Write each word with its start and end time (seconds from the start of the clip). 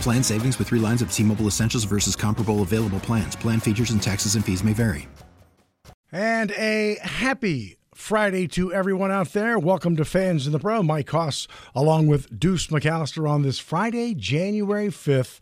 Plan 0.00 0.22
savings 0.22 0.58
with 0.58 0.68
three 0.68 0.78
lines 0.78 1.02
of 1.02 1.12
T 1.12 1.22
Mobile 1.22 1.46
Essentials 1.46 1.84
versus 1.84 2.14
comparable 2.14 2.62
available 2.62 3.00
plans. 3.00 3.34
Plan 3.36 3.60
features 3.60 3.90
and 3.90 4.02
taxes 4.02 4.34
and 4.34 4.44
fees 4.44 4.62
may 4.62 4.72
vary. 4.72 5.08
And 6.12 6.52
a 6.52 6.98
happy 7.02 7.76
Friday 7.94 8.46
to 8.48 8.72
everyone 8.72 9.10
out 9.10 9.32
there. 9.32 9.58
Welcome 9.58 9.96
to 9.96 10.04
Fans 10.04 10.46
in 10.46 10.52
the 10.52 10.58
Pro. 10.58 10.82
Mike 10.82 11.10
Hoss, 11.10 11.48
along 11.74 12.06
with 12.06 12.38
Deuce 12.38 12.68
McAllister, 12.68 13.28
on 13.28 13.42
this 13.42 13.58
Friday, 13.58 14.14
January 14.14 14.88
5th. 14.88 15.40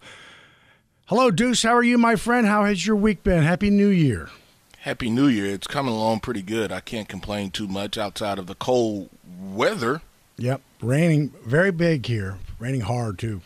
Hello, 1.06 1.30
Deuce. 1.30 1.62
How 1.64 1.74
are 1.74 1.82
you, 1.82 1.98
my 1.98 2.16
friend? 2.16 2.46
How 2.46 2.64
has 2.64 2.86
your 2.86 2.96
week 2.96 3.22
been? 3.22 3.42
Happy 3.42 3.68
New 3.68 3.88
Year. 3.88 4.30
Happy 4.78 5.10
New 5.10 5.26
Year. 5.26 5.46
It's 5.46 5.66
coming 5.66 5.92
along 5.92 6.20
pretty 6.20 6.42
good. 6.42 6.72
I 6.72 6.80
can't 6.80 7.08
complain 7.08 7.50
too 7.50 7.68
much 7.68 7.98
outside 7.98 8.38
of 8.38 8.46
the 8.46 8.54
cold 8.54 9.10
weather. 9.38 10.00
Yep. 10.38 10.62
Raining 10.84 11.32
very 11.44 11.70
big 11.70 12.06
here. 12.06 12.38
Raining 12.58 12.82
hard, 12.82 13.18
too. 13.18 13.40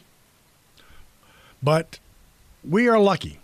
But 1.63 1.99
we 2.69 2.89
are 2.89 2.99
lucky 2.99 3.39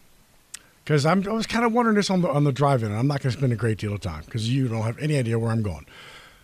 because 0.84 1.06
I 1.06 1.14
was 1.14 1.46
kind 1.46 1.64
of 1.64 1.72
wondering 1.72 1.96
this 1.96 2.10
on 2.10 2.20
the 2.20 2.28
on 2.28 2.44
the 2.44 2.52
drive-in. 2.52 2.92
I'm 2.92 3.06
not 3.06 3.22
going 3.22 3.32
to 3.32 3.38
spend 3.38 3.52
a 3.52 3.56
great 3.56 3.78
deal 3.78 3.94
of 3.94 4.00
time 4.00 4.22
because 4.24 4.48
you 4.50 4.68
don't 4.68 4.82
have 4.82 4.98
any 4.98 5.16
idea 5.16 5.38
where 5.38 5.50
I'm 5.50 5.62
going. 5.62 5.86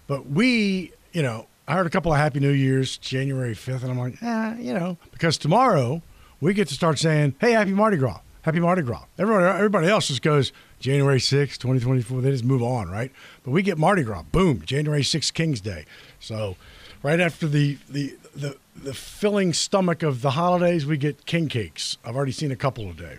But 0.06 0.26
we, 0.26 0.92
you 1.12 1.22
know, 1.22 1.46
I 1.68 1.74
heard 1.74 1.86
a 1.86 1.90
couple 1.90 2.12
of 2.12 2.18
Happy 2.18 2.40
New 2.40 2.50
Years 2.50 2.98
January 2.98 3.54
5th, 3.54 3.82
and 3.82 3.90
I'm 3.92 3.98
like, 3.98 4.22
eh, 4.22 4.56
you 4.58 4.74
know, 4.74 4.98
because 5.12 5.38
tomorrow 5.38 6.02
we 6.40 6.54
get 6.54 6.68
to 6.68 6.74
start 6.74 6.98
saying, 6.98 7.34
hey, 7.40 7.52
Happy 7.52 7.72
Mardi 7.72 7.96
Gras, 7.96 8.20
Happy 8.42 8.58
Mardi 8.58 8.82
Gras. 8.82 9.04
Everybody, 9.18 9.44
everybody 9.44 9.88
else 9.88 10.08
just 10.08 10.22
goes 10.22 10.52
January 10.80 11.20
6th, 11.20 11.58
2024. 11.58 12.22
They 12.22 12.30
just 12.30 12.44
move 12.44 12.62
on, 12.62 12.90
right? 12.90 13.12
But 13.44 13.52
we 13.52 13.62
get 13.62 13.78
Mardi 13.78 14.02
Gras, 14.02 14.22
boom, 14.32 14.62
January 14.64 15.02
6th, 15.02 15.32
King's 15.32 15.60
Day. 15.60 15.84
So 16.18 16.56
right 17.02 17.20
after 17.20 17.46
the 17.46 17.78
the 17.88 18.16
the 18.34 18.56
the 18.74 18.94
filling 18.94 19.52
stomach 19.52 20.02
of 20.02 20.22
the 20.22 20.30
holidays, 20.30 20.86
we 20.86 20.96
get 20.96 21.26
king 21.26 21.48
cakes. 21.48 21.98
I've 22.04 22.16
already 22.16 22.32
seen 22.32 22.50
a 22.50 22.56
couple 22.56 22.88
a 22.90 22.94
day. 22.94 23.18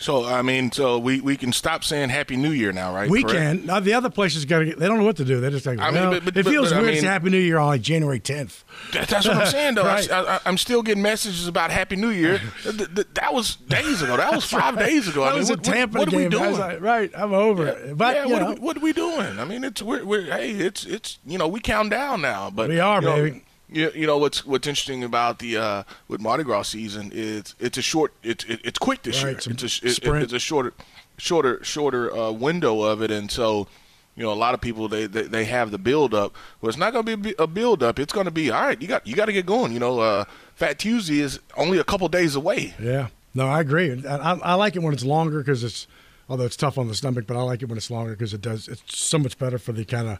So 0.00 0.24
I 0.24 0.40
mean, 0.40 0.72
so 0.72 0.98
we, 0.98 1.20
we 1.20 1.36
can 1.36 1.52
stop 1.52 1.84
saying 1.84 2.08
Happy 2.08 2.34
New 2.34 2.52
Year 2.52 2.72
now, 2.72 2.94
right? 2.94 3.08
We 3.08 3.22
Correct? 3.22 3.36
can. 3.36 3.66
Now 3.66 3.80
the 3.80 3.92
other 3.92 4.08
places 4.08 4.46
got 4.46 4.60
to 4.60 4.64
get. 4.64 4.78
They 4.78 4.86
don't 4.88 4.96
know 4.98 5.04
what 5.04 5.18
to 5.18 5.26
do. 5.26 5.40
They 5.40 5.50
just 5.50 5.66
like. 5.66 5.78
I 5.78 5.90
mean, 5.90 6.08
but, 6.08 6.24
but, 6.24 6.36
it 6.38 6.46
feels 6.46 6.70
but, 6.70 6.80
weird 6.80 6.90
I 6.90 6.94
mean, 6.94 7.02
to 7.02 7.08
Happy 7.08 7.28
New 7.28 7.38
Year 7.38 7.58
on 7.58 7.66
like 7.66 7.82
January 7.82 8.18
tenth. 8.18 8.64
That, 8.92 9.08
that's 9.08 9.28
what 9.28 9.36
I'm 9.36 9.46
saying, 9.46 9.74
though. 9.74 9.82
right. 9.84 10.10
I, 10.10 10.40
am 10.46 10.56
still 10.56 10.82
getting 10.82 11.02
messages 11.02 11.46
about 11.46 11.70
Happy 11.70 11.96
New 11.96 12.08
Year. 12.08 12.40
that 12.64 13.34
was 13.34 13.56
days 13.56 14.00
ago. 14.00 14.16
That 14.16 14.32
was 14.34 14.44
five 14.50 14.76
right. 14.76 14.86
days 14.86 15.06
ago. 15.06 15.20
That 15.20 15.28
I 15.28 15.30
mean, 15.32 15.40
was 15.40 15.50
what, 15.50 15.58
a 15.58 15.70
Tampa 15.70 15.98
what, 15.98 16.08
what 16.08 16.10
game. 16.12 16.20
are 16.20 16.24
we 16.24 16.28
doing? 16.30 16.58
Like, 16.58 16.80
right, 16.80 17.10
I'm 17.14 17.34
over 17.34 17.66
yeah. 17.66 17.70
it. 17.72 17.98
But 17.98 18.16
yeah, 18.16 18.26
what 18.26 18.42
are, 18.42 18.54
we, 18.54 18.60
what, 18.60 18.76
are 18.78 18.80
we, 18.80 18.92
doing? 18.94 19.38
I 19.38 19.44
mean, 19.44 19.64
it's 19.64 19.82
we're, 19.82 20.02
we're 20.02 20.22
hey, 20.22 20.52
it's 20.52 20.86
it's 20.86 21.18
you 21.26 21.36
know 21.36 21.46
we 21.46 21.60
count 21.60 21.90
down 21.90 22.22
now, 22.22 22.48
but 22.48 22.70
we 22.70 22.80
are, 22.80 23.02
you 23.02 23.06
know, 23.06 23.16
baby. 23.16 23.44
You, 23.72 23.90
you 23.94 24.06
know 24.06 24.18
what's 24.18 24.44
what's 24.44 24.66
interesting 24.66 25.04
about 25.04 25.38
the 25.38 25.56
uh, 25.56 25.82
with 26.08 26.20
Mardi 26.20 26.42
Gras 26.42 26.62
season 26.62 27.10
is 27.14 27.54
it's 27.60 27.78
a 27.78 27.82
short 27.82 28.12
it's 28.22 28.44
it, 28.44 28.60
it's 28.64 28.78
quick 28.78 29.02
this 29.02 29.22
right, 29.22 29.30
year. 29.30 29.52
It's 29.52 29.82
a 29.82 29.86
it, 29.86 30.22
it's 30.22 30.32
a 30.32 30.38
shorter 30.38 30.72
shorter 31.18 31.62
shorter 31.62 32.14
uh, 32.14 32.32
window 32.32 32.82
of 32.82 33.00
it, 33.00 33.12
and 33.12 33.30
so 33.30 33.68
you 34.16 34.24
know 34.24 34.32
a 34.32 34.34
lot 34.34 34.54
of 34.54 34.60
people 34.60 34.88
they 34.88 35.06
they, 35.06 35.22
they 35.22 35.44
have 35.44 35.70
the 35.70 35.78
build 35.78 36.14
up. 36.14 36.34
Well, 36.60 36.68
it's 36.68 36.78
not 36.78 36.92
going 36.92 37.06
to 37.06 37.16
be 37.16 37.34
a 37.38 37.46
build 37.46 37.82
up. 37.82 38.00
It's 38.00 38.12
going 38.12 38.24
to 38.24 38.32
be 38.32 38.50
all 38.50 38.60
right. 38.60 38.80
You 38.80 38.88
got 38.88 39.06
you 39.06 39.14
got 39.14 39.26
to 39.26 39.32
get 39.32 39.46
going. 39.46 39.72
You 39.72 39.78
know, 39.78 40.00
uh, 40.00 40.24
Fat 40.54 40.78
Tuesday 40.80 41.20
is 41.20 41.38
only 41.56 41.78
a 41.78 41.84
couple 41.84 42.08
days 42.08 42.34
away. 42.34 42.74
Yeah, 42.80 43.08
no, 43.34 43.46
I 43.46 43.60
agree. 43.60 44.04
I, 44.04 44.32
I 44.32 44.54
like 44.54 44.74
it 44.74 44.82
when 44.82 44.92
it's 44.92 45.04
longer 45.04 45.38
because 45.38 45.62
it's 45.62 45.86
although 46.28 46.44
it's 46.44 46.56
tough 46.56 46.76
on 46.76 46.88
the 46.88 46.94
stomach, 46.94 47.26
but 47.28 47.36
I 47.36 47.42
like 47.42 47.62
it 47.62 47.68
when 47.68 47.78
it's 47.78 47.90
longer 47.90 48.12
because 48.12 48.34
it 48.34 48.40
does 48.40 48.66
it's 48.66 48.98
so 48.98 49.18
much 49.18 49.38
better 49.38 49.58
for 49.58 49.72
the 49.72 49.84
kind 49.84 50.08
of 50.08 50.18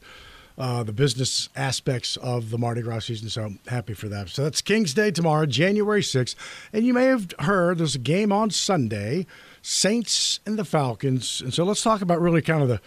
uh, 0.60 0.82
the 0.82 0.92
business 0.92 1.48
aspects 1.56 2.16
of 2.18 2.50
the 2.50 2.58
Mardi 2.58 2.82
Gras 2.82 3.06
season. 3.06 3.30
So 3.30 3.54
happy 3.66 3.94
for 3.94 4.08
that. 4.08 4.28
So 4.28 4.44
that's 4.44 4.60
King's 4.60 4.92
Day 4.92 5.10
tomorrow, 5.10 5.46
January 5.46 6.02
6th. 6.02 6.34
And 6.72 6.84
you 6.84 6.92
may 6.92 7.06
have 7.06 7.32
heard 7.40 7.78
there's 7.78 7.94
a 7.94 7.98
game 7.98 8.30
on 8.30 8.50
Sunday, 8.50 9.26
Saints 9.62 10.40
and 10.44 10.58
the 10.58 10.64
Falcons. 10.64 11.40
And 11.40 11.54
so 11.54 11.64
let's 11.64 11.82
talk 11.82 12.02
about 12.02 12.20
really 12.20 12.42
kind 12.42 12.62
of 12.62 12.68
the 12.68 12.80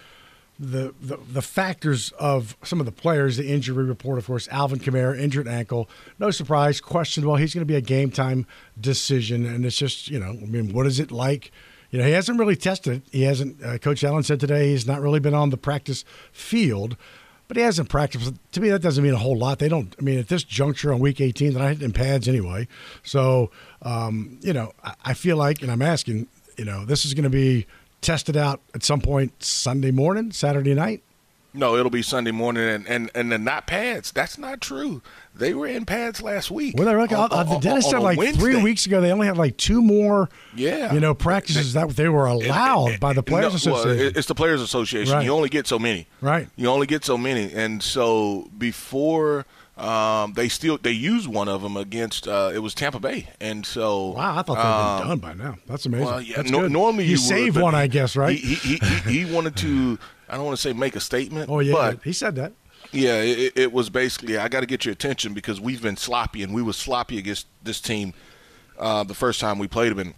the, 0.59 0.93
the, 1.01 1.17
the 1.17 1.41
factors 1.41 2.11
of 2.19 2.55
some 2.63 2.79
of 2.79 2.85
the 2.85 2.91
players, 2.91 3.37
the 3.37 3.51
injury 3.51 3.83
report, 3.83 4.19
of 4.19 4.27
course, 4.27 4.47
Alvin 4.49 4.77
Kamara, 4.77 5.19
injured 5.19 5.47
ankle. 5.47 5.89
No 6.19 6.29
surprise, 6.29 6.79
questionable. 6.79 7.37
He's 7.37 7.55
going 7.55 7.65
to 7.65 7.71
be 7.71 7.75
a 7.75 7.81
game 7.81 8.11
time 8.11 8.45
decision. 8.79 9.47
And 9.47 9.65
it's 9.65 9.75
just, 9.75 10.09
you 10.09 10.19
know, 10.19 10.29
I 10.29 10.45
mean, 10.45 10.71
what 10.71 10.85
is 10.85 10.99
it 10.99 11.11
like? 11.11 11.51
You 11.89 11.99
know, 11.99 12.05
he 12.05 12.11
hasn't 12.11 12.39
really 12.39 12.55
tested. 12.55 13.01
He 13.11 13.23
hasn't, 13.23 13.63
uh, 13.63 13.79
Coach 13.79 14.03
Allen 14.03 14.23
said 14.23 14.39
today, 14.39 14.69
he's 14.69 14.85
not 14.85 15.01
really 15.01 15.19
been 15.19 15.33
on 15.33 15.49
the 15.49 15.57
practice 15.57 16.05
field 16.31 16.97
but 17.47 17.57
he 17.57 17.63
hasn't 17.63 17.89
practiced. 17.89 18.33
To 18.53 18.61
me, 18.61 18.69
that 18.69 18.81
doesn't 18.81 19.03
mean 19.03 19.13
a 19.13 19.17
whole 19.17 19.37
lot. 19.37 19.59
They 19.59 19.69
don't. 19.69 19.95
I 19.99 20.01
mean, 20.01 20.19
at 20.19 20.27
this 20.27 20.43
juncture 20.43 20.93
on 20.93 20.99
week 20.99 21.21
18, 21.21 21.53
they're 21.53 21.61
not 21.61 21.73
hitting 21.73 21.91
pads 21.91 22.27
anyway. 22.27 22.67
So, 23.03 23.51
um, 23.81 24.39
you 24.41 24.53
know, 24.53 24.71
I, 24.83 24.93
I 25.05 25.13
feel 25.13 25.37
like, 25.37 25.61
and 25.61 25.71
I'm 25.71 25.81
asking, 25.81 26.27
you 26.57 26.65
know, 26.65 26.85
this 26.85 27.05
is 27.05 27.13
going 27.13 27.23
to 27.23 27.29
be 27.29 27.65
tested 28.01 28.37
out 28.37 28.61
at 28.73 28.83
some 28.83 29.01
point 29.01 29.43
Sunday 29.43 29.91
morning, 29.91 30.31
Saturday 30.31 30.73
night. 30.73 31.03
No, 31.55 31.75
it'll 31.75 31.91
be 31.91 32.01
Sunday 32.01 32.31
morning, 32.31 32.67
and 32.67 32.87
and 32.87 33.11
and 33.13 33.31
the 33.31 33.37
not 33.37 33.67
pads. 33.67 34.11
That's 34.11 34.39
not 34.39 34.59
true. 34.59 35.03
They 35.35 35.53
were 35.53 35.67
in 35.67 35.85
pads 35.85 36.21
last 36.21 36.49
week. 36.49 36.75
Well, 36.77 36.87
they 36.87 36.95
were, 36.95 37.01
on, 37.01 37.29
uh, 37.31 37.43
the 37.43 37.59
dentist 37.59 37.91
said 37.91 37.99
like 37.99 38.17
Wednesday. 38.17 38.39
three 38.39 38.61
weeks 38.61 38.85
ago 38.85 39.01
they 39.01 39.11
only 39.11 39.27
have 39.27 39.37
like 39.37 39.57
two 39.57 39.81
more. 39.81 40.29
Yeah, 40.55 40.93
you 40.93 40.99
know 40.99 41.13
practices 41.13 41.73
they, 41.73 41.81
that 41.81 41.95
they 41.95 42.09
were 42.09 42.25
allowed 42.25 42.87
it, 42.87 42.93
it, 42.95 42.99
by 42.99 43.13
the 43.13 43.21
players 43.21 43.51
no, 43.51 43.57
association. 43.57 43.97
Well, 43.99 44.17
it's 44.17 44.27
the 44.27 44.35
players 44.35 44.61
association. 44.61 45.13
Right. 45.13 45.25
You 45.25 45.31
only 45.31 45.49
get 45.49 45.67
so 45.67 45.77
many. 45.77 46.07
Right. 46.21 46.47
You 46.55 46.69
only 46.69 46.87
get 46.87 47.05
so 47.05 47.17
many, 47.17 47.53
and 47.53 47.81
so 47.81 48.49
before. 48.57 49.45
Um, 49.75 50.33
they 50.33 50.49
still 50.49 50.77
they 50.77 50.91
used 50.91 51.27
one 51.27 51.47
of 51.47 51.63
them 51.63 51.77
against 51.77 52.27
uh, 52.27 52.51
it 52.53 52.59
was 52.59 52.75
Tampa 52.75 52.99
Bay, 52.99 53.29
and 53.41 53.65
so 53.65 54.09
wow, 54.09 54.37
I 54.37 54.43
thought 54.43 54.57
they'd 54.57 54.61
um, 54.61 54.99
been 54.99 55.07
done 55.07 55.19
by 55.19 55.43
now. 55.43 55.57
That's 55.65 55.87
amazing. 55.87 56.05
Well, 56.05 56.21
yeah, 56.21 56.35
That's 56.35 56.51
no, 56.51 56.67
normally 56.67 57.05
you, 57.05 57.11
you 57.11 57.17
save 57.17 57.59
one, 57.59 57.73
I 57.73 57.87
guess, 57.87 58.15
right? 58.15 58.37
He 58.37 58.53
he, 58.53 58.75
he, 58.75 59.23
he 59.23 59.33
wanted 59.33 59.55
to 59.57 59.97
I 60.33 60.37
don't 60.37 60.45
want 60.45 60.57
to 60.57 60.61
say 60.61 60.73
make 60.73 60.95
a 60.95 60.99
statement. 60.99 61.47
Oh 61.47 61.59
yeah, 61.59 61.73
but 61.73 62.03
he 62.03 62.11
said 62.11 62.35
that. 62.37 62.53
Yeah, 62.91 63.21
it, 63.21 63.53
it 63.55 63.71
was 63.71 63.91
basically 63.91 64.39
I 64.39 64.47
got 64.47 64.61
to 64.61 64.65
get 64.65 64.83
your 64.83 64.91
attention 64.91 65.35
because 65.35 65.61
we've 65.61 65.81
been 65.81 65.95
sloppy 65.95 66.41
and 66.41 66.55
we 66.55 66.63
were 66.63 66.73
sloppy 66.73 67.19
against 67.19 67.45
this 67.63 67.79
team 67.79 68.15
uh, 68.79 69.03
the 69.03 69.13
first 69.13 69.39
time 69.39 69.59
we 69.59 69.67
played 69.67 69.91
them. 69.91 69.99
And 69.99 70.13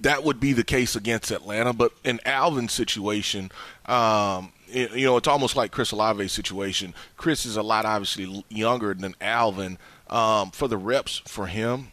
that 0.00 0.24
would 0.24 0.40
be 0.40 0.52
the 0.52 0.64
case 0.64 0.96
against 0.96 1.30
Atlanta, 1.30 1.72
but 1.72 1.92
in 2.02 2.18
Alvin's 2.24 2.72
situation, 2.72 3.52
um, 3.86 4.52
you 4.66 5.06
know, 5.06 5.16
it's 5.16 5.28
almost 5.28 5.54
like 5.54 5.70
Chris 5.70 5.92
Olave's 5.92 6.32
situation. 6.32 6.92
Chris 7.16 7.46
is 7.46 7.56
a 7.56 7.62
lot 7.62 7.84
obviously 7.84 8.44
younger 8.48 8.92
than 8.92 9.14
Alvin. 9.20 9.78
Um, 10.10 10.50
for 10.50 10.66
the 10.66 10.76
reps 10.76 11.22
for 11.26 11.46
him, 11.46 11.92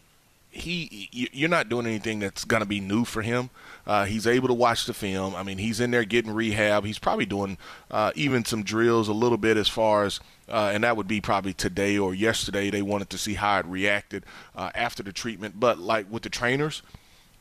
he 0.49 1.09
you're 1.11 1.47
not 1.47 1.69
doing 1.69 1.85
anything 1.85 2.19
that's 2.19 2.43
going 2.43 2.61
to 2.61 2.67
be 2.67 2.79
new 2.79 3.05
for 3.05 3.21
him. 3.21 3.51
Uh, 3.87 4.05
he's 4.05 4.27
able 4.27 4.47
to 4.47 4.53
watch 4.53 4.85
the 4.85 4.93
film. 4.93 5.35
I 5.35 5.43
mean, 5.43 5.57
he's 5.57 5.79
in 5.79 5.91
there 5.91 6.03
getting 6.03 6.31
rehab. 6.31 6.85
He's 6.85 6.99
probably 6.99 7.25
doing 7.25 7.57
uh, 7.89 8.11
even 8.15 8.45
some 8.45 8.63
drills 8.63 9.07
a 9.07 9.13
little 9.13 9.37
bit 9.37 9.57
as 9.57 9.67
far 9.67 10.03
as, 10.05 10.19
uh, 10.47 10.71
and 10.73 10.83
that 10.83 10.95
would 10.97 11.07
be 11.07 11.21
probably 11.21 11.53
today 11.53 11.97
or 11.97 12.13
yesterday. 12.13 12.69
They 12.69 12.81
wanted 12.81 13.09
to 13.11 13.17
see 13.17 13.33
how 13.33 13.59
it 13.59 13.65
reacted 13.65 14.25
uh, 14.55 14.71
after 14.75 15.03
the 15.03 15.13
treatment. 15.13 15.59
But 15.59 15.79
like 15.79 16.11
with 16.11 16.23
the 16.23 16.29
trainers, 16.29 16.81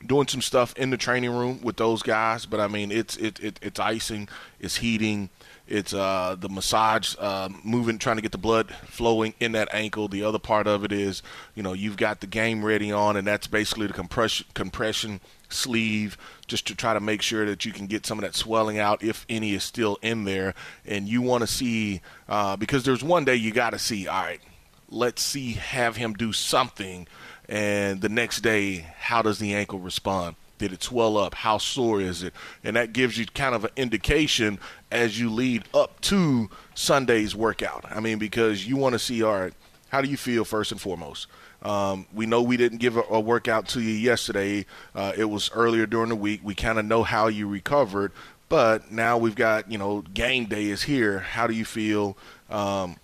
doing 0.05 0.27
some 0.27 0.41
stuff 0.41 0.73
in 0.75 0.89
the 0.89 0.97
training 0.97 1.31
room 1.31 1.61
with 1.61 1.77
those 1.77 2.01
guys. 2.01 2.45
But 2.45 2.59
I 2.59 2.67
mean, 2.67 2.91
it's 2.91 3.17
it, 3.17 3.39
it 3.39 3.59
it's 3.61 3.79
icing, 3.79 4.29
it's 4.59 4.77
heating 4.77 5.29
it's 5.69 5.93
uh, 5.93 6.35
the 6.37 6.49
massage, 6.49 7.15
uh, 7.19 7.47
moving, 7.63 7.99
trying 7.99 8.15
to 8.15 8.23
get 8.23 8.31
the 8.31 8.39
blood 8.39 8.73
flowing 8.87 9.35
in 9.39 9.51
that 9.51 9.69
ankle. 9.71 10.07
The 10.07 10.23
other 10.23 10.39
part 10.39 10.65
of 10.65 10.83
it 10.83 10.91
is, 10.91 11.21
you 11.53 11.61
know, 11.61 11.73
you've 11.73 11.95
got 11.95 12.21
the 12.21 12.27
game 12.27 12.65
ready 12.65 12.91
on, 12.91 13.15
and 13.15 13.27
that's 13.27 13.45
basically 13.45 13.85
the 13.85 13.93
compression 13.93 14.47
compression 14.55 15.21
sleeve 15.49 16.17
just 16.47 16.67
to 16.67 16.75
try 16.75 16.93
to 16.93 16.99
make 16.99 17.21
sure 17.21 17.45
that 17.45 17.65
you 17.65 17.71
can 17.71 17.87
get 17.87 18.05
some 18.05 18.17
of 18.17 18.23
that 18.23 18.35
swelling 18.35 18.79
out 18.79 19.03
if 19.03 19.25
any 19.29 19.53
is 19.53 19.63
still 19.63 19.97
in 20.01 20.23
there. 20.23 20.53
And 20.85 21.07
you 21.07 21.21
want 21.21 21.41
to 21.41 21.47
see 21.47 22.01
uh, 22.27 22.55
because 22.55 22.83
there's 22.83 23.03
one 23.03 23.25
day 23.25 23.35
you 23.35 23.51
got 23.51 23.71
to 23.71 23.79
see. 23.79 24.07
All 24.07 24.21
right, 24.21 24.41
let's 24.89 25.21
see, 25.21 25.53
have 25.53 25.95
him 25.95 26.13
do 26.13 26.33
something, 26.33 27.07
and 27.47 28.01
the 28.01 28.09
next 28.09 28.41
day, 28.41 28.87
how 28.99 29.21
does 29.21 29.39
the 29.39 29.53
ankle 29.53 29.79
respond? 29.79 30.35
Did 30.59 30.73
it 30.73 30.83
swell 30.83 31.17
up? 31.17 31.35
How 31.35 31.57
sore 31.57 32.01
is 32.01 32.21
it? 32.21 32.33
And 32.63 32.75
that 32.75 32.91
gives 32.91 33.17
you 33.17 33.25
kind 33.25 33.55
of 33.55 33.63
an 33.63 33.71
indication 33.77 34.59
as 34.91 35.19
you 35.19 35.29
lead 35.29 35.63
up 35.73 36.01
to 36.01 36.49
Sunday's 36.75 37.33
workout. 37.33 37.85
I 37.89 38.01
mean, 38.01 38.19
because 38.19 38.67
you 38.67 38.75
want 38.75 38.93
to 38.93 38.99
see, 38.99 39.23
all 39.23 39.39
right, 39.39 39.53
how 39.87 40.01
do 40.01 40.09
you 40.09 40.17
feel 40.17 40.43
first 40.43 40.71
and 40.71 40.79
foremost? 40.79 41.27
Um, 41.61 42.05
we 42.13 42.25
know 42.25 42.41
we 42.41 42.57
didn't 42.57 42.77
give 42.77 42.97
a, 42.97 43.03
a 43.09 43.19
workout 43.19 43.67
to 43.69 43.81
you 43.81 43.91
yesterday. 43.91 44.65
Uh, 44.95 45.13
it 45.17 45.25
was 45.25 45.51
earlier 45.53 45.85
during 45.85 46.09
the 46.09 46.15
week. 46.15 46.41
We 46.43 46.55
kind 46.55 46.79
of 46.79 46.85
know 46.85 47.03
how 47.03 47.27
you 47.27 47.47
recovered, 47.47 48.11
but 48.47 48.91
now 48.91 49.17
we've 49.17 49.35
got, 49.35 49.71
you 49.71 49.77
know, 49.77 50.01
game 50.01 50.45
day 50.45 50.65
is 50.65 50.83
here. 50.83 51.19
How 51.19 51.47
do 51.47 51.53
you 51.53 51.65
feel? 51.65 52.17
Um, 52.49 52.97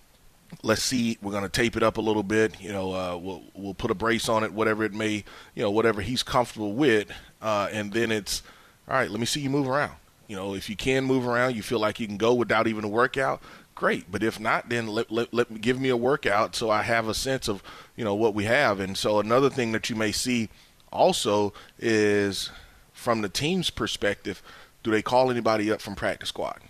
let's 0.64 0.84
see. 0.84 1.18
We're 1.22 1.32
going 1.32 1.44
to 1.44 1.50
tape 1.50 1.76
it 1.76 1.84
up 1.84 1.98
a 1.98 2.02
little 2.02 2.24
bit. 2.24 2.60
You 2.62 2.72
know, 2.72 2.94
uh, 2.94 3.18
we'll 3.18 3.44
we'll 3.54 3.74
put 3.74 3.92
a 3.92 3.96
brace 3.96 4.30
on 4.30 4.44
it, 4.44 4.54
whatever 4.54 4.84
it 4.84 4.94
may, 4.94 5.24
you 5.54 5.64
know, 5.64 5.72
whatever 5.72 6.02
he's 6.02 6.24
comfortable 6.24 6.74
with, 6.74 7.10
uh, 7.42 7.68
and 7.72 7.92
then 7.92 8.12
it's 8.12 8.42
all 8.88 8.96
right. 8.96 9.10
Let 9.10 9.20
me 9.20 9.26
see 9.26 9.42
you 9.42 9.50
move 9.50 9.68
around. 9.68 9.94
You 10.28 10.36
know, 10.36 10.56
if 10.56 10.70
you 10.70 10.76
can 10.76 11.04
move 11.04 11.28
around, 11.28 11.56
you 11.56 11.62
feel 11.62 11.80
like 11.80 12.00
you 12.00 12.08
can 12.08 12.18
go 12.18 12.34
without 12.34 12.68
even 12.68 12.84
a 12.84 12.88
workout. 12.88 13.42
Great, 13.76 14.10
but 14.10 14.24
if 14.24 14.40
not, 14.40 14.70
then 14.70 14.88
let, 14.88 15.12
let, 15.12 15.34
let 15.34 15.52
me 15.52 15.60
give 15.60 15.80
me 15.80 15.90
a 15.90 15.98
workout 15.98 16.56
so 16.56 16.70
I 16.70 16.82
have 16.84 17.10
a 17.10 17.14
sense 17.14 17.50
of 17.50 17.62
you 17.96 18.06
know 18.06 18.16
what 18.16 18.34
we 18.34 18.46
have. 18.46 18.80
And 18.80 18.98
so 18.98 19.20
another 19.20 19.50
thing 19.50 19.74
that 19.74 19.90
you 19.90 19.96
may 19.96 20.12
see 20.12 20.50
also 20.92 21.54
is 21.78 22.52
from 22.94 23.22
the 23.22 23.30
team's 23.30 23.70
perspective, 23.70 24.42
do 24.82 24.92
they 24.92 25.02
call 25.02 25.30
anybody 25.30 25.70
up 25.72 25.82
from 25.82 25.96
practice 25.96 26.30
squad? 26.30 26.62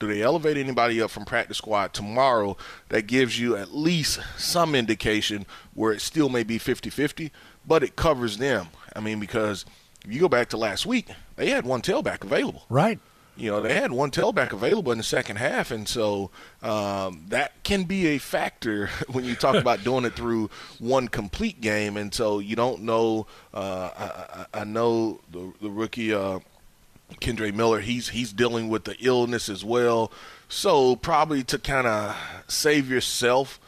do 0.00 0.06
they 0.06 0.22
elevate 0.22 0.56
anybody 0.56 1.00
up 1.00 1.10
from 1.10 1.24
practice 1.24 1.58
squad 1.58 1.92
tomorrow 1.92 2.56
that 2.88 3.02
gives 3.06 3.38
you 3.38 3.54
at 3.54 3.74
least 3.74 4.18
some 4.36 4.74
indication 4.74 5.46
where 5.74 5.92
it 5.92 6.00
still 6.00 6.28
may 6.28 6.42
be 6.42 6.58
50-50 6.58 7.30
but 7.66 7.84
it 7.84 7.94
covers 7.94 8.38
them 8.38 8.68
i 8.96 9.00
mean 9.00 9.20
because 9.20 9.64
if 10.04 10.12
you 10.12 10.18
go 10.18 10.28
back 10.28 10.48
to 10.48 10.56
last 10.56 10.86
week 10.86 11.08
they 11.36 11.50
had 11.50 11.64
one 11.64 11.82
tailback 11.82 12.24
available 12.24 12.64
right 12.68 12.98
you 13.40 13.50
know 13.50 13.60
they 13.60 13.74
had 13.74 13.90
one 13.90 14.10
tailback 14.10 14.52
available 14.52 14.92
in 14.92 14.98
the 14.98 15.04
second 15.04 15.36
half 15.36 15.70
and 15.70 15.88
so 15.88 16.30
um, 16.62 17.24
that 17.28 17.52
can 17.62 17.84
be 17.84 18.08
a 18.08 18.18
factor 18.18 18.88
when 19.08 19.24
you 19.24 19.34
talk 19.34 19.54
about 19.56 19.82
doing 19.82 20.04
it 20.04 20.14
through 20.14 20.50
one 20.78 21.08
complete 21.08 21.60
game 21.60 21.96
and 21.96 22.12
so 22.14 22.38
you 22.38 22.54
don't 22.54 22.82
know 22.82 23.26
uh, 23.54 24.46
I, 24.54 24.60
I, 24.60 24.64
know 24.64 25.20
the, 25.30 25.52
the 25.60 25.70
rookie 25.70 26.12
uh, 26.12 26.40
Kendre 27.20 27.52
Miller, 27.52 27.80
he's 27.80 28.10
he's 28.10 28.32
dealing 28.32 28.68
with 28.68 28.84
the 28.84 28.96
illness 29.00 29.48
as 29.48 29.64
well. 29.64 30.12
So 30.48 30.96
probably 30.96 31.42
to 31.44 31.58
kind 31.58 31.86
of 31.86 32.16
save 32.46 32.88
yourself, 32.90 33.58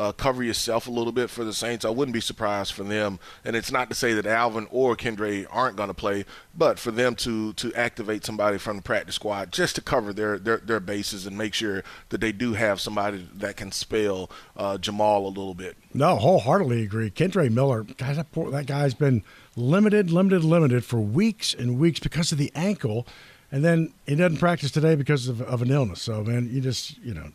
uh, 0.00 0.12
cover 0.12 0.42
yourself 0.42 0.86
a 0.86 0.90
little 0.90 1.12
bit 1.12 1.28
for 1.30 1.44
the 1.44 1.52
Saints. 1.52 1.84
I 1.84 1.90
wouldn't 1.90 2.14
be 2.14 2.20
surprised 2.20 2.72
for 2.72 2.84
them. 2.84 3.18
And 3.44 3.54
it's 3.54 3.70
not 3.70 3.88
to 3.90 3.94
say 3.94 4.14
that 4.14 4.26
Alvin 4.26 4.66
or 4.70 4.96
Kendre 4.96 5.46
aren't 5.50 5.76
going 5.76 5.88
to 5.88 5.94
play, 5.94 6.24
but 6.56 6.78
for 6.78 6.90
them 6.90 7.14
to 7.16 7.52
to 7.54 7.74
activate 7.74 8.24
somebody 8.24 8.58
from 8.58 8.76
the 8.76 8.82
practice 8.82 9.16
squad 9.16 9.52
just 9.52 9.74
to 9.76 9.82
cover 9.82 10.12
their 10.12 10.38
their, 10.38 10.58
their 10.58 10.80
bases 10.80 11.26
and 11.26 11.36
make 11.36 11.54
sure 11.54 11.84
that 12.08 12.20
they 12.20 12.32
do 12.32 12.54
have 12.54 12.80
somebody 12.80 13.28
that 13.34 13.56
can 13.56 13.70
spell 13.72 14.30
uh, 14.56 14.78
Jamal 14.78 15.26
a 15.26 15.28
little 15.28 15.54
bit. 15.54 15.76
No, 15.92 16.16
wholeheartedly 16.16 16.82
agree. 16.82 17.10
Kendre 17.10 17.50
Miller, 17.52 17.82
that, 17.82 18.32
poor, 18.32 18.50
that 18.50 18.66
guy's 18.66 18.94
been– 18.94 19.22
limited, 19.56 20.10
limited, 20.10 20.44
limited 20.44 20.84
for 20.84 21.00
weeks 21.00 21.54
and 21.54 21.78
weeks 21.78 22.00
because 22.00 22.32
of 22.32 22.38
the 22.38 22.50
ankle, 22.54 23.06
and 23.50 23.64
then 23.64 23.92
he 24.06 24.14
doesn't 24.14 24.38
practice 24.38 24.70
today 24.70 24.94
because 24.94 25.28
of, 25.28 25.42
of 25.42 25.62
an 25.62 25.70
illness. 25.70 26.02
So, 26.02 26.22
man, 26.22 26.48
you 26.50 26.60
just 26.60 26.98
you 26.98 27.14
know. 27.14 27.30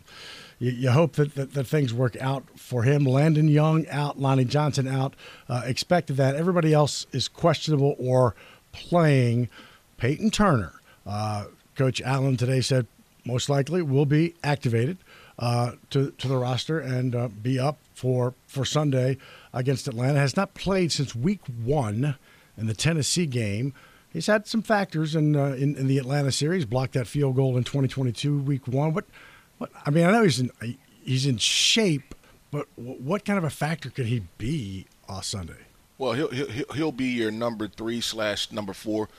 You, 0.60 0.72
you 0.72 0.92
hope 0.92 1.14
that, 1.14 1.36
that, 1.36 1.54
that, 1.54 1.68
things 1.68 1.94
work 1.94 2.16
out 2.18 2.44
for 2.56 2.84
him. 2.84 3.04
Landon 3.04 3.48
Young 3.48 3.88
out, 3.90 4.20
Lonnie 4.20 4.46
Johnson 4.46 4.88
out. 4.88 5.16
Uh, 5.50 5.64
expected 5.66 6.18
that. 6.18 6.36
Everybody 6.36 6.74
else 6.74 7.06
is 7.12 7.28
questionable 7.28 7.96
or 8.00 8.36
playing. 8.72 9.50
Payton 9.98 10.32
Turner, 10.32 10.74
uh, 11.06 11.46
Coach 11.76 12.02
Allen 12.02 12.38
today 12.38 12.62
said 12.62 12.88
most 13.26 13.50
likely 13.50 13.82
will 13.82 14.06
be 14.06 14.36
activated 14.44 14.98
uh, 15.40 15.74
to 15.90 16.12
to 16.12 16.28
the 16.28 16.38
roster 16.38 16.80
and 16.80 17.16
uh, 17.16 17.28
be 17.28 17.60
up 17.60 17.78
for 17.94 18.34
for 18.48 18.66
Sunday 18.66 19.18
against 19.54 19.88
Atlanta. 19.88 20.20
Has 20.20 20.38
not 20.38 20.54
played 20.54 20.92
since 20.92 21.16
week 21.16 21.42
one 21.64 22.16
in 22.58 22.68
the 22.68 22.74
Tennessee 22.74 23.26
game. 23.26 23.74
He's 24.12 24.28
had 24.28 24.48
some 24.48 24.62
factors 24.62 25.14
in, 25.14 25.36
uh, 25.36 25.58
in, 25.60 25.76
in 25.76 25.88
the 25.88 25.98
Atlanta 25.98 26.32
series. 26.32 26.64
Blocked 26.64 26.94
that 26.94 27.06
field 27.06 27.36
goal 27.36 27.58
in 27.58 27.66
2022 27.66 28.40
week 28.40 28.66
one. 28.66 28.94
What 28.94 29.04
what 29.58 29.72
I 29.86 29.90
mean, 29.90 30.06
I 30.06 30.12
know 30.12 30.24
he's 30.24 30.40
in 30.40 30.52
he's 31.04 31.26
in 31.26 31.38
shape, 31.38 32.16
but 32.52 32.68
what 32.76 33.26
kind 33.26 33.38
of 33.38 33.44
a 33.44 33.50
factor 33.50 33.90
could 33.90 34.08
he 34.08 34.24
be 34.38 34.88
on 35.08 35.24
Sunday? 35.24 35.66
Well, 35.98 36.14
he'll 36.14 36.30
he'll, 36.30 36.74
he'll 36.74 36.92
be 36.92 37.06
your 37.06 37.32
number 37.32 37.68
three 37.68 38.02
slash 38.02 38.52
number 38.52 38.74
four 38.74 39.10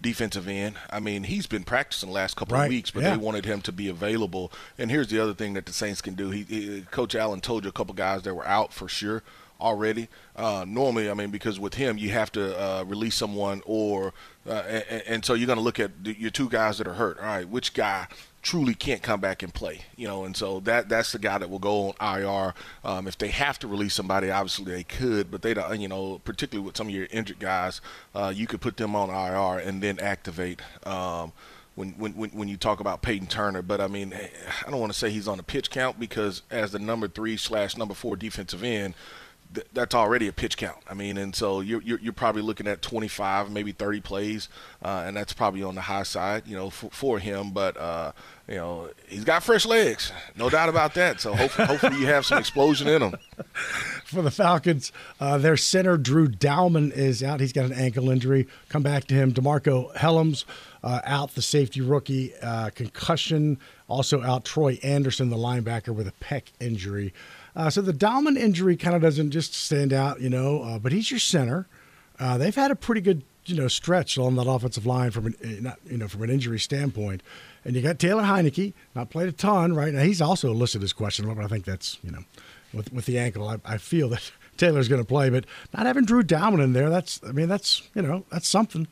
defensive 0.00 0.48
end. 0.48 0.76
I 0.88 1.00
mean, 1.00 1.24
he's 1.24 1.46
been 1.46 1.64
practicing 1.64 2.08
the 2.08 2.14
last 2.14 2.36
couple 2.36 2.56
right. 2.56 2.64
of 2.64 2.70
weeks, 2.70 2.90
but 2.90 3.02
yeah. 3.02 3.10
they 3.10 3.16
wanted 3.16 3.44
him 3.44 3.60
to 3.62 3.72
be 3.72 3.88
available. 3.88 4.50
And 4.78 4.90
here's 4.90 5.08
the 5.08 5.18
other 5.20 5.34
thing 5.34 5.54
that 5.54 5.66
the 5.66 5.72
Saints 5.72 6.00
can 6.00 6.14
do. 6.14 6.30
He, 6.30 6.42
he 6.44 6.82
Coach 6.90 7.14
Allen 7.14 7.40
told 7.40 7.64
you 7.64 7.70
a 7.70 7.72
couple 7.72 7.94
guys 7.94 8.22
that 8.22 8.34
were 8.34 8.46
out 8.46 8.72
for 8.72 8.88
sure 8.88 9.22
already. 9.60 10.08
Uh, 10.34 10.64
normally, 10.66 11.10
I 11.10 11.14
mean, 11.14 11.30
because 11.30 11.60
with 11.60 11.74
him, 11.74 11.98
you 11.98 12.10
have 12.10 12.32
to 12.32 12.58
uh, 12.58 12.84
release 12.84 13.14
someone, 13.14 13.62
or 13.66 14.14
uh, 14.48 14.52
and, 14.52 15.02
and, 15.06 15.24
so 15.24 15.34
you're 15.34 15.46
going 15.46 15.58
to 15.58 15.64
look 15.64 15.78
at 15.78 16.02
the, 16.02 16.18
your 16.18 16.30
two 16.30 16.48
guys 16.48 16.78
that 16.78 16.88
are 16.88 16.94
hurt. 16.94 17.18
All 17.18 17.26
right, 17.26 17.48
which 17.48 17.74
guy 17.74 18.06
truly 18.42 18.74
can't 18.74 19.02
come 19.02 19.20
back 19.20 19.42
and 19.42 19.52
play? 19.52 19.82
You 19.96 20.06
know, 20.06 20.24
and 20.24 20.36
so 20.36 20.60
that 20.60 20.88
that's 20.88 21.12
the 21.12 21.18
guy 21.18 21.38
that 21.38 21.50
will 21.50 21.58
go 21.58 21.94
on 21.98 22.22
IR. 22.22 22.54
Um, 22.84 23.06
if 23.06 23.18
they 23.18 23.28
have 23.28 23.58
to 23.60 23.68
release 23.68 23.94
somebody, 23.94 24.30
obviously 24.30 24.72
they 24.72 24.84
could, 24.84 25.30
but 25.30 25.42
they 25.42 25.54
don't. 25.54 25.80
You 25.80 25.88
know, 25.88 26.20
particularly 26.24 26.66
with 26.66 26.76
some 26.76 26.88
of 26.88 26.94
your 26.94 27.06
injured 27.10 27.38
guys, 27.38 27.80
uh, 28.14 28.32
you 28.34 28.46
could 28.46 28.60
put 28.60 28.76
them 28.76 28.94
on 28.94 29.10
IR 29.10 29.60
and 29.60 29.82
then 29.82 29.98
activate. 29.98 30.60
Um, 30.84 31.32
when, 31.76 32.12
when, 32.14 32.30
when 32.30 32.48
you 32.48 32.56
talk 32.56 32.80
about 32.80 33.00
Payton 33.00 33.28
Turner. 33.28 33.62
But 33.62 33.80
I 33.80 33.86
mean, 33.86 34.12
I 34.66 34.70
don't 34.70 34.80
want 34.80 34.92
to 34.92 34.98
say 34.98 35.10
he's 35.10 35.28
on 35.28 35.38
the 35.38 35.42
pitch 35.42 35.70
count 35.70 35.98
because 35.98 36.42
as 36.50 36.72
the 36.72 36.78
number 36.78 37.08
three 37.08 37.36
slash 37.36 37.76
number 37.76 37.94
four 37.94 38.16
defensive 38.16 38.62
end, 38.62 38.94
th- 39.54 39.66
that's 39.72 39.94
already 39.94 40.28
a 40.28 40.32
pitch 40.32 40.56
count. 40.56 40.78
I 40.88 40.94
mean, 40.94 41.16
and 41.16 41.34
so 41.34 41.60
you're, 41.60 41.82
you're, 41.82 41.98
you're 42.00 42.12
probably 42.12 42.42
looking 42.42 42.66
at 42.66 42.82
25, 42.82 43.50
maybe 43.50 43.72
30 43.72 44.00
plays, 44.00 44.48
uh, 44.82 45.04
and 45.06 45.16
that's 45.16 45.32
probably 45.32 45.62
on 45.62 45.74
the 45.74 45.82
high 45.82 46.02
side, 46.02 46.46
you 46.46 46.56
know, 46.56 46.70
for, 46.70 46.90
for 46.90 47.18
him. 47.18 47.50
But 47.50 47.76
uh, 47.76 48.12
you 48.50 48.56
know, 48.56 48.90
he's 49.06 49.24
got 49.24 49.44
fresh 49.44 49.64
legs, 49.64 50.12
no 50.36 50.50
doubt 50.50 50.68
about 50.68 50.94
that. 50.94 51.20
So 51.20 51.34
hopefully, 51.34 51.68
hopefully 51.68 51.98
you 51.98 52.06
have 52.06 52.26
some 52.26 52.38
explosion 52.38 52.88
in 52.88 53.00
him. 53.02 53.14
For 54.04 54.22
the 54.22 54.30
Falcons, 54.32 54.90
uh, 55.20 55.38
their 55.38 55.56
center 55.56 55.96
Drew 55.96 56.26
Dalman 56.26 56.92
is 56.92 57.22
out. 57.22 57.38
He's 57.38 57.52
got 57.52 57.64
an 57.64 57.72
ankle 57.72 58.10
injury. 58.10 58.48
Come 58.68 58.82
back 58.82 59.04
to 59.04 59.14
him. 59.14 59.32
DeMarcco 59.32 59.94
Hellams 59.94 60.44
uh, 60.82 61.00
out, 61.04 61.36
the 61.36 61.42
safety 61.42 61.80
rookie, 61.80 62.34
uh, 62.42 62.70
concussion. 62.70 63.56
Also 63.86 64.20
out, 64.20 64.44
Troy 64.44 64.80
Anderson, 64.82 65.30
the 65.30 65.36
linebacker, 65.36 65.94
with 65.94 66.08
a 66.08 66.12
pec 66.20 66.46
injury. 66.58 67.14
Uh, 67.56 67.70
so 67.70 67.80
the 67.80 67.92
Dalman 67.92 68.36
injury 68.36 68.76
kind 68.76 68.94
of 68.94 69.02
doesn't 69.02 69.30
just 69.30 69.54
stand 69.54 69.92
out, 69.92 70.20
you 70.20 70.30
know, 70.30 70.62
uh, 70.62 70.78
but 70.78 70.92
he's 70.92 71.10
your 71.10 71.20
center. 71.20 71.66
Uh, 72.18 72.38
they've 72.38 72.54
had 72.54 72.70
a 72.70 72.76
pretty 72.76 73.00
good, 73.00 73.22
you 73.46 73.56
know, 73.56 73.68
stretch 73.68 74.18
on 74.18 74.36
that 74.36 74.46
offensive 74.46 74.86
line 74.86 75.10
from 75.10 75.26
an, 75.26 75.34
eh, 75.42 75.72
you 75.90 75.98
know, 75.98 76.08
from 76.08 76.22
an 76.22 76.30
injury 76.30 76.58
standpoint. 76.58 77.22
And 77.64 77.74
you 77.74 77.82
got 77.82 77.98
Taylor 77.98 78.22
Heinicke, 78.22 78.72
not 78.94 79.10
played 79.10 79.28
a 79.28 79.32
ton 79.32 79.74
right 79.74 79.92
now. 79.92 80.02
He's 80.02 80.20
also 80.22 80.52
listed 80.52 80.82
as 80.82 80.92
questionable, 80.92 81.34
but 81.34 81.44
I 81.44 81.48
think 81.48 81.64
that's, 81.64 81.98
you 82.02 82.10
know, 82.10 82.24
with 82.72 82.92
with 82.92 83.06
the 83.06 83.18
ankle, 83.18 83.48
I, 83.48 83.56
I 83.64 83.78
feel 83.78 84.08
that 84.10 84.30
Taylor's 84.56 84.88
going 84.88 85.02
to 85.02 85.08
play, 85.08 85.30
but 85.30 85.44
not 85.74 85.86
having 85.86 86.04
Drew 86.04 86.22
Dalman 86.22 86.62
in 86.62 86.72
there, 86.72 86.90
that's, 86.90 87.20
I 87.26 87.32
mean, 87.32 87.48
that's, 87.48 87.82
you 87.94 88.02
know, 88.02 88.24
that's 88.30 88.48
something. 88.48 88.86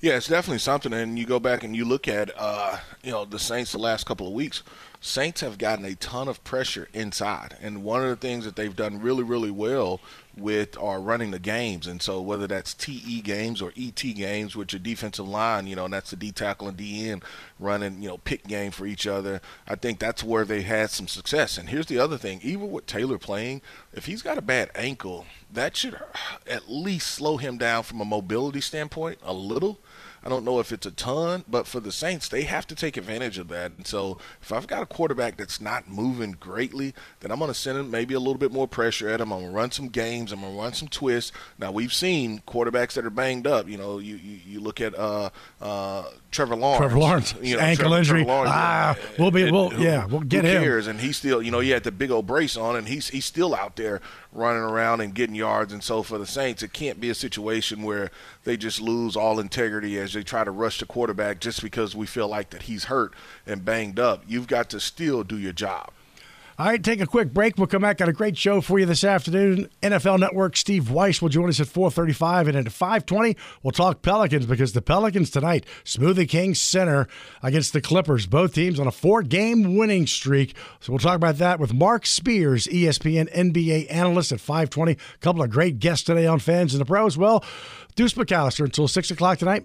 Yeah, 0.00 0.16
it's 0.16 0.28
definitely 0.28 0.60
something. 0.60 0.94
And 0.94 1.18
you 1.18 1.26
go 1.26 1.38
back 1.38 1.62
and 1.62 1.76
you 1.76 1.84
look 1.84 2.08
at, 2.08 2.30
uh, 2.34 2.78
you 3.02 3.10
know, 3.10 3.26
the 3.26 3.38
Saints 3.38 3.72
the 3.72 3.78
last 3.78 4.06
couple 4.06 4.26
of 4.26 4.32
weeks. 4.32 4.62
Saints 5.02 5.42
have 5.42 5.58
gotten 5.58 5.84
a 5.84 5.94
ton 5.94 6.28
of 6.28 6.44
pressure 6.44 6.88
inside, 6.92 7.56
and 7.62 7.82
one 7.82 8.02
of 8.02 8.10
the 8.10 8.16
things 8.16 8.44
that 8.44 8.54
they've 8.54 8.76
done 8.76 9.00
really, 9.00 9.22
really 9.22 9.50
well 9.50 9.98
with 10.36 10.76
are 10.76 11.00
running 11.00 11.30
the 11.30 11.38
games. 11.38 11.86
And 11.86 12.02
so 12.02 12.20
whether 12.20 12.46
that's 12.46 12.74
TE 12.74 13.22
games 13.22 13.62
or 13.62 13.72
ET 13.78 13.94
games, 13.94 14.56
with 14.56 14.74
your 14.74 14.80
defensive 14.80 15.26
line, 15.26 15.66
you 15.66 15.74
know, 15.74 15.86
and 15.86 15.94
that's 15.94 16.10
the 16.10 16.16
D 16.16 16.32
tackle 16.32 16.68
and 16.68 16.76
DN 16.76 17.22
running, 17.58 18.02
you 18.02 18.10
know, 18.10 18.18
pick 18.18 18.46
game 18.46 18.72
for 18.72 18.84
each 18.84 19.06
other. 19.06 19.40
I 19.66 19.74
think 19.74 20.00
that's 20.00 20.22
where 20.22 20.44
they 20.44 20.62
had 20.62 20.90
some 20.90 21.08
success. 21.08 21.56
And 21.56 21.70
here's 21.70 21.86
the 21.86 21.98
other 21.98 22.18
thing: 22.18 22.40
even 22.42 22.70
with 22.70 22.84
Taylor 22.84 23.16
playing, 23.16 23.62
if 23.94 24.04
he's 24.04 24.20
got 24.20 24.36
a 24.36 24.42
bad 24.42 24.70
ankle, 24.74 25.24
that 25.50 25.78
should 25.78 25.98
at 26.46 26.70
least 26.70 27.08
slow 27.08 27.38
him 27.38 27.56
down 27.56 27.84
from 27.84 28.02
a 28.02 28.04
mobility 28.04 28.60
standpoint 28.60 29.18
a 29.22 29.32
little 29.32 29.78
I 30.22 30.28
don't 30.28 30.44
know 30.44 30.60
if 30.60 30.72
it's 30.72 30.86
a 30.86 30.90
ton, 30.90 31.44
but 31.48 31.66
for 31.66 31.80
the 31.80 31.92
Saints, 31.92 32.28
they 32.28 32.42
have 32.42 32.66
to 32.66 32.74
take 32.74 32.96
advantage 32.96 33.38
of 33.38 33.48
that. 33.48 33.72
And 33.76 33.86
so 33.86 34.18
if 34.42 34.52
I've 34.52 34.66
got 34.66 34.82
a 34.82 34.86
quarterback 34.86 35.36
that's 35.36 35.60
not 35.60 35.88
moving 35.88 36.32
greatly, 36.32 36.94
then 37.20 37.30
I'm 37.30 37.38
going 37.38 37.50
to 37.50 37.54
send 37.54 37.78
him 37.78 37.90
maybe 37.90 38.14
a 38.14 38.18
little 38.18 38.34
bit 38.38 38.52
more 38.52 38.68
pressure 38.68 39.08
at 39.08 39.20
him. 39.20 39.32
I'm 39.32 39.40
going 39.40 39.50
to 39.50 39.56
run 39.56 39.70
some 39.70 39.88
games. 39.88 40.32
I'm 40.32 40.40
going 40.40 40.52
to 40.52 40.58
run 40.58 40.72
some 40.74 40.88
twists. 40.88 41.32
Now 41.58 41.72
we've 41.72 41.92
seen 41.92 42.42
quarterbacks 42.46 42.92
that 42.94 43.06
are 43.06 43.10
banged 43.10 43.46
up. 43.46 43.68
You 43.68 43.78
know, 43.78 43.98
you 43.98 44.16
you, 44.16 44.40
you 44.46 44.60
look 44.60 44.80
at 44.80 44.94
uh, 44.98 45.30
uh, 45.60 46.04
Trevor 46.30 46.54
Lawrence. 46.56 46.78
Trevor 46.78 46.98
Lawrence, 46.98 47.34
you 47.42 47.56
know, 47.56 47.62
ankle 47.62 47.84
Trevor, 47.86 47.98
injury. 47.98 48.24
Trevor 48.24 48.32
Lawrence, 48.32 48.52
ah, 48.54 48.96
yeah. 48.96 49.08
we'll 49.18 49.30
be, 49.32 49.50
we'll, 49.50 49.70
who- 49.70 49.82
yeah, 49.82 50.06
we'll 50.06 50.20
get 50.20 50.44
who 50.44 50.50
him. 50.50 50.62
cares? 50.62 50.86
And 50.86 51.00
he's 51.00 51.16
still, 51.16 51.42
you 51.42 51.50
know, 51.50 51.58
he 51.60 51.70
had 51.70 51.82
the 51.82 51.90
big 51.90 52.10
old 52.10 52.26
brace 52.26 52.56
on, 52.56 52.76
and 52.76 52.86
he's 52.86 53.08
he's 53.08 53.24
still 53.24 53.54
out 53.54 53.74
there 53.76 54.00
running 54.32 54.62
around 54.62 55.00
and 55.00 55.12
getting 55.14 55.34
yards. 55.34 55.72
And 55.72 55.82
so 55.82 56.02
for 56.04 56.18
the 56.18 56.26
Saints, 56.26 56.62
it 56.62 56.72
can't 56.72 57.00
be 57.00 57.10
a 57.10 57.14
situation 57.14 57.82
where 57.82 58.10
they 58.44 58.56
just 58.56 58.80
lose 58.80 59.16
all 59.16 59.40
integrity 59.40 59.98
as 59.98 60.12
they 60.12 60.22
try 60.22 60.44
to 60.44 60.50
rush 60.52 60.78
the 60.78 60.86
quarterback 60.86 61.40
just 61.40 61.62
because 61.62 61.96
we 61.96 62.06
feel 62.06 62.28
like 62.28 62.50
that 62.50 62.62
he's 62.62 62.84
hurt 62.84 63.12
and 63.46 63.64
banged 63.64 63.98
up. 63.98 64.22
You've 64.28 64.46
got 64.46 64.70
to 64.70 64.78
still 64.80 65.24
do 65.24 65.36
your 65.38 65.52
job. 65.52 65.90
All 66.60 66.66
right, 66.66 66.84
take 66.84 67.00
a 67.00 67.06
quick 67.06 67.32
break. 67.32 67.56
We'll 67.56 67.68
come 67.68 67.80
back. 67.80 67.96
Got 67.96 68.10
a 68.10 68.12
great 68.12 68.36
show 68.36 68.60
for 68.60 68.78
you 68.78 68.84
this 68.84 69.02
afternoon. 69.02 69.70
NFL 69.82 70.18
Network 70.18 70.58
Steve 70.58 70.90
Wyche 70.90 71.22
will 71.22 71.30
join 71.30 71.48
us 71.48 71.58
at 71.58 71.68
4:35, 71.68 72.48
and 72.48 72.54
at 72.58 72.70
5:20 72.70 73.34
we'll 73.62 73.70
talk 73.70 74.02
Pelicans 74.02 74.44
because 74.44 74.74
the 74.74 74.82
Pelicans 74.82 75.30
tonight, 75.30 75.64
Smoothie 75.86 76.28
King 76.28 76.54
Center 76.54 77.08
against 77.42 77.72
the 77.72 77.80
Clippers. 77.80 78.26
Both 78.26 78.52
teams 78.52 78.78
on 78.78 78.86
a 78.86 78.92
four-game 78.92 79.74
winning 79.74 80.06
streak. 80.06 80.54
So 80.80 80.92
we'll 80.92 80.98
talk 80.98 81.16
about 81.16 81.38
that 81.38 81.60
with 81.60 81.72
Marc 81.72 82.04
Spears, 82.04 82.66
ESPN 82.66 83.30
NBA 83.32 83.86
analyst, 83.90 84.30
at 84.30 84.38
5:20. 84.38 84.92
A 84.92 85.18
couple 85.20 85.42
of 85.42 85.48
great 85.48 85.78
guests 85.78 86.04
today 86.04 86.26
on 86.26 86.40
Fans 86.40 86.74
and 86.74 86.80
the 86.82 86.84
Pro 86.84 87.06
as 87.06 87.16
well. 87.16 87.42
Deuce 87.96 88.12
McAllister 88.12 88.66
until 88.66 88.86
six 88.86 89.10
o'clock 89.10 89.38
tonight. 89.38 89.64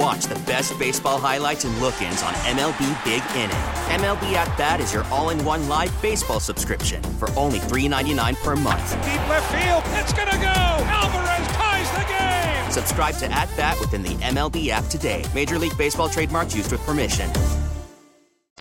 And 0.00 0.06
watch 0.06 0.24
the 0.24 0.34
best 0.46 0.78
baseball 0.78 1.18
highlights 1.18 1.64
and 1.64 1.76
look-ins 1.78 2.22
on 2.22 2.32
MLB 2.34 3.04
Big 3.04 3.22
Inning. 3.36 3.50
MLB 4.00 4.32
At 4.32 4.56
Bat 4.56 4.80
is 4.80 4.92
your 4.92 5.04
all-in-one 5.04 5.68
live 5.68 6.02
baseball 6.02 6.40
subscription 6.40 7.02
for 7.02 7.30
only 7.36 7.58
$3.99 7.58 8.42
per 8.42 8.56
month. 8.56 8.90
Deep 9.04 9.28
left 9.28 9.52
field, 9.52 9.82
it's 10.00 10.12
gonna 10.12 10.30
go. 10.32 10.84
Alvarez 10.86 11.46
ties 11.48 11.90
the 11.92 12.04
game. 12.08 12.70
Subscribe 12.70 13.14
to 13.16 13.30
At 13.30 13.54
Bat 13.56 13.80
within 13.80 14.02
the 14.02 14.14
MLB 14.16 14.68
app 14.68 14.84
today. 14.86 15.24
Major 15.34 15.58
League 15.58 15.76
Baseball 15.76 16.08
trademarks 16.08 16.54
used 16.54 16.72
with 16.72 16.80
permission. 16.82 17.30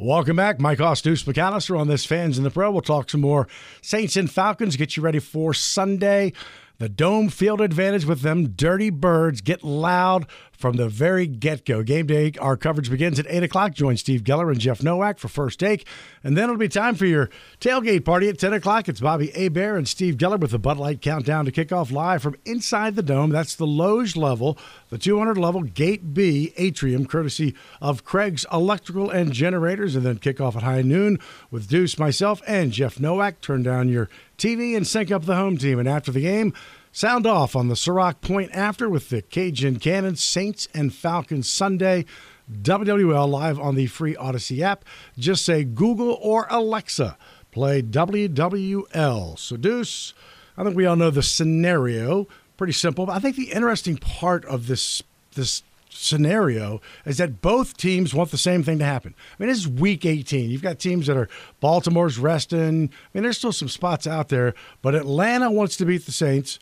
Welcome 0.02 0.38
back. 0.38 0.62
Mike 0.62 0.80
Ostus 0.80 1.26
McAllister 1.26 1.78
on 1.78 1.90
this 1.90 2.06
Fans 2.06 2.38
in 2.38 2.46
the 2.46 2.50
Pro. 2.50 2.72
We'll 2.72 2.82
talk 2.82 3.10
some 3.10 3.22
more 3.22 3.50
Saints 3.82 4.16
and 4.16 4.32
Falcons, 4.32 4.78
get 4.78 4.96
you 4.96 5.04
ready 5.04 5.20
for 5.20 5.54
Sunday. 5.54 6.32
The 6.78 6.88
dome 6.88 7.28
field 7.28 7.60
advantage 7.60 8.06
with 8.06 8.22
them 8.22 8.52
dirty 8.52 8.90
birds 8.90 9.42
get 9.42 9.66
loud 9.66 10.26
from 10.60 10.76
the 10.76 10.90
very 10.90 11.26
get 11.26 11.66
go. 11.66 11.82
Game 11.84 12.06
day, 12.06 12.34
our 12.42 12.58
coverage 12.58 12.92
begins 12.92 13.18
at 13.18 13.26
8 13.30 13.44
o'clock. 13.44 13.74
Join 13.74 13.96
Steve 13.96 14.26
Geller 14.26 14.52
and 14.52 14.60
Jeff 14.60 14.84
Nowak 14.84 15.18
for 15.18 15.30
first 15.30 15.58
take. 15.58 15.88
And 16.22 16.36
then 16.36 16.44
it'll 16.44 16.58
be 16.58 16.68
time 16.68 16.96
for 16.96 17.06
your 17.06 17.30
tailgate 17.62 18.04
party 18.04 18.28
at 18.28 18.38
10 18.38 18.52
o'clock. 18.52 18.90
It's 18.90 19.00
Bobby 19.00 19.28
Hebert 19.28 19.78
and 19.78 19.88
Steve 19.88 20.18
Geller 20.18 20.38
with 20.38 20.52
the 20.52 20.60
Bud 20.60 20.78
Light 20.78 21.02
Countdown 21.02 21.46
to 21.46 21.52
kick 21.52 21.72
off 21.72 21.92
live 21.92 22.22
from 22.22 22.36
inside 22.44 22.98
the 22.98 23.02
dome. 23.02 23.30
That's 23.30 23.56
the 23.56 23.66
Loge 23.66 24.18
level, 24.18 24.58
the 24.90 24.98
200 24.98 25.38
level 25.38 25.64
Gate 25.64 26.14
B 26.14 26.54
atrium, 26.58 27.06
courtesy 27.06 27.56
of 27.82 28.04
Craig's 28.04 28.46
Electrical 28.52 29.10
and 29.10 29.32
Generators. 29.32 29.96
And 29.96 30.06
then 30.06 30.18
kick 30.18 30.42
off 30.42 30.58
at 30.58 30.64
high 30.64 30.82
noon 30.82 31.20
with 31.50 31.70
Deuce, 31.70 31.98
myself, 31.98 32.42
and 32.46 32.74
Jeff 32.74 33.00
Nowak. 33.00 33.40
Turn 33.40 33.64
down 33.64 33.88
your 33.88 34.10
TV 34.38 34.76
and 34.76 34.86
sync 34.86 35.10
up 35.10 35.24
the 35.24 35.36
home 35.36 35.58
team. 35.58 35.80
And 35.80 35.88
after 35.88 36.12
the 36.12 36.22
game, 36.22 36.54
Sound 36.92 37.28
off 37.28 37.56
on 37.56 37.68
the 37.68 37.76
Ciroc 37.76 38.20
Point 38.20 38.50
after 38.52 38.90
with 38.90 39.10
the 39.10 39.22
Cajun 39.22 39.78
Cannon, 39.78 40.16
Saints 40.16 40.68
and 40.74 40.94
Falcons 40.94 41.50
Sunday. 41.50 42.06
WWL 42.52 43.30
live 43.30 43.60
on 43.60 43.76
the 43.76 43.86
free 43.86 44.16
Audacy 44.16 44.62
app. 44.62 44.84
Just 45.18 45.46
say 45.46 45.64
Google 45.64 46.18
or 46.20 46.48
Alexa, 46.50 47.16
play 47.52 47.84
WWL. 47.84 49.38
So, 49.38 49.56
Deuce, 49.56 50.16
I 50.58 50.64
think 50.64 50.76
we 50.76 50.88
all 50.88 50.96
know 50.96 51.12
the 51.12 51.22
scenario. 51.22 52.28
Pretty 52.58 52.74
simple. 52.74 53.06
But 53.06 53.16
I 53.16 53.20
think 53.20 53.36
the 53.36 53.52
interesting 53.52 53.98
part 53.98 54.44
of 54.46 54.66
this 54.66 55.04
this 55.36 55.62
scenario 55.92 56.82
is 57.06 57.18
that 57.18 57.42
both 57.42 57.78
teams 57.78 58.14
want 58.14 58.32
the 58.32 58.38
same 58.38 58.64
thing 58.64 58.80
to 58.80 58.86
happen. 58.86 59.14
I 59.18 59.44
mean, 59.44 59.50
this 59.50 59.60
is 59.60 59.68
week 59.68 60.06
18. 60.06 60.50
You've 60.50 60.62
got 60.62 60.80
teams 60.80 61.08
that 61.08 61.18
are 61.18 61.30
Baltimore's 61.60 62.18
resting. 62.18 62.90
I 62.90 63.08
mean, 63.14 63.24
there's 63.24 63.38
still 63.38 63.52
some 63.52 63.70
spots 63.70 64.08
out 64.08 64.30
there, 64.30 64.54
but 64.82 64.96
Atlanta 64.96 65.52
wants 65.52 65.78
to 65.78 65.86
beat 65.86 66.06
the 66.06 66.12
Saints, 66.12 66.60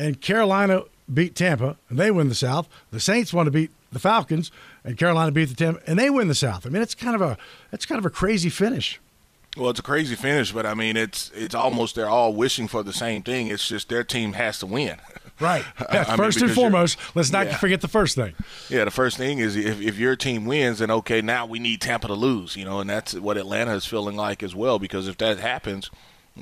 and 0.00 0.20
Carolina 0.20 0.82
beat 1.12 1.34
Tampa, 1.34 1.76
and 1.88 1.98
they 1.98 2.10
win 2.10 2.28
the 2.28 2.34
South. 2.34 2.68
The 2.90 3.00
Saints 3.00 3.32
want 3.32 3.46
to 3.46 3.50
beat 3.50 3.70
the 3.92 3.98
Falcons, 3.98 4.50
and 4.84 4.96
Carolina 4.96 5.32
beat 5.32 5.46
the 5.48 5.54
Tampa, 5.54 5.80
and 5.86 5.98
they 5.98 6.10
win 6.10 6.28
the 6.28 6.34
South. 6.34 6.66
I 6.66 6.70
mean, 6.70 6.82
it's 6.82 6.94
kind 6.94 7.14
of 7.14 7.22
a 7.22 7.36
it's 7.72 7.86
kind 7.86 7.98
of 7.98 8.06
a 8.06 8.10
crazy 8.10 8.48
finish. 8.48 9.00
Well, 9.56 9.70
it's 9.70 9.80
a 9.80 9.82
crazy 9.82 10.14
finish, 10.14 10.52
but 10.52 10.64
I 10.64 10.74
mean, 10.74 10.96
it's 10.96 11.30
it's 11.34 11.54
almost 11.56 11.96
they're 11.96 12.08
all 12.08 12.32
wishing 12.32 12.68
for 12.68 12.82
the 12.84 12.92
same 12.92 13.22
thing. 13.22 13.48
It's 13.48 13.66
just 13.68 13.88
their 13.88 14.04
team 14.04 14.32
has 14.34 14.58
to 14.60 14.66
win. 14.66 14.98
Right. 15.40 15.64
I- 15.78 15.84
I 16.04 16.08
mean, 16.08 16.16
first 16.18 16.42
and 16.42 16.50
foremost, 16.52 16.98
let's 17.14 17.32
not 17.32 17.46
Yeah. 17.46 17.56
forget 17.56 17.80
the 17.80 17.88
first 17.88 18.14
thing. 18.14 18.34
Yeah, 18.68 18.84
the 18.84 18.90
first 18.90 19.16
thing 19.16 19.38
is 19.38 19.56
if, 19.56 19.80
if 19.80 19.96
your 19.98 20.14
team 20.14 20.44
wins, 20.44 20.80
then 20.80 20.90
okay, 20.90 21.22
now 21.22 21.46
we 21.46 21.58
need 21.58 21.80
Tampa 21.80 22.08
to 22.08 22.14
lose, 22.14 22.56
you 22.56 22.66
know, 22.66 22.78
and 22.80 22.90
that's 22.90 23.14
what 23.14 23.38
Atlanta 23.38 23.72
is 23.72 23.86
feeling 23.86 24.16
like 24.16 24.42
as 24.42 24.54
well. 24.54 24.78
Because 24.78 25.08
if 25.08 25.16
that 25.16 25.38
happens, 25.38 25.90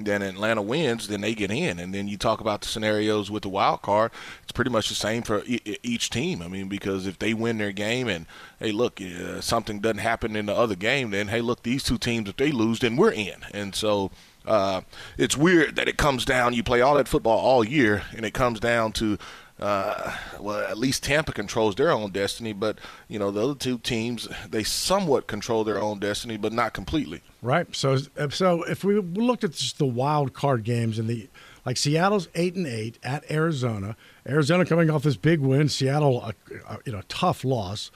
then 0.07 0.23
Atlanta 0.23 0.63
wins, 0.63 1.09
then 1.09 1.21
they 1.21 1.35
get 1.35 1.51
in, 1.51 1.79
and 1.79 1.95
then 1.95 2.09
you 2.09 2.17
talk 2.17 2.41
about 2.41 2.61
the 2.61 2.69
scenarios 2.69 3.31
with 3.31 3.43
the 3.43 3.49
wild 3.49 3.83
card. 3.83 4.11
It's 4.43 4.53
pretty 4.53 4.71
much 4.71 4.89
the 4.89 4.95
same 4.95 5.23
for 5.23 5.43
each 5.47 6.11
team. 6.11 6.43
I 6.43 6.49
mean, 6.49 6.69
because 6.69 7.07
if 7.07 7.19
they 7.19 7.35
win 7.35 7.59
their 7.59 7.73
game 7.73 8.09
and 8.09 8.27
hey, 8.59 8.73
look, 8.73 9.01
uh, 9.01 9.41
something 9.41 9.81
doesn't 9.81 9.99
happen 9.99 10.37
in 10.37 10.47
the 10.47 10.55
other 10.55 10.77
game, 10.77 11.11
then 11.11 11.29
hey, 11.29 11.41
look, 11.41 11.63
these 11.63 11.83
two 11.83 11.99
teams, 11.99 12.29
if 12.29 12.37
they 12.37 12.53
lose, 12.53 12.81
then 12.81 12.97
we're 12.97 13.13
in, 13.13 13.45
and 13.53 13.75
so. 13.75 14.11
Uh, 14.47 14.81
it's 15.19 15.37
weird 15.37 15.77
that 15.77 15.89
it 15.89 15.99
comes 15.99 16.25
down. 16.25 16.55
You 16.55 16.63
play 16.63 16.81
all 16.81 16.95
that 16.95 17.07
football 17.07 17.39
all 17.39 17.63
year, 17.63 18.05
and 18.17 18.25
it 18.25 18.33
comes 18.33 18.59
down 18.59 18.93
to 18.93 19.19
uh, 19.61 20.17
well, 20.41 20.61
at 20.61 20.79
least 20.79 21.03
Tampa 21.03 21.33
controls 21.33 21.75
their 21.75 21.91
own 21.91 22.11
destiny, 22.11 22.53
but 22.53 22.79
you 23.09 23.19
know 23.19 23.31
the 23.31 23.43
other 23.43 23.55
two 23.55 23.79
teams 23.79 24.29
they 24.49 24.63
somewhat 24.63 25.27
control 25.27 25.65
their 25.65 25.81
own 25.81 25.99
destiny, 25.99 26.37
but 26.37 26.53
not 26.53 26.73
completely. 26.73 27.23
Right. 27.43 27.75
So, 27.75 27.97
so 28.31 28.63
if 28.65 28.85
we 28.85 28.99
looked 29.01 29.45
at 29.45 29.53
just 29.53 29.79
the 29.79 29.87
wild 29.87 30.33
card 30.33 30.65
games 30.65 30.99
and 30.99 31.09
the 31.09 31.29
like, 31.69 31.77
Seattle's 31.77 32.29
eight 32.35 32.55
and 32.55 32.67
eight 32.67 32.99
at 33.03 33.31
Arizona. 33.31 33.95
Arizona 34.27 34.65
coming 34.65 34.89
off 34.89 35.03
this 35.03 35.19
big 35.19 35.41
win. 35.41 35.69
Seattle, 35.69 36.23
a, 36.23 36.33
a, 36.67 36.79
you 36.87 36.93
know, 36.93 37.03
tough 37.09 37.45
loss. 37.45 37.91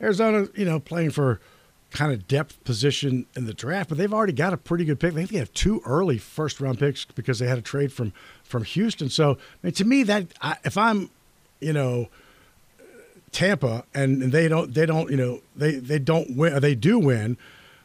Arizona, 0.00 0.48
you 0.56 0.64
know, 0.64 0.80
playing 0.80 1.10
for 1.10 1.40
kind 1.92 2.12
of 2.12 2.26
depth 2.26 2.64
position 2.64 3.26
in 3.36 3.44
the 3.44 3.54
draft, 3.54 3.88
but 3.88 3.98
they've 3.98 4.12
already 4.12 4.32
got 4.32 4.52
a 4.52 4.56
pretty 4.56 4.84
good 4.84 4.98
pick. 4.98 5.14
They 5.14 5.38
have 5.38 5.52
two 5.52 5.80
early 5.84 6.18
first 6.18 6.60
round 6.60 6.80
picks 6.80 7.04
because 7.04 7.38
they 7.38 7.46
had 7.46 7.58
a 7.58 7.62
trade 7.62 7.92
from 7.92 8.12
from 8.52 8.62
Houston. 8.64 9.08
So, 9.10 9.32
I 9.32 9.36
mean, 9.66 9.72
to 9.74 9.84
me, 9.84 10.04
that 10.04 10.26
I, 10.40 10.56
if 10.64 10.78
I'm, 10.78 11.10
you 11.60 11.72
know, 11.72 12.08
Tampa 13.32 13.84
and, 13.94 14.22
and 14.22 14.32
they 14.32 14.46
don't 14.46 14.74
they 14.74 14.84
don't 14.86 15.10
you 15.10 15.16
know 15.16 15.40
they 15.56 15.76
they 15.76 15.98
don't 15.98 16.36
win 16.36 16.52
or 16.52 16.60
they 16.60 16.74
do 16.74 16.98
win. 16.98 17.36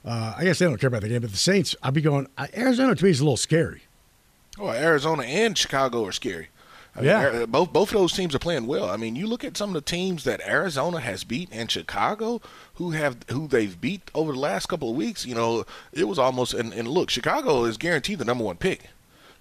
Uh, 0.05 0.35
I 0.37 0.43
guess 0.43 0.59
they 0.59 0.65
don't 0.65 0.77
care 0.77 0.87
about 0.89 1.01
the 1.01 1.09
game, 1.09 1.21
but 1.21 1.31
the 1.31 1.37
Saints, 1.37 1.75
I'd 1.83 1.93
be 1.93 2.01
going. 2.01 2.27
Arizona 2.55 2.95
to 2.95 3.03
me 3.03 3.09
is 3.09 3.19
a 3.19 3.23
little 3.23 3.35
scary. 3.37 3.83
Oh, 4.59 4.69
Arizona 4.69 5.23
and 5.23 5.57
Chicago 5.57 6.05
are 6.05 6.11
scary. 6.11 6.47
I 6.95 6.99
mean, 7.01 7.09
Yeah. 7.09 7.45
both 7.45 7.71
both 7.73 7.89
of 7.89 7.93
those 7.99 8.13
teams 8.13 8.33
are 8.35 8.39
playing 8.39 8.67
well. 8.67 8.89
I 8.89 8.97
mean, 8.97 9.15
you 9.15 9.27
look 9.27 9.43
at 9.43 9.55
some 9.55 9.69
of 9.69 9.73
the 9.75 9.81
teams 9.81 10.23
that 10.23 10.41
Arizona 10.47 10.99
has 10.99 11.23
beat 11.23 11.49
and 11.51 11.69
Chicago, 11.69 12.41
who 12.75 12.91
have 12.91 13.17
who 13.29 13.47
they've 13.47 13.79
beat 13.79 14.09
over 14.15 14.31
the 14.33 14.39
last 14.39 14.65
couple 14.67 14.89
of 14.89 14.95
weeks. 14.95 15.25
You 15.25 15.35
know, 15.35 15.65
it 15.93 16.07
was 16.07 16.17
almost 16.19 16.53
and, 16.53 16.73
and 16.73 16.87
look, 16.87 17.09
Chicago 17.09 17.65
is 17.65 17.77
guaranteed 17.77 18.19
the 18.19 18.25
number 18.25 18.43
one 18.43 18.57
pick. 18.57 18.89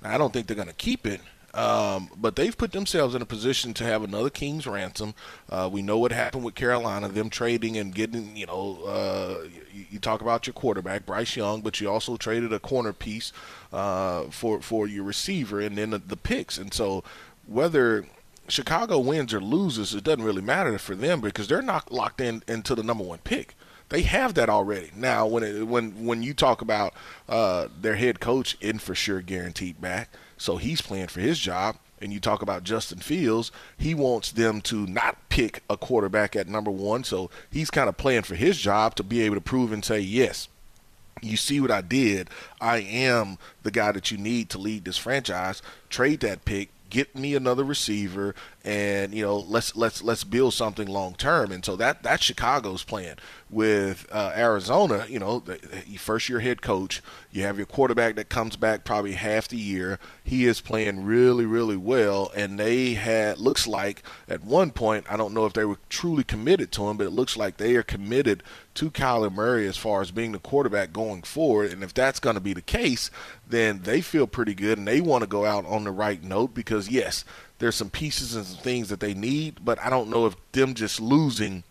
I 0.06 0.18
don't 0.18 0.32
think 0.32 0.46
they're 0.46 0.56
going 0.56 0.68
to 0.68 0.74
keep 0.74 1.06
it, 1.06 1.20
um, 1.54 2.10
but 2.16 2.36
they've 2.36 2.56
put 2.56 2.72
themselves 2.72 3.14
in 3.14 3.22
a 3.22 3.26
position 3.26 3.72
to 3.74 3.84
have 3.84 4.02
another 4.02 4.30
king's 4.30 4.66
ransom. 4.66 5.14
Uh, 5.48 5.68
we 5.72 5.82
know 5.82 5.98
what 5.98 6.12
happened 6.12 6.44
with 6.44 6.54
Carolina, 6.54 7.08
them 7.08 7.30
trading 7.30 7.76
and 7.76 7.94
getting. 7.94 8.36
You 8.36 8.46
know, 8.46 8.78
uh, 8.86 9.48
you, 9.72 9.86
you 9.90 9.98
talk 9.98 10.20
about 10.20 10.46
your 10.46 10.54
quarterback 10.54 11.06
Bryce 11.06 11.36
Young, 11.36 11.62
but 11.62 11.80
you 11.80 11.90
also 11.90 12.16
traded 12.16 12.52
a 12.52 12.58
corner 12.58 12.92
piece 12.92 13.32
uh, 13.72 14.24
for 14.24 14.60
for 14.60 14.86
your 14.86 15.04
receiver, 15.04 15.60
and 15.60 15.78
then 15.78 15.90
the, 15.90 15.98
the 15.98 16.16
picks, 16.16 16.58
and 16.58 16.74
so 16.74 17.02
whether 17.46 18.06
Chicago 18.48 18.98
wins 18.98 19.34
or 19.34 19.40
loses, 19.40 19.94
it 19.94 20.04
doesn't 20.04 20.24
really 20.24 20.42
matter 20.42 20.78
for 20.78 20.94
them 20.94 21.20
because 21.20 21.48
they're 21.48 21.62
not 21.62 21.90
locked 21.90 22.20
in 22.20 22.42
into 22.46 22.74
the 22.74 22.82
number 22.82 23.04
one 23.04 23.18
pick. 23.18 23.54
They 23.88 24.02
have 24.02 24.34
that 24.34 24.48
already. 24.48 24.90
Now, 24.96 25.26
when 25.26 25.42
it, 25.42 25.66
when 25.66 26.04
when 26.04 26.22
you 26.22 26.34
talk 26.34 26.60
about 26.60 26.94
uh, 27.28 27.68
their 27.80 27.96
head 27.96 28.20
coach 28.20 28.56
in 28.60 28.78
for 28.78 28.94
sure 28.94 29.20
guaranteed 29.20 29.80
back, 29.80 30.10
so 30.36 30.56
he's 30.56 30.80
playing 30.80 31.08
for 31.08 31.20
his 31.20 31.38
job. 31.38 31.76
And 31.98 32.12
you 32.12 32.20
talk 32.20 32.42
about 32.42 32.62
Justin 32.62 32.98
Fields, 32.98 33.50
he 33.78 33.94
wants 33.94 34.30
them 34.30 34.60
to 34.62 34.86
not 34.86 35.16
pick 35.30 35.62
a 35.70 35.78
quarterback 35.78 36.36
at 36.36 36.46
number 36.46 36.70
one, 36.70 37.04
so 37.04 37.30
he's 37.50 37.70
kind 37.70 37.88
of 37.88 37.96
playing 37.96 38.24
for 38.24 38.34
his 38.34 38.58
job 38.58 38.96
to 38.96 39.02
be 39.02 39.22
able 39.22 39.36
to 39.36 39.40
prove 39.40 39.72
and 39.72 39.82
say, 39.82 40.00
yes, 40.00 40.48
you 41.22 41.38
see 41.38 41.58
what 41.58 41.70
I 41.70 41.80
did. 41.80 42.28
I 42.60 42.80
am 42.80 43.38
the 43.62 43.70
guy 43.70 43.92
that 43.92 44.10
you 44.10 44.18
need 44.18 44.50
to 44.50 44.58
lead 44.58 44.84
this 44.84 44.98
franchise. 44.98 45.62
Trade 45.88 46.20
that 46.20 46.44
pick, 46.44 46.68
get 46.90 47.16
me 47.16 47.34
another 47.34 47.64
receiver, 47.64 48.34
and 48.64 49.14
you 49.14 49.22
know 49.22 49.36
let's 49.36 49.76
let's 49.76 50.02
let's 50.02 50.24
build 50.24 50.54
something 50.54 50.88
long 50.88 51.14
term. 51.14 51.52
And 51.52 51.64
so 51.64 51.76
that 51.76 52.02
that's 52.02 52.24
Chicago's 52.24 52.84
plan. 52.84 53.16
With 53.48 54.06
uh, 54.10 54.32
Arizona, 54.34 55.06
you 55.08 55.20
know, 55.20 55.38
the, 55.38 55.60
the 55.86 55.96
first 55.98 56.28
year 56.28 56.40
head 56.40 56.62
coach, 56.62 57.00
you 57.30 57.42
have 57.42 57.56
your 57.56 57.66
quarterback 57.66 58.16
that 58.16 58.28
comes 58.28 58.56
back 58.56 58.84
probably 58.84 59.12
half 59.12 59.46
the 59.46 59.56
year. 59.56 60.00
He 60.24 60.46
is 60.46 60.60
playing 60.60 61.04
really 61.04 61.46
really 61.46 61.76
well, 61.76 62.30
and 62.34 62.58
they 62.58 62.94
had 62.94 63.38
looks 63.38 63.66
like 63.66 64.02
at 64.28 64.44
one 64.44 64.70
point 64.72 65.06
I 65.08 65.16
don't 65.16 65.34
know 65.34 65.46
if 65.46 65.52
they 65.52 65.64
were 65.64 65.78
truly 65.88 66.24
committed 66.24 66.72
to 66.72 66.88
him, 66.88 66.96
but 66.96 67.06
it 67.06 67.10
looks 67.10 67.36
like 67.36 67.56
they 67.56 67.76
are 67.76 67.82
committed 67.82 68.42
to 68.76 68.90
Kyler 68.90 69.32
Murray 69.32 69.66
as 69.66 69.76
far 69.76 70.00
as 70.00 70.10
being 70.10 70.32
the 70.32 70.38
quarterback 70.38 70.92
going 70.92 71.22
forward. 71.22 71.72
And 71.72 71.82
if 71.82 71.92
that's 71.92 72.20
going 72.20 72.34
to 72.34 72.40
be 72.40 72.52
the 72.52 72.62
case, 72.62 73.10
then 73.48 73.80
they 73.82 74.00
feel 74.00 74.26
pretty 74.26 74.54
good 74.54 74.78
and 74.78 74.86
they 74.86 75.00
want 75.00 75.22
to 75.22 75.28
go 75.28 75.44
out 75.44 75.64
on 75.66 75.84
the 75.84 75.90
right 75.90 76.22
note 76.22 76.54
because, 76.54 76.88
yes, 76.88 77.24
there's 77.58 77.74
some 77.74 77.90
pieces 77.90 78.34
and 78.34 78.44
some 78.44 78.62
things 78.62 78.88
that 78.88 79.00
they 79.00 79.14
need, 79.14 79.64
but 79.64 79.78
I 79.80 79.90
don't 79.90 80.10
know 80.10 80.26
if 80.26 80.36
them 80.52 80.74
just 80.74 81.00
losing 81.00 81.64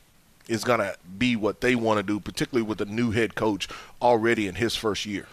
is 0.47 0.63
going 0.63 0.79
to 0.79 0.95
be 1.17 1.35
what 1.35 1.61
they 1.61 1.75
want 1.75 1.97
to 1.97 2.03
do, 2.03 2.19
particularly 2.19 2.67
with 2.67 2.81
a 2.81 2.85
new 2.85 3.11
head 3.11 3.35
coach 3.35 3.67
already 4.01 4.47
in 4.47 4.55
his 4.55 4.75
first 4.75 5.05
year. 5.05 5.27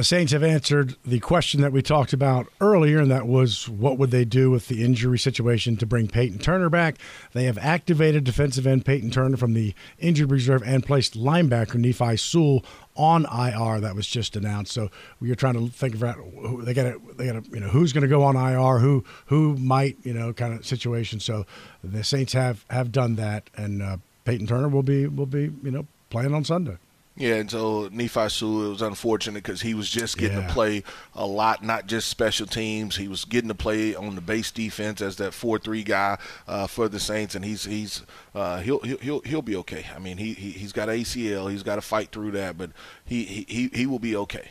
The 0.00 0.04
Saints 0.04 0.32
have 0.32 0.42
answered 0.42 0.96
the 1.04 1.20
question 1.20 1.60
that 1.60 1.72
we 1.72 1.82
talked 1.82 2.14
about 2.14 2.46
earlier, 2.58 3.00
and 3.00 3.10
that 3.10 3.26
was 3.26 3.68
what 3.68 3.98
would 3.98 4.10
they 4.10 4.24
do 4.24 4.50
with 4.50 4.68
the 4.68 4.82
injury 4.82 5.18
situation 5.18 5.76
to 5.76 5.84
bring 5.84 6.08
Payton 6.08 6.38
Turner 6.38 6.70
back? 6.70 6.96
They 7.34 7.44
have 7.44 7.58
activated 7.58 8.24
defensive 8.24 8.66
end 8.66 8.86
Payton 8.86 9.10
Turner 9.10 9.36
from 9.36 9.52
the 9.52 9.74
injured 9.98 10.30
reserve 10.30 10.62
and 10.64 10.86
placed 10.86 11.18
linebacker 11.18 11.74
Nephi 11.74 12.16
Sewell 12.16 12.64
on 12.96 13.26
IR. 13.26 13.78
That 13.80 13.94
was 13.94 14.06
just 14.06 14.36
announced. 14.36 14.72
So 14.72 14.90
we 15.20 15.30
are 15.32 15.34
trying 15.34 15.52
to 15.52 15.68
think 15.68 15.94
about 15.94 16.14
who, 16.14 16.62
they 16.62 16.72
got 16.72 16.84
to 16.84 17.00
they 17.18 17.26
got 17.26 17.46
you 17.52 17.60
know 17.60 17.68
who's 17.68 17.92
going 17.92 18.00
to 18.00 18.08
go 18.08 18.22
on 18.22 18.36
IR, 18.36 18.78
who 18.78 19.04
who 19.26 19.54
might 19.58 19.98
you 20.02 20.14
know 20.14 20.32
kind 20.32 20.54
of 20.54 20.64
situation. 20.64 21.20
So 21.20 21.44
the 21.84 22.04
Saints 22.04 22.32
have 22.32 22.64
have 22.70 22.90
done 22.90 23.16
that, 23.16 23.50
and 23.54 23.82
uh, 23.82 23.98
Payton 24.24 24.46
Turner 24.46 24.70
will 24.70 24.82
be 24.82 25.06
will 25.08 25.26
be 25.26 25.52
you 25.62 25.70
know 25.70 25.86
playing 26.08 26.32
on 26.32 26.42
Sunday. 26.42 26.78
Yeah, 27.16 27.34
and 27.34 27.50
so 27.50 27.88
Nephi 27.92 28.28
Sewell, 28.30 28.66
it 28.66 28.70
was 28.70 28.82
unfortunate 28.82 29.42
because 29.42 29.60
he 29.60 29.74
was 29.74 29.90
just 29.90 30.16
getting 30.16 30.38
Yeah. 30.38 30.46
to 30.46 30.52
play 30.52 30.84
a 31.14 31.26
lot, 31.26 31.62
not 31.62 31.86
just 31.86 32.08
special 32.08 32.46
teams. 32.46 32.96
He 32.96 33.08
was 33.08 33.24
getting 33.26 33.48
to 33.48 33.54
play 33.54 33.94
on 33.94 34.14
the 34.14 34.20
base 34.22 34.50
defense 34.50 35.02
as 35.02 35.16
that 35.16 35.34
four-three 35.34 35.82
guy 35.82 36.16
uh, 36.48 36.66
for 36.66 36.88
the 36.88 37.00
Saints, 37.00 37.34
and 37.34 37.44
he's 37.44 37.64
he's 37.64 38.02
uh, 38.34 38.60
he'll, 38.60 38.78
he'll 38.80 39.20
he'll 39.20 39.42
be 39.42 39.56
okay. 39.56 39.84
I 39.94 39.98
mean, 39.98 40.16
he, 40.16 40.32
he 40.32 40.50
he's 40.52 40.72
got 40.72 40.88
ACL, 40.88 41.50
he's 41.50 41.62
got 41.64 41.74
to 41.74 41.82
fight 41.82 42.10
through 42.12 42.30
that, 42.32 42.56
but 42.56 42.70
he 43.04 43.24
he 43.24 43.44
he, 43.48 43.70
he 43.74 43.86
will 43.86 43.98
be 43.98 44.16
okay. 44.16 44.48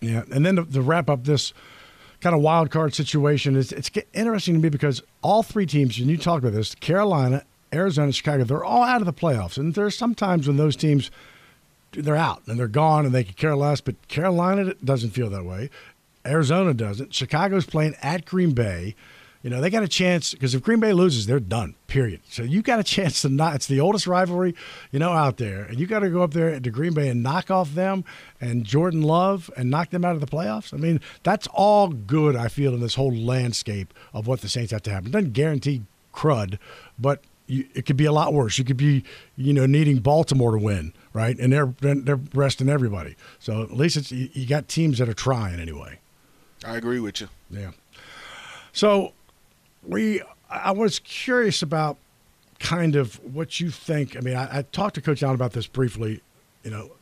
Yeah, 0.00 0.22
and 0.30 0.44
then 0.46 0.56
to, 0.56 0.64
to 0.66 0.80
wrap 0.82 1.08
up 1.10 1.24
this 1.24 1.52
kind 2.20 2.36
of 2.36 2.42
wild 2.42 2.70
card 2.70 2.94
situation, 2.94 3.56
is 3.56 3.72
it's 3.72 3.90
interesting 4.12 4.54
to 4.54 4.60
me 4.60 4.68
because 4.68 5.02
all 5.22 5.42
three 5.42 5.66
teams, 5.66 5.98
and 5.98 6.08
you 6.08 6.16
talked 6.18 6.44
about 6.44 6.54
this, 6.54 6.74
Carolina, 6.76 7.42
Arizona, 7.72 8.12
Chicago, 8.12 8.44
they're 8.44 8.62
all 8.64 8.82
out 8.84 9.00
of 9.00 9.06
the 9.06 9.12
playoffs, 9.12 9.56
and 9.56 9.74
there's 9.74 9.96
sometimes 9.98 10.46
when 10.46 10.56
those 10.56 10.76
teams 10.76 11.10
they're 11.92 12.16
out 12.16 12.42
and 12.46 12.58
they're 12.58 12.68
gone 12.68 13.06
and 13.06 13.14
they 13.14 13.24
could 13.24 13.36
care 13.36 13.56
less, 13.56 13.80
but 13.80 14.08
Carolina 14.08 14.74
doesn't 14.84 15.10
feel 15.10 15.30
that 15.30 15.44
way. 15.44 15.70
Arizona 16.24 16.72
doesn't. 16.72 17.14
Chicago's 17.14 17.66
playing 17.66 17.94
at 18.02 18.24
Green 18.24 18.52
Bay. 18.52 18.94
You 19.42 19.50
know, 19.50 19.60
they 19.60 19.70
got 19.70 19.82
a 19.82 19.88
chance 19.88 20.32
because 20.32 20.54
if 20.54 20.62
Green 20.62 20.78
Bay 20.78 20.92
loses, 20.92 21.26
they're 21.26 21.40
done, 21.40 21.74
period. 21.88 22.20
So 22.28 22.44
you 22.44 22.62
got 22.62 22.78
a 22.78 22.84
chance 22.84 23.22
to 23.22 23.28
not, 23.28 23.56
it's 23.56 23.66
the 23.66 23.80
oldest 23.80 24.06
rivalry, 24.06 24.54
you 24.92 25.00
know, 25.00 25.10
out 25.10 25.36
there. 25.36 25.64
And 25.64 25.80
you 25.80 25.86
got 25.86 26.00
to 26.00 26.10
go 26.10 26.22
up 26.22 26.32
there 26.32 26.58
to 26.58 26.70
Green 26.70 26.94
Bay 26.94 27.08
and 27.08 27.24
knock 27.24 27.50
off 27.50 27.74
them 27.74 28.04
and 28.40 28.64
Jordan 28.64 29.02
Love 29.02 29.50
and 29.56 29.68
knock 29.68 29.90
them 29.90 30.04
out 30.04 30.14
of 30.14 30.20
the 30.20 30.28
playoffs. 30.28 30.72
I 30.72 30.76
mean, 30.76 31.00
that's 31.24 31.48
all 31.52 31.88
good, 31.88 32.36
I 32.36 32.46
feel, 32.48 32.72
in 32.72 32.80
this 32.80 32.94
whole 32.94 33.12
landscape 33.12 33.92
of 34.14 34.28
what 34.28 34.42
the 34.42 34.48
Saints 34.48 34.70
have 34.70 34.82
to 34.82 34.90
happen. 34.90 35.08
It 35.08 35.12
doesn't 35.12 35.32
guarantee 35.32 35.82
crud, 36.14 36.58
but 36.98 37.22
you, 37.46 37.66
it 37.74 37.86
could 37.86 37.96
be 37.96 38.04
a 38.04 38.12
lot 38.12 38.32
worse. 38.32 38.58
You 38.58 38.64
could 38.64 38.76
be, 38.76 39.04
you 39.36 39.52
know, 39.52 39.66
needing 39.66 39.98
Baltimore 39.98 40.52
to 40.52 40.58
win, 40.58 40.92
right? 41.12 41.38
And 41.38 41.52
they're 41.52 41.74
they're 41.80 42.20
resting 42.34 42.68
everybody. 42.68 43.16
So 43.38 43.62
at 43.62 43.72
least 43.72 43.96
it's 43.96 44.12
you, 44.12 44.28
you 44.32 44.46
got 44.46 44.68
teams 44.68 44.98
that 44.98 45.08
are 45.08 45.14
trying 45.14 45.60
anyway. 45.60 45.98
I 46.64 46.76
agree 46.76 47.00
with 47.00 47.20
you. 47.20 47.28
Yeah. 47.50 47.72
So 48.72 49.12
we, 49.86 50.22
I 50.48 50.70
was 50.72 50.98
curious 51.00 51.62
about 51.62 51.98
kind 52.58 52.96
of 52.96 53.16
what 53.34 53.60
you 53.60 53.70
think. 53.70 54.16
I 54.16 54.20
mean, 54.20 54.36
I, 54.36 54.58
I 54.58 54.62
talked 54.62 54.94
to 54.94 55.00
Coach 55.00 55.22
Allen 55.22 55.34
about 55.34 55.52
this 55.52 55.66
briefly. 55.66 56.22
You 56.62 56.70
know, 56.70 56.92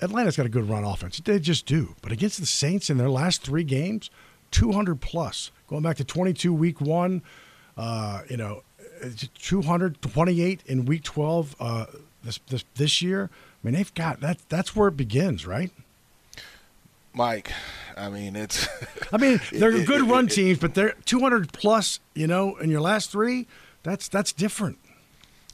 Atlanta's 0.00 0.36
got 0.36 0.46
a 0.46 0.50
good 0.50 0.68
run 0.68 0.84
offense. 0.84 1.20
They 1.20 1.38
just 1.38 1.66
do. 1.66 1.94
But 2.02 2.12
against 2.12 2.38
the 2.38 2.46
Saints 2.46 2.90
in 2.90 2.98
their 2.98 3.10
last 3.10 3.42
three 3.42 3.64
games, 3.64 4.10
200 4.50 5.00
plus. 5.00 5.50
Going 5.68 5.82
back 5.82 5.96
to 5.96 6.04
22 6.04 6.52
week 6.52 6.80
one, 6.80 7.22
uh, 7.76 8.22
you 8.28 8.36
know, 8.36 8.62
228 9.38 10.60
in 10.66 10.84
week 10.84 11.02
12 11.02 11.56
uh, 11.60 11.86
this, 12.24 12.38
this 12.48 12.64
this 12.76 13.02
year. 13.02 13.30
I 13.32 13.66
mean, 13.66 13.74
they've 13.74 13.94
got 13.94 14.20
that. 14.20 14.38
That's 14.48 14.74
where 14.74 14.88
it 14.88 14.96
begins, 14.96 15.46
right? 15.46 15.70
Mike, 17.14 17.52
I 17.96 18.08
mean 18.08 18.36
it's. 18.36 18.66
I 19.12 19.18
mean, 19.18 19.40
they're 19.52 19.72
It- 19.76 19.86
good 19.86 20.02
it- 20.02 20.10
run 20.10 20.26
it- 20.26 20.32
teams, 20.32 20.58
but 20.58 20.74
they're 20.74 20.94
200 21.04 21.52
plus. 21.52 22.00
You 22.14 22.26
know, 22.26 22.56
in 22.56 22.70
your 22.70 22.80
last 22.80 23.10
three, 23.10 23.46
that's 23.82 24.08
that's 24.08 24.32
different. 24.32 24.78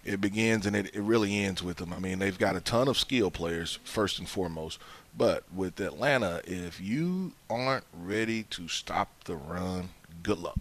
it 0.05 0.21
begins 0.21 0.65
and 0.67 0.75
it, 0.77 0.95
it 0.95 1.01
really 1.03 1.39
ends 1.45 1.63
with 1.63 1.79
them. 1.79 1.93
I 1.93 1.99
mean, 1.99 2.19
they've 2.21 2.39
got 2.39 2.55
a 2.57 2.61
ton 2.61 2.87
of 2.89 2.97
skill 2.99 3.31
players, 3.31 3.79
first 3.85 4.19
and 4.19 4.29
foremost. 4.29 4.79
But 5.17 5.43
with 5.53 5.81
Atlanta, 5.81 6.43
if 6.45 6.81
you 6.81 7.33
aren't 7.51 7.85
ready 7.93 8.45
to 8.51 8.69
stop 8.69 9.09
the 9.25 9.35
run, 9.35 9.89
good 10.23 10.39
luck. 10.39 10.59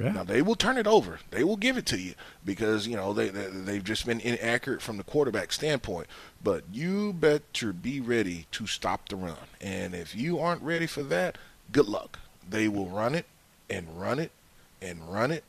Yeah. 0.00 0.12
Now 0.12 0.24
they 0.24 0.42
will 0.42 0.54
turn 0.54 0.78
it 0.78 0.86
over. 0.86 1.20
They 1.30 1.44
will 1.44 1.56
give 1.56 1.76
it 1.76 1.86
to 1.86 1.98
you 1.98 2.14
because 2.44 2.86
you 2.86 2.96
know 2.96 3.12
they, 3.12 3.28
they 3.28 3.46
they've 3.48 3.84
just 3.84 4.06
been 4.06 4.20
inaccurate 4.20 4.82
from 4.82 4.96
the 4.96 5.04
quarterback 5.04 5.52
standpoint. 5.52 6.06
But 6.42 6.64
you 6.72 7.12
better 7.12 7.72
be 7.72 8.00
ready 8.00 8.46
to 8.52 8.66
stop 8.66 9.08
the 9.08 9.16
run. 9.16 9.36
And 9.60 9.94
if 9.94 10.14
you 10.14 10.38
aren't 10.38 10.62
ready 10.62 10.86
for 10.86 11.02
that, 11.04 11.36
good 11.70 11.86
luck. 11.86 12.18
They 12.48 12.66
will 12.68 12.86
run 12.86 13.14
it 13.14 13.26
and 13.68 14.00
run 14.00 14.18
it 14.18 14.32
and 14.80 15.12
run 15.12 15.30
it 15.30 15.44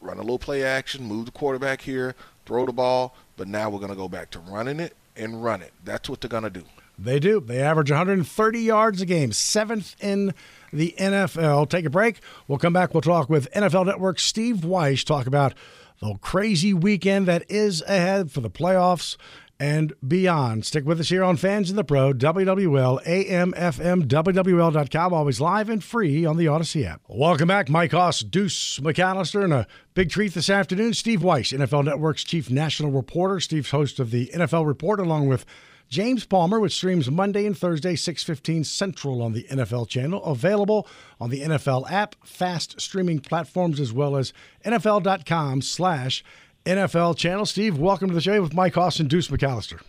run 0.00 0.18
a 0.18 0.22
little 0.22 0.38
play 0.38 0.62
action, 0.62 1.04
move 1.04 1.26
the 1.26 1.32
quarterback 1.32 1.82
here, 1.82 2.14
throw 2.44 2.66
the 2.66 2.72
ball, 2.72 3.14
but 3.36 3.48
now 3.48 3.68
we're 3.68 3.78
to 3.90 3.96
go 3.96 4.08
back 4.08 4.30
to 4.30 4.38
running 4.38 4.80
it 4.80 4.94
and 5.16 5.42
run 5.42 5.62
it. 5.62 5.72
That's 5.84 6.08
what 6.08 6.20
they're 6.20 6.30
to 6.44 6.50
do. 6.50 6.64
They 6.98 7.18
do. 7.18 7.40
They 7.40 7.60
average 7.60 7.90
130 7.90 8.60
yards 8.60 9.02
a 9.02 9.06
game, 9.06 9.32
seventh 9.32 9.96
in 10.00 10.34
the 10.72 10.94
NFL. 10.98 11.68
Take 11.68 11.84
a 11.84 11.90
break. 11.90 12.20
We'll 12.48 12.58
come 12.58 12.72
back. 12.72 12.94
We'll 12.94 13.02
talk 13.02 13.28
with 13.28 13.50
NFL 13.52 13.86
Network 13.86 14.18
Steve 14.18 14.56
Wyche, 14.58 15.04
talk 15.04 15.26
about 15.26 15.54
the 16.00 16.14
crazy 16.20 16.74
weekend 16.74 17.26
that 17.26 17.44
is 17.50 17.82
ahead 17.82 18.30
for 18.30 18.40
the 18.40 18.50
playoffs 18.50 19.16
and 19.58 19.94
beyond. 20.06 20.66
Stick 20.66 20.84
with 20.84 21.00
us 21.00 21.08
here 21.08 21.24
on 21.24 21.36
Fans 21.36 21.70
in 21.70 21.76
the 21.76 21.84
Pro, 21.84 22.12
WWL, 22.12 23.00
AM, 23.06 23.52
FM, 23.52 24.06
WWL.com, 24.06 25.14
always 25.14 25.40
live 25.40 25.70
and 25.70 25.82
free 25.82 26.26
on 26.26 26.36
the 26.36 26.46
Audacy 26.46 26.84
app. 26.84 27.00
Welcome 27.08 27.48
back, 27.48 27.70
Mike 27.70 27.92
Hoss, 27.92 28.20
Deuce 28.20 28.78
McAllister, 28.80 29.44
and 29.44 29.54
a 29.54 29.66
big 29.94 30.10
treat 30.10 30.34
this 30.34 30.50
afternoon. 30.50 30.92
Steve 30.92 31.20
Wyche, 31.20 31.56
NFL 31.56 31.84
Network's 31.84 32.24
chief 32.24 32.50
national 32.50 32.90
reporter. 32.90 33.40
Steve's 33.40 33.70
host 33.70 33.98
of 33.98 34.10
the 34.10 34.30
NFL 34.34 34.66
Report, 34.66 35.00
along 35.00 35.26
with 35.28 35.46
James 35.88 36.26
Palmer, 36.26 36.58
which 36.58 36.74
streams 36.74 37.10
Monday 37.10 37.46
and 37.46 37.56
Thursday, 37.56 37.94
6.15 37.94 38.66
Central 38.66 39.22
on 39.22 39.32
the 39.32 39.44
NFL 39.44 39.88
channel. 39.88 40.22
Available 40.24 40.86
on 41.20 41.30
the 41.30 41.42
NFL 41.42 41.90
app, 41.90 42.16
fast 42.24 42.80
streaming 42.80 43.20
platforms, 43.20 43.78
as 43.78 43.92
well 43.92 44.16
as 44.16 44.32
NFL.com 44.64 45.62
slash 45.62 46.24
NFL 46.64 47.16
channel. 47.16 47.46
Steve, 47.46 47.78
welcome 47.78 48.08
to 48.08 48.14
the 48.14 48.20
show 48.20 48.40
with 48.42 48.52
Mike 48.52 48.76
and 48.76 49.08
Deuce 49.08 49.28
McAllister. 49.28 49.80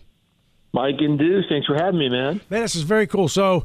Mike 0.72 0.96
and 1.00 1.18
Deuce, 1.18 1.46
thanks 1.48 1.66
for 1.66 1.74
having 1.74 1.98
me, 1.98 2.08
man. 2.08 2.40
Man, 2.50 2.62
this 2.62 2.76
is 2.76 2.82
very 2.82 3.06
cool. 3.06 3.28
So, 3.28 3.64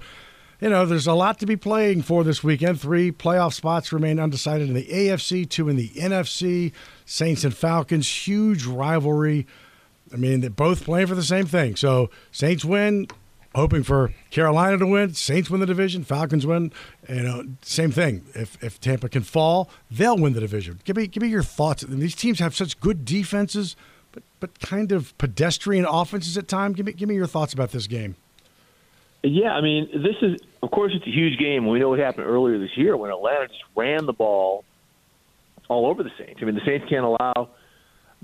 you 0.60 0.70
know, 0.70 0.86
there's 0.86 1.08
a 1.08 1.14
lot 1.14 1.40
to 1.40 1.46
be 1.46 1.56
playing 1.56 2.02
for 2.02 2.24
this 2.24 2.44
weekend. 2.44 2.82
Three 2.82 3.12
playoff 3.12 3.54
spots 3.54 3.94
remain 3.94 4.20
undecided 4.20 4.70
in 4.70 4.74
the 4.74 4.88
AFC, 4.88 5.48
two 5.48 5.70
in 5.70 5.76
the 5.76 5.90
NFC. 5.90 6.72
Saints 7.06 7.44
and 7.44 7.56
Falcons, 7.56 8.10
huge 8.10 8.66
rivalry. 8.66 9.46
I 10.14 10.18
mean, 10.18 10.42
they're 10.42 10.50
both 10.50 10.84
playing 10.84 11.08
for 11.08 11.16
the 11.16 11.24
same 11.24 11.46
thing. 11.46 11.76
So 11.76 12.10
Saints 12.32 12.64
win, 12.64 13.08
hoping 13.56 13.84
for 13.84 14.14
Carolina 14.30 14.78
to 14.78 14.86
win. 14.86 15.14
Saints 15.14 15.50
win 15.50 15.60
the 15.60 15.66
division. 15.66 16.04
Falcons 16.04 16.46
win. 16.46 16.72
You 17.10 17.24
know, 17.24 17.44
same 17.62 17.92
thing. 17.92 18.24
If 18.36 18.62
if 18.64 18.80
Tampa 18.80 19.10
can 19.10 19.24
fall, 19.24 19.70
they'll 19.90 20.18
win 20.18 20.34
the 20.34 20.40
division. 20.40 20.80
Give 20.84 20.96
me 20.96 21.08
give 21.08 21.24
me 21.24 21.30
your 21.30 21.44
thoughts. 21.44 21.84
These 21.88 22.16
teams 22.16 22.40
have 22.40 22.56
such 22.56 22.80
good 22.80 23.06
defenses, 23.06 23.76
but 24.12 24.24
but 24.40 24.60
kind 24.60 24.92
of 24.92 25.18
pedestrian 25.18 25.86
offenses 25.86 26.38
at 26.38 26.48
times. 26.48 26.76
Give 26.76 26.86
me 26.86 26.94
give 26.94 27.10
me 27.10 27.16
your 27.16 27.28
thoughts 27.28 27.54
about 27.54 27.72
this 27.72 27.88
game. 27.88 28.16
Yeah, 29.24 29.54
I 29.54 29.62
mean, 29.62 29.90
this 29.94 30.18
is 30.22 30.40
of 30.62 30.70
course 30.72 30.92
it's 30.96 31.08
a 31.08 31.12
huge 31.12 31.40
game. 31.40 31.68
We 31.68 31.80
know 31.80 31.90
what 31.90 32.00
happened 32.00 32.28
earlier 32.28 32.60
this 32.60 32.76
year 32.78 32.96
when 32.98 33.10
Atlanta 33.10 33.48
just 33.48 33.64
ran 33.76 34.06
the 34.06 34.14
ball 34.14 34.64
all 35.70 35.86
over 35.86 36.04
the 36.04 36.12
Saints. 36.18 36.40
I 36.42 36.46
mean, 36.46 36.56
the 36.56 36.66
Saints 36.66 36.86
can't 36.90 37.06
allow 37.06 37.50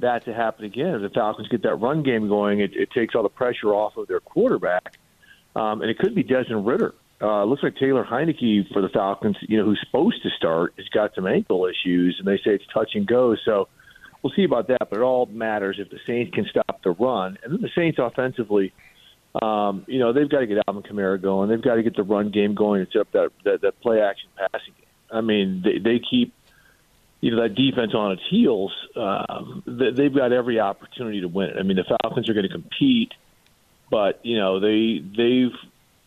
that 0.01 0.25
to 0.25 0.33
happen 0.33 0.65
again. 0.65 0.95
If 0.95 1.01
the 1.01 1.09
Falcons 1.09 1.47
get 1.47 1.63
that 1.63 1.75
run 1.75 2.03
game 2.03 2.27
going, 2.27 2.59
it, 2.59 2.71
it 2.75 2.91
takes 2.91 3.15
all 3.15 3.23
the 3.23 3.29
pressure 3.29 3.73
off 3.73 3.97
of 3.97 4.07
their 4.07 4.19
quarterback, 4.19 4.97
um, 5.55 5.81
and 5.81 5.89
it 5.89 5.97
could 5.99 6.15
be 6.15 6.23
Desmond 6.23 6.65
Ridder. 6.65 6.93
Uh, 7.21 7.43
looks 7.43 7.63
like 7.63 7.75
Taylor 7.75 8.05
Heinicke 8.05 8.71
for 8.71 8.81
the 8.81 8.87
Falcons, 8.89 9.35
you 9.41 9.57
know, 9.57 9.65
who's 9.65 9.79
supposed 9.85 10.23
to 10.23 10.29
start, 10.37 10.73
has 10.77 10.87
got 10.89 11.13
some 11.15 11.27
ankle 11.27 11.65
issues, 11.65 12.15
and 12.17 12.27
they 12.27 12.37
say 12.37 12.51
it's 12.51 12.63
touch 12.73 12.91
and 12.95 13.05
go. 13.05 13.35
So 13.43 13.67
we'll 14.23 14.31
see 14.35 14.45
about 14.45 14.67
that. 14.69 14.89
But 14.89 14.99
it 14.99 15.01
all 15.01 15.25
matters 15.25 15.77
if 15.79 15.89
the 15.89 15.99
Saints 16.07 16.33
can 16.33 16.45
stop 16.49 16.81
the 16.83 16.91
run, 16.91 17.37
and 17.43 17.53
then 17.53 17.61
the 17.61 17.69
Saints 17.75 17.99
offensively. 18.01 18.73
Um, 19.41 19.85
you 19.87 19.99
know, 19.99 20.11
they've 20.11 20.29
got 20.29 20.39
to 20.39 20.47
get 20.47 20.57
Alvin 20.67 20.81
Kamara 20.81 21.21
going. 21.21 21.49
They've 21.49 21.61
got 21.61 21.75
to 21.75 21.83
get 21.83 21.95
the 21.95 22.03
run 22.03 22.31
game 22.31 22.55
going 22.55 22.87
set 22.91 23.01
up 23.01 23.11
that, 23.11 23.29
that, 23.43 23.61
that 23.61 23.79
play 23.81 24.01
action 24.01 24.29
passing 24.35 24.73
game. 24.75 24.87
I 25.11 25.21
mean, 25.21 25.61
they, 25.63 25.77
they 25.77 25.99
keep 25.99 26.33
you 27.21 27.35
know 27.35 27.41
that 27.41 27.55
defense 27.55 27.93
on 27.93 28.13
its 28.13 28.21
heels, 28.29 28.73
um, 28.95 29.63
they've 29.65 30.13
got 30.13 30.31
every 30.31 30.59
opportunity 30.59 31.21
to 31.21 31.27
win 31.27 31.49
it. 31.49 31.57
I 31.57 31.63
mean, 31.63 31.77
the 31.77 31.97
Falcons 32.01 32.29
are 32.29 32.33
going 32.33 32.47
to 32.47 32.51
compete, 32.51 33.13
but 33.91 34.19
you 34.23 34.37
know 34.37 34.59
they 34.59 34.99
they've 34.99 35.55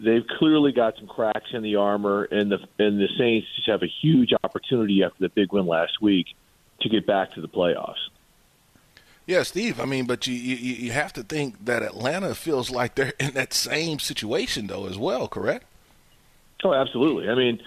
they've 0.00 0.26
clearly 0.38 0.72
got 0.72 0.96
some 0.96 1.06
cracks 1.06 1.50
in 1.52 1.62
the 1.62 1.76
armor, 1.76 2.24
and 2.24 2.50
the 2.50 2.58
and 2.78 2.98
the 2.98 3.08
Saints 3.18 3.46
just 3.56 3.68
have 3.68 3.82
a 3.82 3.90
huge 4.00 4.32
opportunity 4.42 5.02
after 5.02 5.18
the 5.20 5.28
big 5.28 5.52
win 5.52 5.66
last 5.66 6.00
week 6.00 6.26
to 6.80 6.88
get 6.88 7.06
back 7.06 7.32
to 7.34 7.40
the 7.40 7.48
playoffs. 7.48 8.08
Yeah, 9.26 9.44
Steve. 9.44 9.80
I 9.80 9.84
mean, 9.84 10.06
but 10.06 10.26
you, 10.26 10.34
you 10.34 10.56
you 10.56 10.92
have 10.92 11.12
to 11.12 11.22
think 11.22 11.64
that 11.64 11.82
Atlanta 11.82 12.34
feels 12.34 12.70
like 12.70 12.94
they're 12.94 13.12
in 13.20 13.34
that 13.34 13.52
same 13.52 13.98
situation 13.98 14.66
though 14.66 14.86
as 14.86 14.98
well, 14.98 15.28
correct? 15.28 15.66
Oh, 16.64 16.74
absolutely. 16.74 17.28
I 17.28 17.34
mean, 17.34 17.60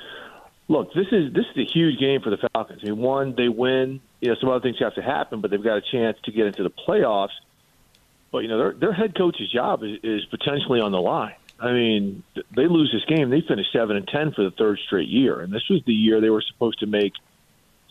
look, 0.68 0.94
this 0.94 1.08
is 1.12 1.34
this 1.34 1.46
is 1.56 1.58
a 1.58 1.72
huge 1.72 2.00
game 2.00 2.22
for 2.22 2.30
the 2.30 2.38
Falcons. 2.54 2.82
I 2.84 2.86
mean, 2.86 2.98
one, 2.98 3.36
they 3.36 3.50
win. 3.50 4.02
You 4.22 4.30
know, 4.30 4.36
some 4.40 4.50
other 4.50 4.62
things 4.62 4.78
have 4.80 4.96
to 4.96 5.02
happen, 5.02 5.42
but 5.42 5.52
they've 5.52 5.64
got 5.64 5.78
a 5.78 5.84
chance 5.92 6.18
to 6.26 6.32
get 6.32 6.48
into 6.48 6.64
the 6.64 6.72
playoffs. 6.72 7.36
But 8.32 8.40
you 8.40 8.48
know, 8.48 8.58
their 8.58 8.74
their 8.74 8.94
head 8.94 9.16
coach's 9.16 9.52
job 9.52 9.84
is, 9.84 10.00
is 10.04 10.26
potentially 10.26 10.82
on 10.82 10.92
the 10.92 11.02
line. 11.02 11.36
I 11.60 11.72
mean, 11.72 12.24
they 12.54 12.68
lose 12.68 12.92
this 12.92 13.06
game, 13.06 13.30
they 13.30 13.42
finish 13.42 13.68
seven 13.72 13.96
and 13.96 14.08
ten 14.08 14.34
for 14.34 14.44
the 14.44 14.52
third 14.52 14.80
straight 14.86 15.08
year, 15.08 15.40
and 15.40 15.54
this 15.54 15.64
was 15.70 15.82
the 15.86 15.94
year 15.94 16.20
they 16.20 16.30
were 16.30 16.44
supposed 16.52 16.80
to 16.80 16.86
make 16.86 17.14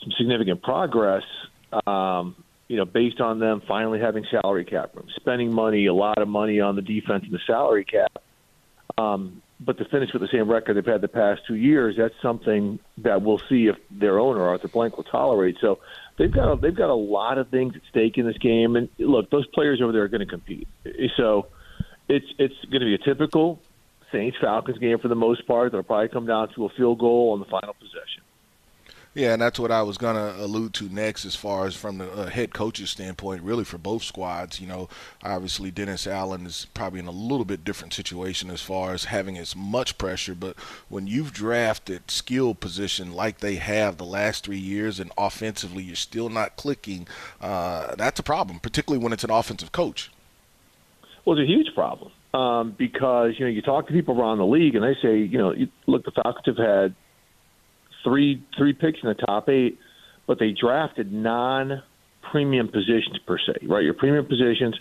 some 0.02 0.12
significant 0.18 0.62
progress. 0.62 1.24
Um, 1.86 2.36
you 2.68 2.76
know, 2.76 2.84
based 2.84 3.20
on 3.20 3.38
them 3.38 3.62
finally 3.66 4.00
having 4.00 4.24
salary 4.30 4.64
cap 4.64 4.94
room, 4.94 5.06
spending 5.16 5.52
money, 5.52 5.86
a 5.86 5.94
lot 5.94 6.18
of 6.18 6.28
money 6.28 6.60
on 6.60 6.76
the 6.76 6.82
defense 6.82 7.24
and 7.24 7.32
the 7.32 7.40
salary 7.46 7.84
cap. 7.84 8.22
Um, 8.96 9.42
but 9.60 9.78
to 9.78 9.84
finish 9.86 10.12
with 10.12 10.22
the 10.22 10.28
same 10.28 10.50
record 10.50 10.76
they've 10.76 10.84
had 10.84 11.00
the 11.00 11.08
past 11.08 11.42
two 11.46 11.54
years, 11.54 11.94
that's 11.96 12.14
something 12.20 12.78
that 12.98 13.22
we'll 13.22 13.40
see 13.48 13.66
if 13.66 13.76
their 13.90 14.18
owner 14.18 14.42
Arthur 14.42 14.68
Blank 14.68 14.96
will 14.96 15.04
tolerate. 15.04 15.56
So 15.60 15.78
they've 16.18 16.32
got 16.32 16.52
a, 16.52 16.56
they've 16.56 16.74
got 16.74 16.90
a 16.90 16.94
lot 16.94 17.38
of 17.38 17.48
things 17.48 17.74
at 17.76 17.82
stake 17.88 18.18
in 18.18 18.26
this 18.26 18.38
game, 18.38 18.76
and 18.76 18.88
look, 18.98 19.30
those 19.30 19.46
players 19.48 19.80
over 19.80 19.92
there 19.92 20.02
are 20.02 20.08
going 20.08 20.20
to 20.20 20.26
compete. 20.26 20.68
So 21.16 21.46
it's 22.08 22.26
it's 22.38 22.54
going 22.64 22.80
to 22.80 22.86
be 22.86 22.94
a 22.94 22.98
typical 22.98 23.60
Saints 24.12 24.36
Falcons 24.40 24.78
game 24.78 24.98
for 24.98 25.08
the 25.08 25.14
most 25.14 25.46
part. 25.46 25.72
That'll 25.72 25.84
probably 25.84 26.08
come 26.08 26.26
down 26.26 26.52
to 26.54 26.66
a 26.66 26.68
field 26.70 26.98
goal 26.98 27.32
on 27.32 27.38
the 27.38 27.46
final 27.46 27.74
possession. 27.74 28.23
Yeah, 29.14 29.34
and 29.34 29.40
that's 29.40 29.60
what 29.60 29.70
I 29.70 29.82
was 29.82 29.96
going 29.96 30.16
to 30.16 30.44
allude 30.44 30.74
to 30.74 30.92
next, 30.92 31.24
as 31.24 31.36
far 31.36 31.66
as 31.66 31.76
from 31.76 31.98
the 31.98 32.10
uh, 32.10 32.26
head 32.26 32.52
coach's 32.52 32.90
standpoint, 32.90 33.42
really 33.42 33.62
for 33.62 33.78
both 33.78 34.02
squads. 34.02 34.60
You 34.60 34.66
know, 34.66 34.88
obviously 35.22 35.70
Dennis 35.70 36.08
Allen 36.08 36.46
is 36.46 36.66
probably 36.74 36.98
in 36.98 37.06
a 37.06 37.12
little 37.12 37.44
bit 37.44 37.64
different 37.64 37.94
situation 37.94 38.50
as 38.50 38.60
far 38.60 38.92
as 38.92 39.04
having 39.04 39.38
as 39.38 39.54
much 39.54 39.98
pressure, 39.98 40.34
but 40.34 40.56
when 40.88 41.06
you've 41.06 41.32
drafted 41.32 42.10
skill 42.10 42.56
position 42.56 43.12
like 43.12 43.38
they 43.38 43.54
have 43.54 43.98
the 43.98 44.04
last 44.04 44.44
three 44.44 44.58
years, 44.58 44.98
and 44.98 45.12
offensively 45.16 45.84
you're 45.84 45.94
still 45.94 46.28
not 46.28 46.56
clicking, 46.56 47.06
uh, 47.40 47.94
that's 47.94 48.18
a 48.18 48.24
problem, 48.24 48.58
particularly 48.58 49.02
when 49.02 49.12
it's 49.12 49.24
an 49.24 49.30
offensive 49.30 49.70
coach. 49.70 50.10
Well, 51.24 51.38
it's 51.38 51.48
a 51.48 51.52
huge 51.52 51.72
problem 51.72 52.10
um, 52.34 52.74
because 52.76 53.34
you 53.38 53.44
know 53.44 53.50
you 53.50 53.62
talk 53.62 53.86
to 53.86 53.92
people 53.92 54.20
around 54.20 54.38
the 54.38 54.46
league, 54.46 54.74
and 54.74 54.82
they 54.82 54.96
say, 55.00 55.18
you 55.18 55.38
know, 55.38 55.54
look, 55.86 56.04
the 56.04 56.10
Falcons 56.10 56.44
have 56.46 56.56
had 56.56 56.94
three 58.04 58.42
three 58.56 58.72
picks 58.72 59.00
in 59.02 59.08
the 59.08 59.14
top 59.14 59.48
eight, 59.48 59.78
but 60.26 60.38
they 60.38 60.52
drafted 60.52 61.12
non 61.12 61.82
premium 62.30 62.68
positions 62.68 63.18
per 63.26 63.38
se, 63.38 63.66
right? 63.66 63.84
Your 63.84 63.94
premium 63.94 64.26
positions, 64.26 64.78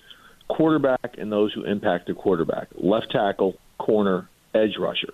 quarterback 0.47 1.15
and 1.17 1.31
those 1.31 1.53
who 1.53 1.63
impact 1.63 2.07
the 2.07 2.13
quarterback, 2.13 2.67
left 2.75 3.11
tackle, 3.11 3.57
corner, 3.77 4.29
edge 4.53 4.77
rusher, 4.79 5.13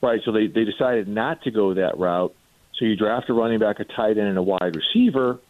right? 0.00 0.20
So 0.24 0.32
they, 0.32 0.46
they 0.46 0.64
decided 0.64 1.08
not 1.08 1.42
to 1.42 1.50
go 1.50 1.74
that 1.74 1.98
route. 1.98 2.34
So 2.78 2.84
you 2.84 2.96
draft 2.96 3.28
a 3.28 3.32
running 3.32 3.58
back, 3.58 3.80
a 3.80 3.84
tight 3.84 4.18
end, 4.18 4.28
and 4.28 4.38
a 4.38 4.42
wide 4.42 4.76
receiver, 4.76 5.40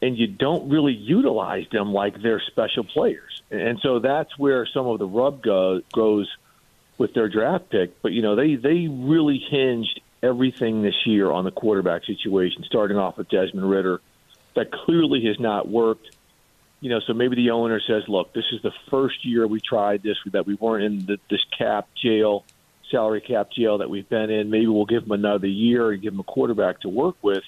and 0.00 0.16
you 0.16 0.26
don't 0.26 0.70
really 0.70 0.94
utilize 0.94 1.66
them 1.70 1.92
like 1.92 2.20
they're 2.22 2.42
special 2.46 2.84
players. 2.84 3.42
And 3.50 3.78
so 3.82 3.98
that's 3.98 4.38
where 4.38 4.66
some 4.66 4.86
of 4.86 4.98
the 4.98 5.06
rub 5.06 5.42
go, 5.42 5.82
goes 5.92 6.28
with 6.96 7.12
their 7.12 7.28
draft 7.28 7.68
pick. 7.68 8.00
But, 8.00 8.12
you 8.12 8.22
know, 8.22 8.36
they, 8.36 8.54
they 8.54 8.88
really 8.88 9.38
hinged 9.38 10.00
everything 10.22 10.82
this 10.82 11.06
year 11.06 11.30
on 11.30 11.44
the 11.44 11.50
quarterback 11.50 12.04
situation, 12.04 12.64
starting 12.64 12.96
off 12.96 13.16
with 13.18 13.28
Desmond 13.28 13.68
Ridder. 13.68 14.00
That 14.54 14.72
clearly 14.72 15.24
has 15.26 15.38
not 15.38 15.68
worked. 15.68 16.16
You 16.80 16.90
know, 16.90 17.00
so 17.06 17.12
maybe 17.12 17.36
the 17.36 17.50
owner 17.50 17.80
says, 17.86 18.04
"Look, 18.08 18.32
this 18.32 18.44
is 18.52 18.62
the 18.62 18.72
first 18.90 19.24
year 19.24 19.46
we 19.46 19.60
tried 19.60 20.02
this 20.02 20.16
that 20.32 20.46
we 20.46 20.54
weren't 20.54 20.84
in 20.84 21.06
the, 21.06 21.18
this 21.30 21.44
cap 21.56 21.88
jail, 21.94 22.44
salary 22.90 23.20
cap 23.20 23.50
jail 23.50 23.78
that 23.78 23.90
we've 23.90 24.08
been 24.08 24.30
in. 24.30 24.50
Maybe 24.50 24.66
we'll 24.66 24.86
give 24.86 25.02
them 25.02 25.12
another 25.12 25.46
year 25.46 25.90
and 25.90 26.02
give 26.02 26.12
them 26.12 26.20
a 26.20 26.24
quarterback 26.24 26.80
to 26.80 26.88
work 26.88 27.16
with." 27.22 27.44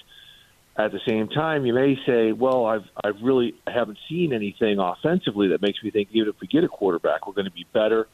At 0.75 0.91
the 0.91 0.99
same 1.07 1.27
time, 1.27 1.67
you 1.67 1.73
may 1.73 1.99
say, 2.05 2.31
"Well, 2.31 2.65
I've 2.65 2.89
I've 3.03 3.21
really 3.21 3.55
haven't 3.67 3.99
seen 4.09 4.33
anything 4.33 4.79
offensively 4.79 5.49
that 5.49 5.61
makes 5.61 5.83
me 5.83 5.91
think 5.91 6.09
even 6.13 6.29
if 6.29 6.39
we 6.39 6.47
get 6.47 6.63
a 6.63 6.67
quarterback, 6.67 7.27
we're 7.27 7.33
going 7.33 7.45
to 7.45 7.51
be 7.51 7.65
better." 7.73 8.07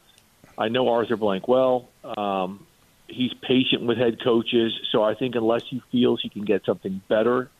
I 0.58 0.68
know 0.68 0.88
Arthur 0.88 1.16
Blank 1.16 1.48
well. 1.48 1.88
Um, 2.04 2.66
he's 3.10 3.32
patient 3.34 3.82
with 3.82 3.98
head 3.98 4.22
coaches. 4.22 4.72
So 4.92 5.02
I 5.02 5.14
think 5.14 5.34
unless 5.34 5.62
he 5.68 5.82
feels 5.92 6.20
he 6.22 6.28
can 6.28 6.44
get 6.44 6.64
something 6.64 7.00
better 7.08 7.50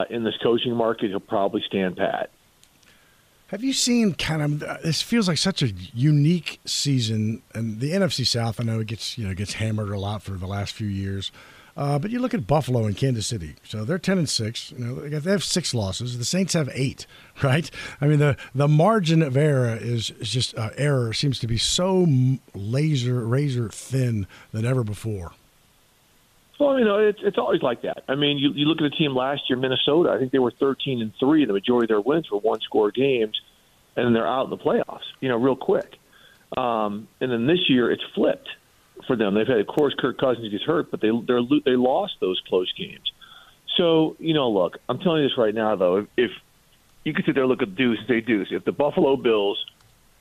uh, 0.00 0.04
in 0.10 0.24
this 0.24 0.36
coaching 0.42 0.74
market, 0.74 1.10
he'll 1.10 1.20
probably 1.20 1.62
stand 1.66 1.96
pat. 1.96 2.30
Have 3.48 3.62
you 3.62 3.72
seen 3.72 4.14
kind 4.14 4.42
of 4.42 4.82
this 4.82 5.02
feels 5.02 5.28
like 5.28 5.38
such 5.38 5.62
a 5.62 5.68
unique 5.92 6.60
season 6.64 7.42
and 7.54 7.78
the 7.78 7.92
NFC 7.92 8.26
South 8.26 8.58
I 8.58 8.64
know 8.64 8.80
it 8.80 8.86
gets 8.86 9.16
you 9.16 9.28
know 9.28 9.34
gets 9.34 9.54
hammered 9.54 9.90
a 9.90 9.98
lot 9.98 10.22
for 10.22 10.32
the 10.32 10.46
last 10.46 10.72
few 10.72 10.88
years. 10.88 11.30
Uh, 11.76 11.98
but 11.98 12.10
you 12.10 12.20
look 12.20 12.34
at 12.34 12.46
Buffalo 12.46 12.84
and 12.84 12.96
Kansas 12.96 13.26
City. 13.26 13.56
So 13.64 13.84
they're 13.84 13.98
ten 13.98 14.16
and 14.18 14.28
six. 14.28 14.70
You 14.72 14.84
know, 14.84 14.94
they 15.08 15.30
have 15.30 15.42
six 15.42 15.74
losses. 15.74 16.18
The 16.18 16.24
Saints 16.24 16.52
have 16.54 16.70
eight. 16.72 17.06
Right. 17.42 17.68
I 18.00 18.06
mean, 18.06 18.20
the 18.20 18.36
the 18.54 18.68
margin 18.68 19.20
of 19.20 19.36
error 19.36 19.76
is, 19.76 20.10
is 20.20 20.30
just 20.30 20.56
uh, 20.56 20.70
error 20.76 21.12
seems 21.12 21.40
to 21.40 21.48
be 21.48 21.58
so 21.58 22.06
laser 22.54 23.26
razor 23.26 23.68
thin 23.70 24.28
than 24.52 24.64
ever 24.64 24.84
before. 24.84 25.32
Well, 26.60 26.78
you 26.78 26.84
know, 26.84 26.98
it's 26.98 27.18
it's 27.24 27.38
always 27.38 27.60
like 27.60 27.82
that. 27.82 28.04
I 28.06 28.14
mean, 28.14 28.38
you 28.38 28.52
you 28.52 28.66
look 28.66 28.80
at 28.80 28.88
the 28.88 28.96
team 28.96 29.16
last 29.16 29.50
year, 29.50 29.58
Minnesota. 29.58 30.10
I 30.10 30.18
think 30.20 30.30
they 30.30 30.38
were 30.38 30.52
thirteen 30.52 31.02
and 31.02 31.12
three. 31.18 31.44
The 31.44 31.52
majority 31.52 31.86
of 31.86 31.88
their 31.88 32.00
wins 32.00 32.30
were 32.30 32.38
one 32.38 32.60
score 32.60 32.92
games. 32.92 33.40
and 33.96 34.14
they're 34.14 34.28
out 34.28 34.44
in 34.44 34.50
the 34.50 34.56
playoffs, 34.58 35.02
you 35.20 35.28
know, 35.28 35.36
real 35.36 35.56
quick. 35.56 35.96
Um, 36.56 37.08
and 37.20 37.32
then 37.32 37.48
this 37.48 37.68
year 37.68 37.90
it's 37.90 38.04
flipped 38.14 38.48
for 39.06 39.16
them. 39.16 39.34
They've 39.34 39.46
had, 39.46 39.58
of 39.58 39.66
course, 39.66 39.94
Kirk 39.98 40.18
Cousins 40.18 40.50
gets 40.50 40.64
hurt, 40.64 40.90
but 40.90 41.00
they 41.00 41.10
they're, 41.26 41.42
they 41.64 41.76
lost 41.76 42.14
those 42.20 42.40
close 42.48 42.72
games. 42.76 43.12
So 43.76 44.16
you 44.18 44.34
know, 44.34 44.50
look, 44.50 44.78
I'm 44.88 44.98
telling 44.98 45.22
you 45.22 45.28
this 45.28 45.38
right 45.38 45.54
now, 45.54 45.76
though. 45.76 45.98
If, 45.98 46.06
if 46.16 46.30
you 47.04 47.12
could 47.12 47.24
sit 47.24 47.34
there, 47.34 47.44
and 47.44 47.50
look 47.50 47.62
at 47.62 47.74
Deuce, 47.76 47.98
and 47.98 48.08
say, 48.08 48.20
Deuce, 48.20 48.48
if 48.50 48.64
the 48.64 48.72
Buffalo 48.72 49.16
Bills 49.16 49.64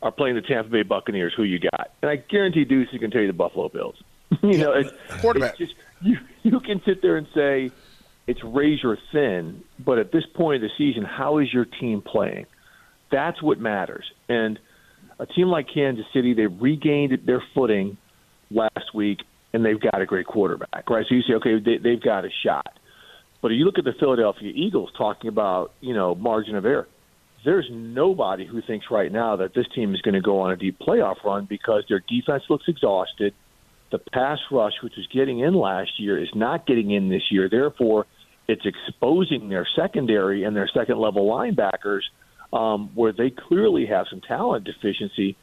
are 0.02 0.12
playing 0.12 0.36
the 0.36 0.42
Tampa 0.42 0.70
Bay 0.70 0.84
Buccaneers, 0.84 1.34
who 1.36 1.44
you 1.44 1.60
got? 1.60 1.92
And 2.02 2.12
I 2.12 2.18
guarantee 2.18 2.66
Deuce 2.66 2.90
can 2.90 3.10
tell 3.10 3.22
you 3.22 3.28
the 3.28 3.34
Buffalo 3.34 3.70
Bills. 3.70 3.96
you 4.44 4.58
know, 4.58 4.74
it's, 4.74 4.92
quarterback. 5.22 5.60
It's 5.60 5.72
just, 5.72 5.76
you 6.02 6.18
you 6.44 6.60
can 6.60 6.82
sit 6.86 7.02
there 7.02 7.18
and 7.18 7.28
say 7.34 7.72
it's 8.28 8.44
razor 8.44 8.98
thin, 9.12 9.64
but 9.80 9.98
at 9.98 10.12
this 10.12 10.26
point 10.34 10.64
of 10.64 10.70
the 10.70 10.76
season, 10.78 11.04
how 11.04 11.40
is 11.40 11.52
your 11.54 11.66
team 11.66 12.02
playing? 12.02 12.46
That's 13.12 13.42
what 13.42 13.60
matters. 13.60 14.06
And 14.28 14.60
a 15.20 15.26
team 15.26 15.48
like 15.48 15.68
Kansas 15.74 16.06
City, 16.14 16.34
they 16.34 16.48
regained 16.48 17.18
their 17.26 17.44
footing 17.54 17.98
last 18.54 18.94
week, 18.94 19.20
and 19.54 19.66
they've 19.66 19.80
got 19.80 20.02
a 20.02 20.06
great 20.06 20.26
quarterback, 20.26 20.90
right? 20.90 21.06
So 21.08 21.16
you 21.16 21.22
say, 21.22 21.34
okay, 21.36 21.60
they, 21.64 21.78
they've 21.78 22.02
got 22.02 22.26
a 22.26 22.30
shot. 22.44 22.80
But 23.42 23.50
you 23.50 23.66
look 23.66 23.78
at 23.78 23.84
the 23.84 23.94
Philadelphia 24.00 24.52
Eagles 24.56 24.90
talking 24.98 25.28
about, 25.28 25.74
you 25.82 25.94
know, 25.94 26.16
margin 26.16 26.56
of 26.56 26.66
error, 26.66 26.88
there's 27.44 27.68
nobody 27.70 28.46
who 28.46 28.62
thinks 28.62 28.86
right 28.90 29.12
now 29.12 29.36
that 29.38 29.54
this 29.54 29.66
team 29.76 29.94
is 29.94 30.02
going 30.02 30.14
to 30.14 30.22
go 30.22 30.40
on 30.40 30.52
a 30.52 30.56
deep 30.56 30.80
playoff 30.80 31.24
run 31.26 31.46
because 31.46 31.84
their 31.90 32.02
defense 32.08 32.44
looks 32.50 32.66
exhausted. 32.68 33.34
The 33.92 34.00
pass 34.00 34.40
rush, 34.50 34.74
which 34.82 34.94
was 34.96 35.08
getting 35.14 35.40
in 35.40 35.54
last 35.54 36.00
year, 36.00 36.22
is 36.22 36.30
not 36.34 36.66
getting 36.66 36.92
in 36.92 37.10
this 37.10 37.24
year. 37.32 37.50
Therefore, 37.50 38.06
it's 38.48 38.66
exposing 38.66 39.50
their 39.50 39.68
secondary 39.76 40.44
and 40.44 40.56
their 40.56 40.70
second 40.74 41.00
level 41.00 41.28
linebackers 41.28 42.02
um, 42.52 42.92
where 42.96 43.12
they 43.12 43.30
clearly 43.30 43.86
have 43.88 44.06
some 44.10 44.22
talent 44.22 44.66
deficiency. 44.66 45.36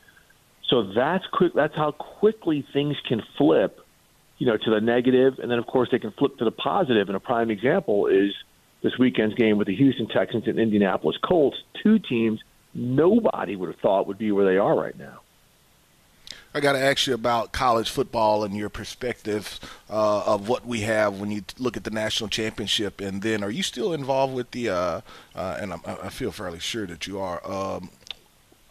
So 0.70 0.92
that's 0.94 1.24
quick. 1.32 1.52
That's 1.54 1.74
how 1.74 1.90
quickly 1.90 2.64
things 2.72 2.96
can 3.06 3.22
flip, 3.36 3.80
you 4.38 4.46
know, 4.46 4.56
to 4.56 4.70
the 4.70 4.80
negative, 4.80 5.34
and 5.40 5.50
then 5.50 5.58
of 5.58 5.66
course 5.66 5.88
they 5.90 5.98
can 5.98 6.12
flip 6.12 6.38
to 6.38 6.44
the 6.44 6.52
positive. 6.52 7.08
And 7.08 7.16
a 7.16 7.20
prime 7.20 7.50
example 7.50 8.06
is 8.06 8.32
this 8.82 8.96
weekend's 8.98 9.34
game 9.34 9.58
with 9.58 9.66
the 9.66 9.76
Houston 9.76 10.06
Texans 10.08 10.46
and 10.46 10.58
Indianapolis 10.58 11.16
Colts, 11.22 11.58
two 11.82 11.98
teams 11.98 12.40
nobody 12.72 13.56
would 13.56 13.68
have 13.68 13.80
thought 13.80 14.06
would 14.06 14.18
be 14.18 14.30
where 14.30 14.46
they 14.46 14.56
are 14.56 14.74
right 14.74 14.96
now. 14.96 15.20
I 16.52 16.58
got 16.58 16.72
to 16.72 16.80
ask 16.80 17.06
you 17.06 17.14
about 17.14 17.52
college 17.52 17.90
football 17.90 18.42
and 18.42 18.56
your 18.56 18.68
perspective 18.68 19.60
uh, 19.88 20.24
of 20.24 20.48
what 20.48 20.66
we 20.66 20.80
have 20.80 21.20
when 21.20 21.30
you 21.30 21.42
look 21.58 21.76
at 21.76 21.84
the 21.84 21.90
national 21.90 22.28
championship. 22.28 23.00
And 23.00 23.22
then, 23.22 23.44
are 23.44 23.50
you 23.50 23.62
still 23.62 23.92
involved 23.92 24.34
with 24.34 24.50
the? 24.50 24.70
Uh, 24.70 25.00
uh, 25.34 25.58
and 25.60 25.72
I'm, 25.72 25.80
i 25.86 26.08
feel 26.08 26.32
fairly 26.32 26.58
sure 26.58 26.86
that 26.86 27.06
you 27.06 27.20
are. 27.20 27.40
Um, 27.48 27.90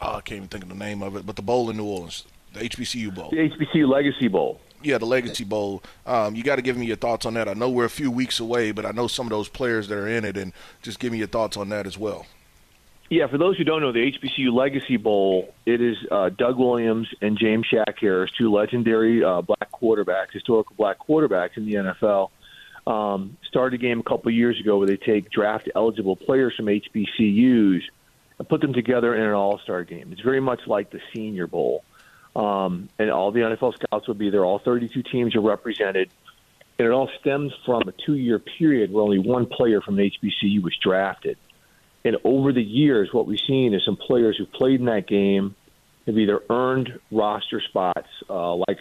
oh, 0.02 0.16
I 0.16 0.22
can't 0.22 0.38
even 0.38 0.48
think 0.50 0.64
of 0.64 0.70
the 0.70 0.76
name 0.76 1.02
of 1.02 1.16
it, 1.16 1.26
but 1.26 1.36
the 1.36 1.42
bowl 1.42 1.70
in 1.70 1.78
New 1.78 1.86
Orleans, 1.86 2.26
the 2.54 2.62
HBCU 2.62 3.14
Bowl, 3.14 3.30
the 3.32 3.50
HBCU 3.50 3.88
Legacy 3.88 4.28
Bowl. 4.28 4.60
Yeah, 4.82 4.98
the 4.98 5.06
Legacy 5.06 5.44
Bowl. 5.44 5.84
Um, 6.06 6.36
you 6.36 6.44
got 6.44 6.56
to 6.56 6.62
give 6.62 6.78
me 6.78 6.86
your 6.86 6.96
thoughts 6.96 7.26
on 7.26 7.34
that. 7.34 7.50
I 7.50 7.54
know 7.54 7.70
we're 7.70 7.86
a 7.86 7.90
few 7.90 8.10
weeks 8.10 8.40
away, 8.40 8.72
but 8.72 8.86
I 8.86 8.92
know 8.92 9.08
some 9.08 9.26
of 9.26 9.32
those 9.32 9.50
players 9.50 9.90
that 9.90 9.98
are 9.98 10.08
in 10.08 10.24
it, 10.24 10.38
and 10.38 10.54
just 10.82 11.00
give 11.00 11.12
me 11.12 11.18
your 11.18 11.28
thoughts 11.28 11.58
on 11.58 11.68
that 11.70 11.86
as 11.86 11.98
well. 11.98 12.26
Yeah, 13.10 13.26
for 13.28 13.40
those 13.40 13.58
who 13.58 13.64
don't 13.64 13.82
know, 13.82 13.92
the 13.92 14.12
HBCU 14.12 14.54
Legacy 14.54 14.96
Bowl, 14.96 15.54
it 15.66 15.82
is 15.82 15.98
uh, 16.12 16.30
Doug 16.30 16.58
Williams 16.58 17.08
and 17.22 17.38
James 17.38 17.66
Shack 17.66 17.96
Harris, 18.00 18.32
two 18.38 18.52
legendary 18.52 19.24
uh, 19.24 19.42
black 19.42 19.72
quarterbacks, 19.72 20.32
historical 20.32 20.76
black 20.78 20.98
quarterbacks 21.00 21.58
in 21.58 21.66
the 21.66 21.74
NFL. 21.74 22.30
Um, 22.86 23.38
started 23.48 23.80
a 23.80 23.84
game 23.84 24.00
a 24.00 24.04
couple 24.04 24.32
years 24.32 24.60
ago 24.60 24.78
where 24.78 24.88
they 24.88 24.98
take 24.98 25.32
draft 25.32 25.70
eligible 25.76 26.16
players 26.16 26.54
from 26.56 26.68
HBCUs 26.68 27.82
and 28.40 28.48
put 28.48 28.62
them 28.62 28.74
together 28.74 29.14
in 29.14 29.22
an 29.22 29.34
all 29.34 29.60
star 29.60 29.84
game. 29.84 30.10
It's 30.12 30.22
very 30.22 30.40
much 30.40 30.62
like 30.66 30.90
the 30.90 31.02
Senior 31.14 31.48
Bowl. 31.48 31.84
Um, 32.36 32.90
and 32.98 33.12
all 33.12 33.32
the 33.32 33.42
NFL 33.42 33.76
scouts 33.76 34.08
will 34.08 34.16
be 34.16 34.30
there. 34.30 34.46
All 34.46 34.60
32 34.60 35.04
teams 35.04 35.36
are 35.36 35.42
represented. 35.42 36.10
And 36.78 36.88
it 36.88 36.92
all 36.92 37.10
stems 37.20 37.52
from 37.66 37.84
a 37.88 37.92
two 37.92 38.16
year 38.16 38.40
period 38.40 38.92
where 38.92 39.04
only 39.04 39.20
one 39.20 39.46
player 39.46 39.82
from 39.82 39.98
HBCU 39.98 40.64
was 40.64 40.76
drafted. 40.82 41.38
And 42.06 42.18
over 42.24 42.54
the 42.54 42.64
years, 42.64 43.10
what 43.12 43.28
we've 43.28 43.42
seen 43.46 43.74
is 43.74 43.84
some 43.84 43.98
players 43.98 44.38
who 44.38 44.46
played 44.46 44.80
in 44.80 44.86
that 44.86 45.06
game 45.06 45.56
have 46.08 46.18
either 46.18 46.42
earned 46.50 46.98
roster 47.12 47.62
spots, 47.62 48.08
uh, 48.30 48.56
like 48.56 48.80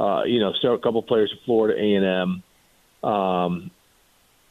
uh, 0.00 0.24
you 0.24 0.40
know, 0.40 0.52
a 0.52 0.78
couple 0.78 1.02
players 1.02 1.30
from 1.30 1.40
Florida 1.44 1.80
A 1.80 1.94
and 1.94 2.42
M. 3.02 3.10
Um, 3.10 3.70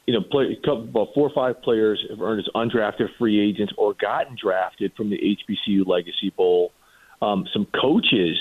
you 0.07 0.13
know, 0.13 0.21
play, 0.21 0.55
couple, 0.55 0.83
about 0.83 1.09
four 1.13 1.29
or 1.29 1.33
five 1.33 1.61
players 1.61 2.03
have 2.09 2.21
earned 2.21 2.39
as 2.39 2.47
undrafted 2.55 3.09
free 3.17 3.39
agents 3.39 3.73
or 3.77 3.93
gotten 3.93 4.37
drafted 4.41 4.93
from 4.95 5.09
the 5.09 5.17
HBCU 5.17 5.85
Legacy 5.85 6.31
Bowl. 6.35 6.71
Um, 7.21 7.45
some 7.51 7.67
coaches 7.79 8.39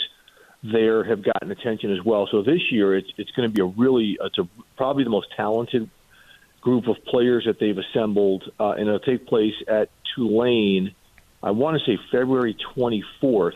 there 0.62 1.05
have 1.05 1.24
gotten 1.24 1.50
attention 1.50 1.92
as 1.92 2.02
well. 2.05 2.29
So 2.31 2.42
this 2.42 2.70
year, 2.70 2.96
it's 2.96 3.09
it's 3.18 3.31
going 3.33 3.50
to 3.50 3.52
be 3.52 3.62
a 3.62 3.66
really, 3.66 4.16
it's 4.20 4.38
a, 4.38 4.48
probably 4.76 5.02
the 5.05 5.11
most 5.11 5.29
talented 5.37 5.90
group 6.61 6.87
of 6.87 6.96
players 7.05 7.44
that 7.46 7.59
they've 7.59 7.76
assembled, 7.76 8.44
uh, 8.59 8.70
and 8.70 8.83
it'll 8.88 9.00
take 9.00 9.26
place 9.26 9.55
at 9.66 9.90
Tulane. 10.14 10.94
I 11.42 11.50
want 11.50 11.79
to 11.79 11.85
say 11.85 11.98
February 12.11 12.57
24th. 12.76 13.52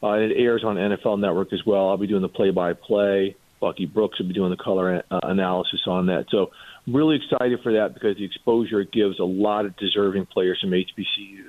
Uh, 0.00 0.12
and 0.12 0.30
it 0.30 0.36
airs 0.36 0.62
on 0.62 0.76
NFL 0.76 1.18
Network 1.18 1.52
as 1.52 1.66
well. 1.66 1.88
I'll 1.88 1.96
be 1.96 2.06
doing 2.06 2.22
the 2.22 2.28
play-by-play. 2.28 3.34
Bucky 3.60 3.86
Brooks 3.86 4.20
will 4.20 4.28
be 4.28 4.34
doing 4.34 4.50
the 4.50 4.56
color 4.56 5.02
uh, 5.10 5.20
analysis 5.24 5.80
on 5.88 6.06
that. 6.06 6.26
So, 6.30 6.52
really 6.92 7.16
excited 7.16 7.60
for 7.62 7.72
that 7.72 7.94
because 7.94 8.16
the 8.16 8.24
exposure 8.24 8.80
it 8.80 8.90
gives 8.92 9.18
a 9.18 9.24
lot 9.24 9.66
of 9.66 9.76
deserving 9.76 10.26
players 10.26 10.60
from 10.60 10.70
HBCUs. 10.70 11.44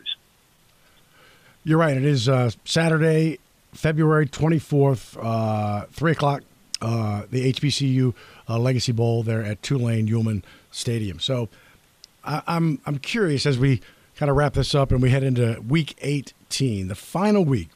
You're 1.63 1.77
right. 1.77 1.95
It 1.95 2.05
is 2.05 2.29
uh, 2.29 2.51
Saturday, 2.65 3.39
February 3.73 4.27
24th, 4.27 5.17
uh, 5.21 5.85
3 5.91 6.11
o'clock, 6.11 6.43
uh, 6.81 7.23
the 7.29 7.51
HBCU 7.53 8.13
uh, 8.47 8.57
Legacy 8.57 8.91
Bowl 8.91 9.23
there 9.23 9.43
at 9.43 9.61
Tulane 9.61 10.07
Yulman 10.07 10.43
Stadium. 10.71 11.19
So 11.19 11.49
I, 12.23 12.41
I'm 12.47 12.79
I'm 12.85 12.97
curious 12.99 13.45
as 13.45 13.59
we 13.59 13.81
kind 14.15 14.29
of 14.29 14.37
wrap 14.37 14.53
this 14.53 14.73
up 14.73 14.91
and 14.91 15.01
we 15.01 15.09
head 15.09 15.23
into 15.23 15.61
Week 15.67 15.95
18, 16.01 16.87
the 16.87 16.95
final 16.95 17.43
week, 17.43 17.69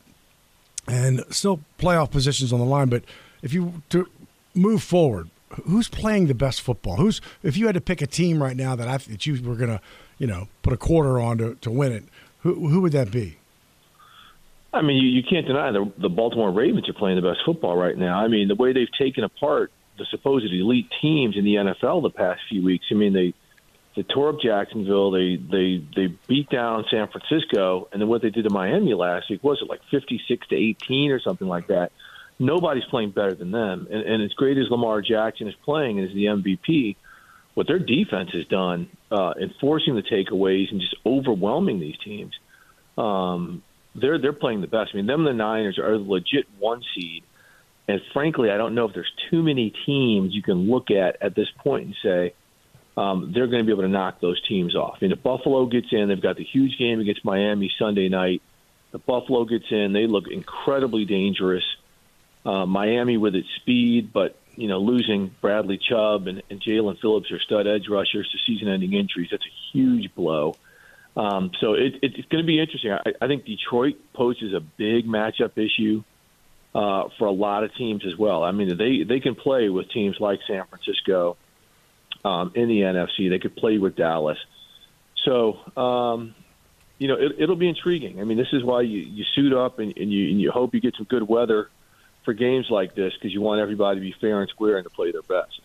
and 0.88 1.24
still 1.30 1.60
playoff 1.78 2.12
positions 2.12 2.54
on 2.54 2.60
the 2.60 2.66
line. 2.66 2.90
But 2.90 3.04
if 3.42 3.54
you 3.54 3.82
to 3.90 4.08
move 4.56 4.82
forward, 4.82 5.30
who's 5.66 5.88
playing 5.88 6.28
the 6.28 6.36
best 6.36 6.62
football? 6.62 6.98
Who's 6.98 7.22
if 7.42 7.58
you 7.58 7.66
had 7.66 7.76
to 7.76 7.82
pick 7.82 8.02
a 8.02 8.08
team 8.08 8.42
right 8.42 8.56
now 8.56 8.76
that 8.76 8.88
I 8.88 8.98
that 8.98 9.26
you 9.26 9.42
were 9.42 9.56
gonna 9.56 9.82
you 10.18 10.28
know 10.28 10.48
put 10.62 10.74
a 10.74 10.78
quarter 10.78 11.20
on 11.20 11.38
to, 11.40 11.56
to 11.56 11.72
win 11.72 11.92
it, 11.92 12.04
who 12.40 12.70
who 12.70 12.82
would 12.82 12.92
that 12.94 13.12
be? 13.12 13.38
I 14.74 14.82
mean, 14.82 14.98
you, 14.98 15.10
you 15.10 15.24
can't 15.24 15.46
deny 15.46 15.72
the 15.72 15.92
the 15.98 16.10
Baltimore 16.10 16.52
Ravens 16.52 16.90
are 16.90 16.94
playing 16.94 17.16
the 17.16 17.28
best 17.28 17.42
football 17.46 17.78
right 17.78 17.98
now. 17.98 18.24
I 18.24 18.28
mean, 18.28 18.48
the 18.48 18.56
way 18.56 18.74
they've 18.74 18.88
taken 18.98 19.24
apart 19.24 19.72
the 19.98 20.06
supposed 20.10 20.52
elite 20.52 20.88
teams 21.02 21.38
in 21.38 21.46
the 21.46 21.56
NFL 21.56 22.02
the 22.02 22.10
past 22.10 22.42
few 22.50 22.64
weeks. 22.64 22.86
I 22.92 22.96
mean, 22.96 23.14
they 23.14 23.34
they 23.96 24.04
tore 24.04 24.30
up 24.30 24.40
Jacksonville. 24.42 25.12
They 25.12 25.36
they 25.36 25.86
they 25.96 26.08
beat 26.28 26.50
down 26.50 26.86
San 26.90 27.08
Francisco, 27.08 27.88
and 27.92 28.02
then 28.02 28.10
what 28.10 28.22
they 28.22 28.32
did 28.32 28.44
to 28.46 28.50
Miami 28.50 28.94
last 28.94 29.30
week 29.30 29.44
was 29.44 29.62
it 29.62 29.70
like 29.70 29.82
fifty 29.92 30.22
six 30.28 30.48
to 30.48 30.56
eighteen 30.56 31.12
or 31.12 31.20
something 31.20 31.48
like 31.48 31.68
that. 31.68 31.92
Nobody's 32.44 32.84
playing 32.86 33.12
better 33.12 33.34
than 33.34 33.52
them, 33.52 33.88
and, 33.90 34.02
and 34.02 34.24
as 34.24 34.34
great 34.34 34.58
as 34.58 34.66
Lamar 34.70 35.02
Jackson 35.02 35.48
is 35.48 35.56
playing 35.64 36.00
as 36.00 36.10
the 36.14 36.26
MVP, 36.26 36.96
what 37.54 37.68
their 37.68 37.80
defense 37.80 38.32
has 38.34 38.46
done, 38.46 38.90
uh, 39.12 39.34
enforcing 39.42 39.96
the 39.96 40.02
takeaways 40.02 40.72
and 40.72 40.82
just 40.82 40.96
overwhelming 41.06 41.80
these 41.80 41.98
teams, 42.04 42.34
um, 42.98 43.64
they're 43.96 44.20
they're 44.20 44.34
playing 44.34 44.62
the 44.62 44.68
best. 44.68 44.92
I 44.94 44.98
mean, 44.98 45.06
them 45.06 45.26
and 45.26 45.28
the 45.28 45.44
Niners 45.44 45.78
are 45.78 45.98
the 45.98 46.04
legit 46.04 46.48
one 46.60 46.82
seed 46.96 47.24
and 47.88 48.02
frankly, 48.14 48.50
I 48.50 48.58
don't 48.58 48.76
know 48.76 48.88
if 48.88 48.94
there's 48.94 49.12
too 49.30 49.44
many 49.44 49.74
teams 49.86 50.34
you 50.34 50.42
can 50.42 50.70
look 50.70 50.90
at 50.90 51.18
at 51.22 51.36
this 51.36 51.48
point 51.58 51.88
and 51.88 51.96
say 52.02 52.34
um, 52.96 53.32
they're 53.34 53.48
going 53.48 53.60
to 53.60 53.66
be 53.66 53.72
able 53.72 53.84
to 53.84 53.90
knock 53.90 54.22
those 54.22 54.42
teams 54.48 54.76
off. 54.76 54.98
I 55.02 55.06
mean, 55.06 55.12
if 55.12 55.22
Buffalo 55.22 55.66
gets 55.66 55.88
in, 55.92 56.08
they've 56.08 56.22
got 56.22 56.38
the 56.38 56.46
huge 56.46 56.78
game 56.78 57.00
against 57.00 57.26
Miami 57.26 57.72
Sunday 57.78 58.08
night. 58.08 58.42
If 58.94 59.06
Buffalo 59.06 59.46
gets 59.46 59.66
in, 59.72 59.92
they 59.92 60.08
look 60.08 60.26
incredibly 60.32 61.06
dangerous. 61.06 61.64
Uh, 62.46 62.66
Miami 62.66 63.18
with 63.18 63.36
its 63.36 63.48
speed, 63.62 64.12
but 64.12 64.38
you 64.56 64.68
know, 64.68 64.80
losing 64.80 65.34
Bradley 65.42 65.78
Chubb 65.78 66.28
and, 66.28 66.44
and 66.50 66.62
Jaelan 66.62 67.00
Phillips 67.00 67.32
are 67.32 67.40
stud 67.40 67.68
edge 67.68 67.88
rushers 67.90 68.30
to 68.30 68.38
season-ending 68.46 68.94
injuries. 68.94 69.30
That's 69.32 69.46
a 69.46 69.72
huge 69.72 70.14
blow. 70.14 70.56
Um, 71.16 71.52
so 71.60 71.74
it, 71.74 71.96
it, 72.02 72.18
it's 72.18 72.28
going 72.28 72.44
to 72.44 72.48
be 72.48 72.60
interesting. 72.60 72.92
I, 72.92 73.14
I 73.22 73.28
think 73.28 73.46
Detroit 73.46 73.96
poses 74.14 74.54
a 74.54 74.60
big 74.60 75.08
matchup 75.08 75.58
issue 75.58 76.04
uh, 76.74 77.10
for 77.18 77.26
a 77.26 77.32
lot 77.32 77.64
of 77.64 77.74
teams 77.76 78.06
as 78.06 78.18
well. 78.18 78.44
I 78.44 78.52
mean, 78.52 78.76
they 78.78 79.04
they 79.04 79.20
can 79.20 79.36
play 79.36 79.70
with 79.70 79.90
teams 79.92 80.20
like 80.20 80.40
San 80.48 80.66
Francisco 80.68 81.38
um, 82.26 82.52
in 82.56 82.68
the 82.68 82.82
NFC. 82.82 83.30
They 83.30 83.40
could 83.40 83.56
play 83.56 83.78
with 83.78 83.96
Dallas. 83.96 84.40
So, 85.24 85.60
um, 85.78 86.36
you 86.98 87.08
know, 87.08 87.16
it, 87.16 87.34
it'll 87.38 87.56
be 87.56 87.70
intriguing. 87.70 88.20
I 88.20 88.24
mean, 88.24 88.38
this 88.38 88.52
is 88.52 88.64
why 88.64 88.82
you, 88.82 89.00
you 89.00 89.24
suit 89.36 89.54
up 89.54 89.80
and, 89.80 89.96
and 89.98 90.12
you 90.12 90.30
and 90.30 90.42
you 90.42 90.52
hope 90.52 90.74
you 90.74 90.82
get 90.82 90.96
some 90.96 91.06
good 91.06 91.28
weather 91.28 91.70
for 92.24 92.34
games 92.34 92.68
like 92.70 92.96
this 92.96 93.14
because 93.14 93.34
you 93.34 93.42
want 93.42 93.62
everybody 93.62 94.00
to 94.00 94.02
be 94.02 94.16
fair 94.20 94.42
and 94.42 94.50
square 94.50 94.78
and 94.78 94.84
to 94.84 94.90
play 94.90 95.12
their 95.12 95.22
best. 95.22 95.62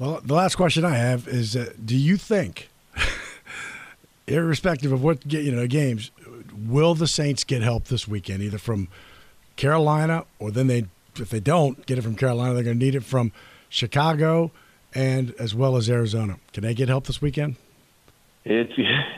Well, 0.00 0.20
the 0.24 0.34
last 0.34 0.56
question 0.56 0.84
I 0.84 0.96
have 0.96 1.28
is: 1.28 1.56
uh, 1.56 1.72
Do 1.84 1.96
you 1.96 2.16
think, 2.16 2.68
irrespective 4.26 4.92
of 4.92 5.02
what 5.02 5.32
you 5.32 5.52
know 5.52 5.66
games, 5.66 6.10
will 6.56 6.94
the 6.94 7.06
Saints 7.06 7.44
get 7.44 7.62
help 7.62 7.84
this 7.84 8.08
weekend, 8.08 8.42
either 8.42 8.58
from 8.58 8.88
Carolina 9.56 10.24
or 10.38 10.50
then 10.50 10.66
they, 10.66 10.86
if 11.16 11.30
they 11.30 11.40
don't 11.40 11.86
get 11.86 11.98
it 11.98 12.02
from 12.02 12.16
Carolina, 12.16 12.54
they're 12.54 12.64
going 12.64 12.78
to 12.78 12.84
need 12.84 12.94
it 12.94 13.04
from 13.04 13.32
Chicago 13.68 14.50
and 14.94 15.34
as 15.38 15.54
well 15.54 15.76
as 15.76 15.90
Arizona. 15.90 16.38
Can 16.52 16.62
they 16.62 16.74
get 16.74 16.88
help 16.88 17.06
this 17.06 17.20
weekend? 17.20 17.56
It's 18.46 18.72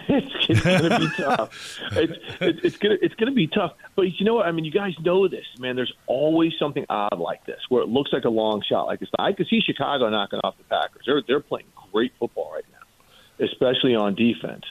it's, 0.09 0.33
it's 0.49 0.61
going 0.62 0.89
to 0.89 0.99
be 1.01 1.09
tough. 1.17 1.79
It's 1.93 2.12
it's, 2.41 2.61
it's 2.62 2.77
going 2.77 2.97
to 2.97 3.05
it's 3.05 3.15
to 3.17 3.31
be 3.33 3.49
tough. 3.49 3.73
But 3.97 4.21
you 4.21 4.25
know 4.25 4.35
what? 4.35 4.47
I 4.47 4.53
mean, 4.53 4.65
you 4.65 4.71
guys 4.71 4.95
know 5.01 5.27
this, 5.27 5.45
man. 5.59 5.75
There's 5.75 5.93
always 6.07 6.53
something 6.61 6.87
odd 6.89 7.19
like 7.19 7.45
this 7.45 7.59
where 7.69 7.83
it 7.83 7.89
looks 7.89 8.12
like 8.12 8.25
a 8.25 8.29
long 8.31 8.62
shot 8.62 8.85
like 8.87 9.01
this. 9.01 9.09
I 9.19 9.33
could 9.33 9.49
see 9.49 9.61
Chicago 9.61 10.09
knocking 10.11 10.39
off 10.45 10.57
the 10.59 10.65
Packers. 10.65 11.03
They're 11.07 11.23
they're 11.27 11.41
playing 11.41 11.67
great 11.93 12.12
football 12.21 12.53
right 12.55 12.65
now, 12.71 13.45
especially 13.45 13.97
on 13.97 14.15
defense. 14.15 14.62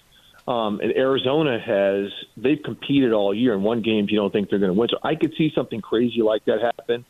Um, 0.47 0.79
and 0.79 0.95
Arizona 0.95 1.59
has 1.59 2.13
they've 2.37 2.61
competed 2.63 3.11
all 3.11 3.33
year 3.33 3.53
in 3.53 3.61
one 3.61 3.81
game. 3.81 4.07
You 4.09 4.17
don't 4.17 4.31
think 4.31 4.49
they're 4.49 4.59
going 4.59 4.73
to 4.73 4.79
win, 4.79 4.87
so 4.89 4.99
I 5.03 5.15
could 5.15 5.33
see 5.37 5.51
something 5.53 5.81
crazy 5.81 6.21
like 6.21 6.45
that 6.45 6.61
happen. 6.61 7.03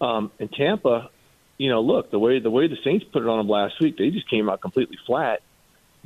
Um, 0.00 0.30
and 0.38 0.52
Tampa, 0.52 1.10
you 1.58 1.68
know, 1.68 1.80
look 1.80 2.12
the 2.12 2.18
way 2.20 2.38
the 2.38 2.50
way 2.50 2.68
the 2.68 2.76
Saints 2.84 3.04
put 3.12 3.22
it 3.22 3.28
on 3.28 3.38
them 3.38 3.48
last 3.48 3.80
week, 3.80 3.98
they 3.98 4.10
just 4.10 4.30
came 4.30 4.48
out 4.48 4.60
completely 4.60 4.98
flat. 5.04 5.40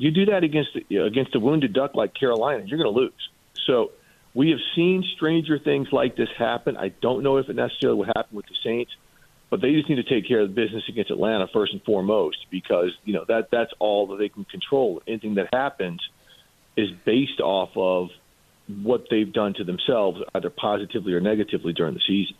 You 0.00 0.10
do 0.10 0.24
that 0.26 0.44
against 0.44 0.74
against 0.74 1.34
a 1.34 1.40
wounded 1.40 1.74
duck 1.74 1.94
like 1.94 2.14
Carolina, 2.14 2.64
you're 2.64 2.82
going 2.82 2.90
to 2.90 2.98
lose. 2.98 3.28
So 3.66 3.92
we 4.32 4.48
have 4.48 4.58
seen 4.74 5.04
stranger 5.14 5.58
things 5.58 5.88
like 5.92 6.16
this 6.16 6.30
happen. 6.38 6.78
I 6.78 6.88
don't 6.88 7.22
know 7.22 7.36
if 7.36 7.50
it 7.50 7.54
necessarily 7.54 7.98
will 7.98 8.06
happen 8.06 8.34
with 8.34 8.46
the 8.46 8.54
Saints, 8.64 8.90
but 9.50 9.60
they 9.60 9.72
just 9.72 9.90
need 9.90 9.96
to 9.96 10.02
take 10.02 10.26
care 10.26 10.40
of 10.40 10.48
the 10.48 10.54
business 10.54 10.84
against 10.88 11.10
Atlanta 11.10 11.48
first 11.52 11.74
and 11.74 11.82
foremost 11.82 12.38
because 12.50 12.96
you 13.04 13.12
know 13.12 13.26
that 13.28 13.50
that's 13.50 13.72
all 13.78 14.06
that 14.06 14.16
they 14.16 14.30
can 14.30 14.46
control. 14.46 15.02
Anything 15.06 15.34
that 15.34 15.50
happens 15.52 16.00
is 16.78 16.88
based 17.04 17.40
off 17.40 17.76
of 17.76 18.08
what 18.82 19.04
they've 19.10 19.30
done 19.30 19.52
to 19.58 19.64
themselves, 19.64 20.22
either 20.34 20.48
positively 20.48 21.12
or 21.12 21.20
negatively 21.20 21.74
during 21.74 21.92
the 21.92 22.00
season. 22.06 22.36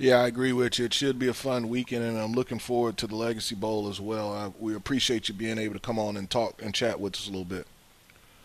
Yeah, 0.00 0.22
I 0.22 0.28
agree 0.28 0.54
with 0.54 0.78
you. 0.78 0.86
It 0.86 0.94
should 0.94 1.18
be 1.18 1.28
a 1.28 1.34
fun 1.34 1.68
weekend, 1.68 2.04
and 2.04 2.18
I'm 2.18 2.32
looking 2.32 2.58
forward 2.58 2.96
to 2.98 3.06
the 3.06 3.14
Legacy 3.14 3.54
Bowl 3.54 3.86
as 3.86 4.00
well. 4.00 4.32
I, 4.32 4.50
we 4.58 4.74
appreciate 4.74 5.28
you 5.28 5.34
being 5.34 5.58
able 5.58 5.74
to 5.74 5.80
come 5.80 5.98
on 5.98 6.16
and 6.16 6.28
talk 6.30 6.62
and 6.62 6.74
chat 6.74 6.98
with 6.98 7.16
us 7.16 7.28
a 7.28 7.30
little 7.30 7.44
bit. 7.44 7.66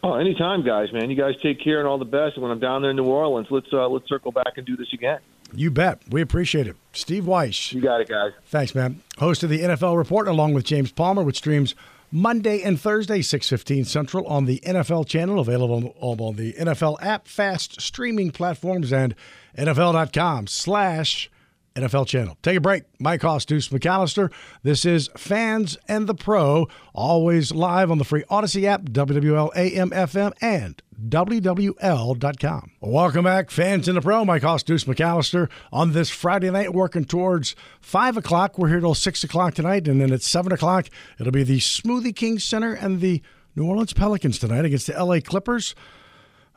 Oh, 0.03 0.15
anytime, 0.15 0.65
guys, 0.65 0.91
man. 0.91 1.09
You 1.09 1.15
guys 1.15 1.35
take 1.41 1.63
care 1.63 1.79
and 1.79 1.87
all 1.87 1.97
the 1.97 2.03
best. 2.03 2.35
And 2.35 2.43
when 2.43 2.51
I'm 2.51 2.59
down 2.59 2.81
there 2.81 2.91
in 2.91 2.97
New 2.97 3.05
Orleans, 3.05 3.47
let's 3.49 3.67
uh, 3.71 3.87
let's 3.87 4.07
circle 4.09 4.33
back 4.33 4.57
and 4.57 4.65
do 4.65 4.75
this 4.75 4.91
again. 4.93 5.19
You 5.53 5.71
bet. 5.71 6.01
We 6.09 6.19
appreciate 6.19 6.67
it. 6.67 6.75
Steve 6.91 7.23
Wyche. 7.23 7.71
You 7.71 7.79
got 7.79 8.01
it, 8.01 8.09
guys. 8.09 8.33
Thanks, 8.47 8.75
man. 8.75 9.01
Host 9.17 9.41
of 9.41 9.49
the 9.49 9.61
NFL 9.61 9.97
Report, 9.97 10.27
along 10.27 10.55
with 10.55 10.65
James 10.65 10.91
Palmer, 10.91 11.23
which 11.23 11.37
streams 11.37 11.73
Monday 12.11 12.61
and 12.63 12.77
Thursday, 12.79 13.19
6.15 13.19 13.85
Central 13.85 14.27
on 14.27 14.43
the 14.43 14.59
NFL 14.65 15.07
channel, 15.07 15.39
available 15.39 15.95
on 16.01 16.35
the 16.35 16.51
NFL 16.53 17.01
app, 17.01 17.29
fast 17.29 17.79
streaming 17.79 18.31
platforms, 18.31 18.91
and 18.91 19.15
NFL.com 19.57 20.47
slash 20.47 21.29
NFL 21.75 22.07
channel. 22.07 22.37
Take 22.41 22.57
a 22.57 22.61
break. 22.61 22.83
Mike 22.99 23.21
Hoss, 23.21 23.43
Deuce 23.43 23.67
McAllister. 23.67 24.31
This 24.63 24.85
is 24.85 25.09
Fans 25.17 25.77
and 25.89 26.07
the 26.07 26.15
Pro, 26.15 26.67
always 26.93 27.51
live 27.51 27.91
on 27.91 27.97
the 27.97 28.05
free 28.05 28.23
Audacy 28.31 28.63
app, 28.63 28.83
WWL 28.83 29.51
AM 29.55 29.89
FM, 29.89 30.31
and 30.41 30.81
WWL.com. 31.09 32.71
Welcome 32.79 33.25
back, 33.25 33.51
Fans 33.51 33.89
and 33.89 33.97
the 33.97 34.01
Pro. 34.01 34.23
Mike 34.23 34.43
Hoss, 34.43 34.63
Deuce 34.63 34.85
McAllister 34.85 35.49
on 35.73 35.91
this 35.91 36.09
Friday 36.09 36.49
night, 36.49 36.73
working 36.73 37.03
towards 37.03 37.55
5 37.81 38.17
o'clock. 38.17 38.57
We're 38.57 38.69
here 38.69 38.79
till 38.79 38.95
6 38.95 39.23
o'clock 39.25 39.53
tonight, 39.53 39.87
and 39.89 39.99
then 39.99 40.13
at 40.13 40.21
7 40.21 40.53
o'clock, 40.53 40.87
it'll 41.19 41.33
be 41.33 41.43
the 41.43 41.59
Smoothie 41.59 42.15
King 42.15 42.39
Center 42.39 42.73
and 42.73 43.01
the 43.01 43.21
New 43.53 43.67
Orleans 43.67 43.93
Pelicans 43.93 44.39
tonight 44.39 44.63
against 44.63 44.87
the 44.87 44.93
LA 44.93 45.19
Clippers. 45.19 45.75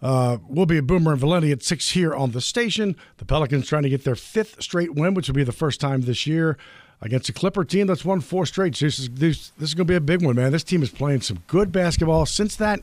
Uh, 0.01 0.39
we'll 0.49 0.67
be 0.67 0.79
at 0.79 0.87
Boomer 0.87 1.13
and 1.13 1.21
Valenti 1.21 1.51
at 1.51 1.63
6 1.63 1.91
here 1.91 2.15
on 2.15 2.31
the 2.31 2.41
station. 2.41 2.97
The 3.17 3.25
Pelicans 3.25 3.67
trying 3.67 3.83
to 3.83 3.89
get 3.89 4.05
their 4.05 4.15
fifth 4.15 4.63
straight 4.63 4.95
win, 4.95 5.15
which 5.15 5.29
will 5.29 5.35
be 5.35 5.45
the 5.45 5.53
first 5.53 5.81
time 5.81 6.03
this 6.03 6.27
year 6.27 6.57
against 7.01 7.29
a 7.29 7.33
Clipper 7.33 7.65
team 7.65 7.87
that's 7.87 8.05
won 8.05 8.21
four 8.21 8.47
straight. 8.47 8.77
This 8.79 8.99
is, 8.99 9.09
this, 9.11 9.51
this 9.59 9.71
is 9.71 9.75
going 9.75 9.87
to 9.87 9.93
be 9.93 9.97
a 9.97 10.01
big 10.01 10.25
one, 10.25 10.37
man. 10.37 10.53
This 10.53 10.65
team 10.65 10.83
is 10.83 10.91
playing 10.91 11.23
some 11.23 11.43
good 11.47 11.73
basketball 11.73 12.27
since 12.27 12.57
that 12.57 12.81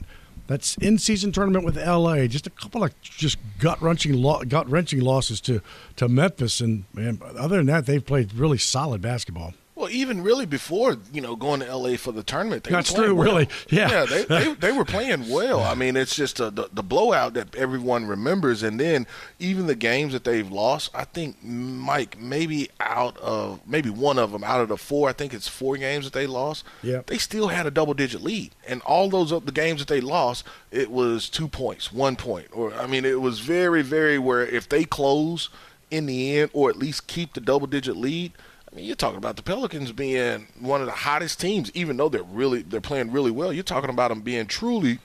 that's 0.48 0.76
in 0.78 0.98
season 0.98 1.32
tournament 1.32 1.66
with 1.66 1.78
LA. 1.78 2.28
Just 2.28 2.48
a 2.48 2.52
couple 2.52 2.84
of 2.84 3.00
just 3.02 3.38
gut 3.60 3.82
wrenching 3.82 4.22
gut 4.48 4.70
wrenching 4.70 5.02
losses 5.02 5.42
to 5.42 5.62
to 5.96 6.08
Memphis, 6.08 6.62
and 6.62 6.86
man, 6.94 7.20
other 7.38 7.58
than 7.58 7.66
that, 7.68 7.86
they've 7.86 8.06
played 8.06 8.34
really 8.34 8.58
solid 8.58 9.02
basketball. 9.02 9.54
Well, 9.86 9.94
even 9.94 10.24
really 10.24 10.48
before 10.48 10.98
you 11.14 11.22
know 11.22 11.36
going 11.36 11.60
to 11.60 11.76
LA 11.76 11.96
for 11.96 12.12
the 12.12 12.24
tournament, 12.24 12.64
they 12.64 12.72
that's 12.72 12.92
were 12.92 13.04
true. 13.04 13.14
Well. 13.14 13.28
Really, 13.28 13.50
yeah, 13.70 13.92
yeah, 13.92 14.06
they, 14.06 14.24
they, 14.24 14.54
they 14.60 14.72
were 14.72 14.84
playing 14.84 15.30
well. 15.30 15.60
I 15.60 15.76
mean, 15.76 15.96
it's 15.96 16.16
just 16.16 16.40
a, 16.40 16.50
the 16.50 16.70
the 16.74 16.82
blowout 16.82 17.36
that 17.36 17.54
everyone 17.54 18.08
remembers, 18.08 18.64
and 18.64 18.80
then 18.80 19.06
even 19.38 19.68
the 19.68 19.76
games 19.76 20.14
that 20.14 20.24
they've 20.24 20.50
lost. 20.50 20.90
I 20.96 21.04
think 21.04 21.44
Mike 21.44 22.20
maybe 22.20 22.72
out 22.80 23.16
of 23.18 23.60
maybe 23.68 23.92
one 23.92 24.18
of 24.18 24.32
them 24.32 24.44
out 24.44 24.60
of 24.62 24.70
the 24.70 24.78
four. 24.78 25.08
I 25.08 25.14
think 25.14 25.36
it's 25.36 25.48
four 25.48 25.78
games 25.78 26.06
that 26.06 26.14
they 26.14 26.26
lost. 26.26 26.66
Yeah, 26.82 27.02
they 27.06 27.20
still 27.20 27.50
had 27.50 27.68
a 27.68 27.72
double 27.72 27.94
digit 27.94 28.24
lead, 28.24 28.56
and 28.68 28.82
all 28.82 29.08
those 29.12 29.32
of 29.32 29.46
the 29.46 29.52
games 29.52 29.82
that 29.82 29.88
they 29.88 30.02
lost, 30.02 30.46
it 30.72 30.90
was 30.90 31.30
two 31.30 31.48
points, 31.48 31.94
one 31.94 32.16
point, 32.16 32.48
or 32.54 32.74
I 32.74 32.88
mean, 32.88 33.06
it 33.06 33.22
was 33.22 33.40
very 33.40 33.84
very 33.84 34.18
where 34.18 34.44
if 34.44 34.68
they 34.68 34.84
close 34.84 35.50
in 35.92 36.08
the 36.08 36.40
end, 36.40 36.50
or 36.54 36.72
at 36.72 36.76
least 36.76 37.06
keep 37.06 37.36
the 37.36 37.40
double 37.40 37.68
digit 37.68 37.96
lead 37.96 38.32
Mean, 38.76 38.86
you're 38.86 38.96
talking 38.96 39.18
about 39.18 39.38
the 39.38 39.42
Pelicans 39.42 39.94
being 39.94 40.48
one 40.60 40.82
of 40.82 40.88
the 40.88 40.92
hottest 40.92 41.40
teams, 41.40 41.72
even 41.74 41.96
though 41.96 42.10
they're 42.10 42.24
really 42.24 42.62
they're 42.62 42.82
playing 42.82 43.12
really 43.12 43.32
well. 43.32 43.54
You're 43.54 43.64
talking 43.64 43.90
about 43.90 44.10
them 44.10 44.22
being 44.22 44.48
truly 44.48 45.00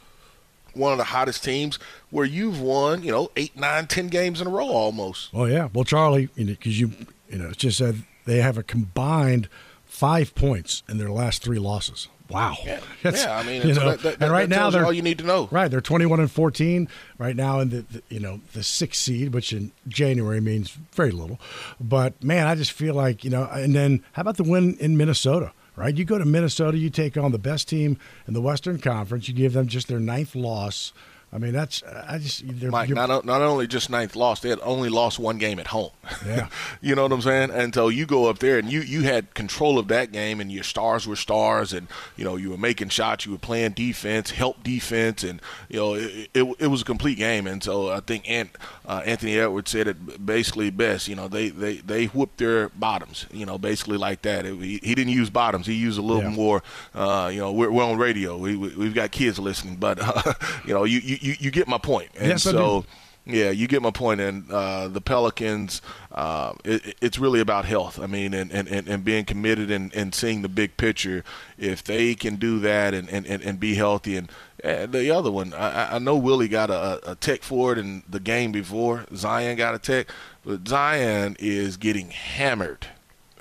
one 0.74 0.90
of 0.90 0.98
the 0.98 1.04
hottest 1.04 1.44
teams 1.44 1.78
where 2.10 2.24
you've 2.24 2.60
won, 2.60 3.04
you 3.04 3.12
know, 3.12 3.30
eight, 3.36 3.56
nine, 3.56 3.86
ten 3.86 4.08
games 4.08 4.40
in 4.40 4.48
a 4.48 4.50
row 4.50 4.66
almost. 4.66 5.30
Oh 5.32 5.44
yeah, 5.44 5.68
well, 5.72 5.84
Charlie, 5.84 6.30
you 6.34 6.46
know, 6.46 6.52
because 6.52 6.80
you 6.80 6.90
you 7.28 7.38
know, 7.38 7.48
it's 7.50 7.58
just 7.58 7.78
said 7.78 8.02
they 8.24 8.38
have 8.38 8.58
a 8.58 8.64
combined 8.64 9.48
five 9.84 10.34
points 10.34 10.82
in 10.88 10.98
their 10.98 11.10
last 11.10 11.42
three 11.42 11.60
losses. 11.60 12.08
Wow. 12.30 12.56
Yeah, 12.64 12.80
yeah 13.04 13.36
I 13.36 13.42
mean, 13.42 13.66
you 13.66 13.74
know, 13.74 13.90
that, 13.90 14.00
that, 14.00 14.22
and 14.22 14.32
right 14.32 14.48
now 14.48 14.70
they're 14.70 14.84
all 14.84 14.92
you 14.92 15.02
need 15.02 15.18
to 15.18 15.24
know. 15.24 15.48
Right, 15.50 15.68
they're 15.68 15.80
21 15.80 16.20
and 16.20 16.30
14 16.30 16.88
right 17.18 17.34
now 17.34 17.60
in 17.60 17.70
the, 17.70 17.80
the, 17.82 18.02
you 18.08 18.20
know 18.20 18.40
the 18.52 18.62
sixth 18.62 19.00
seed, 19.00 19.34
which 19.34 19.52
in 19.52 19.72
January 19.88 20.40
means 20.40 20.70
very 20.92 21.10
little. 21.10 21.40
But 21.80 22.22
man, 22.22 22.46
I 22.46 22.54
just 22.54 22.72
feel 22.72 22.94
like 22.94 23.24
you 23.24 23.30
know. 23.30 23.44
And 23.50 23.74
then 23.74 24.02
how 24.12 24.22
about 24.22 24.36
the 24.36 24.44
win 24.44 24.76
in 24.78 24.96
Minnesota? 24.96 25.52
Right, 25.76 25.96
you 25.96 26.04
go 26.04 26.18
to 26.18 26.26
Minnesota, 26.26 26.76
you 26.76 26.90
take 26.90 27.16
on 27.16 27.32
the 27.32 27.38
best 27.38 27.68
team 27.68 27.96
in 28.26 28.34
the 28.34 28.42
Western 28.42 28.78
Conference, 28.78 29.28
you 29.28 29.34
give 29.34 29.54
them 29.54 29.66
just 29.66 29.88
their 29.88 30.00
ninth 30.00 30.34
loss. 30.34 30.92
I 31.32 31.38
mean, 31.38 31.52
that's 31.52 31.84
I 31.84 32.18
just 32.18 32.44
Mike. 32.44 32.88
Not 32.88 33.24
not 33.24 33.40
only 33.40 33.68
just 33.68 33.88
ninth 33.88 34.16
loss, 34.16 34.40
they 34.40 34.48
had 34.48 34.58
only 34.62 34.88
lost 34.88 35.20
one 35.20 35.38
game 35.38 35.60
at 35.60 35.68
home. 35.68 35.90
Yeah, 36.26 36.48
you 36.80 36.96
know 36.96 37.04
what 37.04 37.12
I'm 37.12 37.22
saying. 37.22 37.50
And 37.52 37.72
so 37.72 37.86
you 37.86 38.04
go 38.04 38.28
up 38.28 38.40
there 38.40 38.58
and 38.58 38.70
you 38.70 38.80
you 38.80 39.02
had 39.02 39.32
control 39.34 39.78
of 39.78 39.86
that 39.88 40.10
game, 40.10 40.40
and 40.40 40.50
your 40.50 40.64
stars 40.64 41.06
were 41.06 41.14
stars, 41.14 41.72
and 41.72 41.86
you 42.16 42.24
know 42.24 42.34
you 42.34 42.50
were 42.50 42.58
making 42.58 42.88
shots, 42.88 43.26
you 43.26 43.32
were 43.32 43.38
playing 43.38 43.72
defense, 43.72 44.32
help 44.32 44.64
defense, 44.64 45.22
and 45.22 45.40
you 45.68 45.78
know 45.78 45.94
it, 45.94 46.30
it, 46.34 46.56
it 46.58 46.66
was 46.66 46.82
a 46.82 46.84
complete 46.84 47.16
game. 47.16 47.46
And 47.46 47.62
so 47.62 47.90
I 47.90 48.00
think 48.00 48.28
Ant, 48.28 48.50
uh, 48.84 49.02
Anthony 49.04 49.38
Edwards 49.38 49.70
said 49.70 49.86
it 49.86 50.26
basically 50.26 50.70
best. 50.70 51.06
You 51.06 51.14
know 51.14 51.28
they 51.28 51.50
they 51.50 51.76
they 51.76 52.06
whooped 52.06 52.38
their 52.38 52.70
bottoms. 52.70 53.26
You 53.32 53.46
know 53.46 53.56
basically 53.56 53.98
like 53.98 54.22
that. 54.22 54.46
It, 54.46 54.56
he, 54.56 54.80
he, 54.82 54.96
didn't 54.96 55.12
use 55.12 55.30
bottoms. 55.30 55.68
He 55.68 55.74
used 55.74 55.98
a 55.98 56.02
little 56.02 56.24
yeah. 56.24 56.30
more. 56.30 56.62
Uh, 56.92 57.30
you 57.32 57.38
know 57.38 57.52
we're, 57.52 57.70
we're 57.70 57.84
on 57.84 57.98
radio. 57.98 58.36
We, 58.36 58.56
we 58.56 58.86
have 58.86 58.94
got 58.94 59.12
kids 59.12 59.38
listening, 59.38 59.76
but 59.76 60.00
uh, 60.00 60.34
you 60.66 60.74
know 60.74 60.82
you, 60.82 60.98
you 60.98 61.19
you, 61.20 61.36
you 61.38 61.50
get 61.50 61.68
my 61.68 61.78
point. 61.78 62.10
And 62.16 62.28
yes, 62.28 62.42
so, 62.42 62.84
yeah, 63.26 63.50
you 63.50 63.66
get 63.66 63.82
my 63.82 63.90
point. 63.90 64.20
And 64.20 64.50
uh, 64.50 64.88
the 64.88 65.00
Pelicans, 65.00 65.82
uh, 66.12 66.54
it, 66.64 66.96
it's 67.00 67.18
really 67.18 67.40
about 67.40 67.64
health. 67.64 68.00
I 68.00 68.06
mean, 68.06 68.34
and, 68.34 68.50
and, 68.50 68.68
and 68.68 69.04
being 69.04 69.24
committed 69.24 69.70
and, 69.70 69.94
and 69.94 70.14
seeing 70.14 70.42
the 70.42 70.48
big 70.48 70.76
picture. 70.76 71.24
If 71.58 71.84
they 71.84 72.14
can 72.14 72.36
do 72.36 72.58
that 72.60 72.94
and, 72.94 73.08
and, 73.08 73.26
and 73.26 73.60
be 73.60 73.74
healthy, 73.74 74.16
and, 74.16 74.30
and 74.64 74.92
the 74.92 75.10
other 75.10 75.30
one, 75.30 75.54
I, 75.54 75.96
I 75.96 75.98
know 75.98 76.16
Willie 76.16 76.48
got 76.48 76.70
a, 76.70 77.12
a 77.12 77.14
tech 77.14 77.42
for 77.42 77.72
it 77.72 77.78
in 77.78 78.02
the 78.08 78.20
game 78.20 78.52
before. 78.52 79.04
Zion 79.14 79.56
got 79.56 79.74
a 79.74 79.78
tech, 79.78 80.08
but 80.44 80.66
Zion 80.66 81.36
is 81.38 81.76
getting 81.76 82.10
hammered 82.10 82.88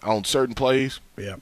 on 0.04 0.24
certain 0.24 0.56
plays. 0.56 1.00
Yeah 1.18 1.36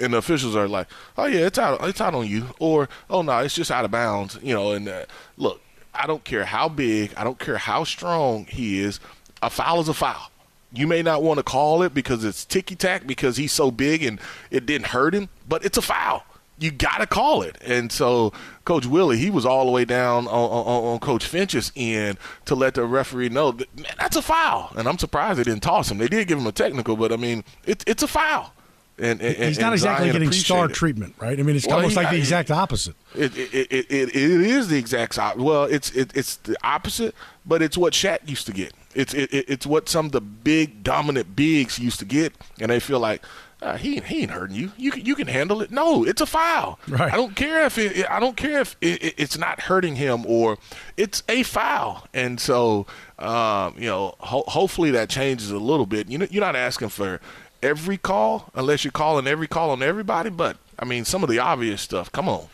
and 0.00 0.12
the 0.12 0.18
officials 0.18 0.56
are 0.56 0.68
like, 0.68 0.88
"Oh 1.16 1.26
yeah, 1.26 1.46
it's 1.46 1.56
out, 1.56 1.78
it's 1.86 2.00
out 2.00 2.14
on 2.14 2.26
you," 2.26 2.48
or 2.58 2.88
"Oh 3.08 3.22
no, 3.22 3.38
it's 3.38 3.54
just 3.54 3.70
out 3.70 3.84
of 3.84 3.90
bounds," 3.90 4.38
you 4.42 4.54
know. 4.54 4.72
And 4.72 4.88
uh, 4.88 5.04
look, 5.36 5.60
I 5.94 6.06
don't 6.06 6.24
care 6.24 6.44
how 6.44 6.68
big, 6.68 7.12
I 7.16 7.24
don't 7.24 7.38
care 7.38 7.58
how 7.58 7.84
strong 7.84 8.46
he 8.46 8.80
is, 8.80 9.00
a 9.42 9.50
foul 9.50 9.80
is 9.80 9.88
a 9.88 9.94
foul. 9.94 10.30
You 10.72 10.86
may 10.86 11.02
not 11.02 11.22
want 11.22 11.38
to 11.38 11.44
call 11.44 11.82
it 11.82 11.94
because 11.94 12.24
it's 12.24 12.44
ticky 12.44 12.74
tack 12.74 13.06
because 13.06 13.36
he's 13.36 13.52
so 13.52 13.70
big 13.70 14.02
and 14.02 14.20
it 14.50 14.66
didn't 14.66 14.88
hurt 14.88 15.14
him, 15.14 15.28
but 15.48 15.64
it's 15.64 15.78
a 15.78 15.82
foul. 15.82 16.24
You 16.58 16.70
got 16.70 16.98
to 16.98 17.06
call 17.06 17.42
it. 17.42 17.56
And 17.60 17.92
so 17.92 18.32
Coach 18.64 18.86
Willie, 18.86 19.18
he 19.18 19.30
was 19.30 19.46
all 19.46 19.66
the 19.66 19.70
way 19.70 19.84
down 19.84 20.26
on, 20.26 20.50
on, 20.50 20.84
on, 20.84 20.98
Coach 21.00 21.26
Finch's 21.26 21.72
end 21.76 22.18
to 22.46 22.54
let 22.54 22.74
the 22.74 22.84
referee 22.84 23.28
know 23.28 23.52
that, 23.52 23.76
man, 23.76 23.92
that's 23.98 24.16
a 24.16 24.22
foul. 24.22 24.72
And 24.76 24.88
I'm 24.88 24.98
surprised 24.98 25.38
they 25.38 25.44
didn't 25.44 25.62
toss 25.62 25.90
him. 25.90 25.98
They 25.98 26.08
did 26.08 26.28
give 26.28 26.38
him 26.38 26.46
a 26.46 26.52
technical, 26.52 26.96
but 26.96 27.12
I 27.12 27.16
mean, 27.16 27.44
it, 27.66 27.84
it's 27.86 28.02
a 28.02 28.08
foul. 28.08 28.52
And, 28.96 29.20
and 29.20 29.36
He's 29.36 29.58
not 29.58 29.72
exactly 29.72 30.12
getting 30.12 30.30
star 30.30 30.66
it. 30.66 30.72
treatment, 30.74 31.14
right? 31.18 31.38
I 31.38 31.42
mean, 31.42 31.56
it's 31.56 31.66
Well, 31.66 31.76
almost 31.76 31.96
he- 31.96 32.02
like 32.02 32.10
the 32.10 32.16
exact 32.18 32.50
opposite. 32.52 32.94
It 33.14 33.36
it, 33.36 33.52
it, 33.52 33.72
it, 33.72 34.08
it 34.10 34.14
is 34.14 34.68
the 34.68 34.78
exact 34.78 35.18
op- 35.18 35.36
well, 35.36 35.64
it's 35.64 35.90
it, 35.90 36.12
it's 36.16 36.36
the 36.36 36.56
opposite, 36.62 37.14
but 37.44 37.60
it's 37.60 37.76
what 37.76 37.92
Shaq 37.92 38.28
used 38.28 38.46
to 38.46 38.52
get. 38.52 38.72
It's 38.94 39.12
it, 39.12 39.32
it, 39.34 39.46
it's 39.48 39.66
what 39.66 39.88
some 39.88 40.06
of 40.06 40.12
the 40.12 40.20
big 40.20 40.84
dominant 40.84 41.34
bigs 41.34 41.78
used 41.78 41.98
to 41.98 42.04
get, 42.04 42.34
and 42.60 42.70
they 42.70 42.78
feel 42.78 43.00
like 43.00 43.22
uh, 43.62 43.76
he 43.76 43.96
ain't- 43.96 44.04
he 44.04 44.22
ain't 44.22 44.30
hurting 44.30 44.54
you. 44.54 44.70
You 44.76 44.92
can, 44.92 45.04
you 45.04 45.14
can 45.16 45.26
handle 45.26 45.60
it. 45.62 45.72
No, 45.72 46.04
it's 46.04 46.20
a 46.20 46.26
foul. 46.26 46.78
Right. 46.86 47.12
I 47.12 47.16
don't 47.16 47.34
care 47.34 47.64
if 47.66 47.78
it, 47.78 48.08
I 48.08 48.20
don't 48.20 48.36
care 48.36 48.60
if 48.60 48.76
it, 48.80 49.14
it's 49.18 49.36
not 49.38 49.62
hurting 49.62 49.96
him 49.96 50.24
or 50.26 50.58
it's 50.96 51.24
a 51.28 51.42
foul. 51.42 52.06
And 52.14 52.38
so 52.38 52.86
um, 53.18 53.74
you 53.78 53.88
know, 53.88 54.14
ho- 54.20 54.44
hopefully 54.48 54.90
that 54.92 55.08
changes 55.08 55.50
a 55.50 55.58
little 55.58 55.86
bit. 55.86 56.08
You 56.08 56.18
know, 56.18 56.26
you're 56.30 56.44
not 56.44 56.54
asking 56.56 56.90
for 56.90 57.20
every 57.64 57.96
call 57.96 58.50
unless 58.54 58.84
you're 58.84 58.92
calling 58.92 59.26
every 59.26 59.48
call 59.48 59.70
on 59.70 59.82
everybody, 59.82 60.30
but 60.30 60.56
I 60.78 60.84
mean 60.84 61.04
some 61.04 61.22
of 61.22 61.30
the 61.30 61.38
obvious 61.38 61.80
stuff. 61.80 62.12
Come 62.12 62.28
on. 62.28 62.46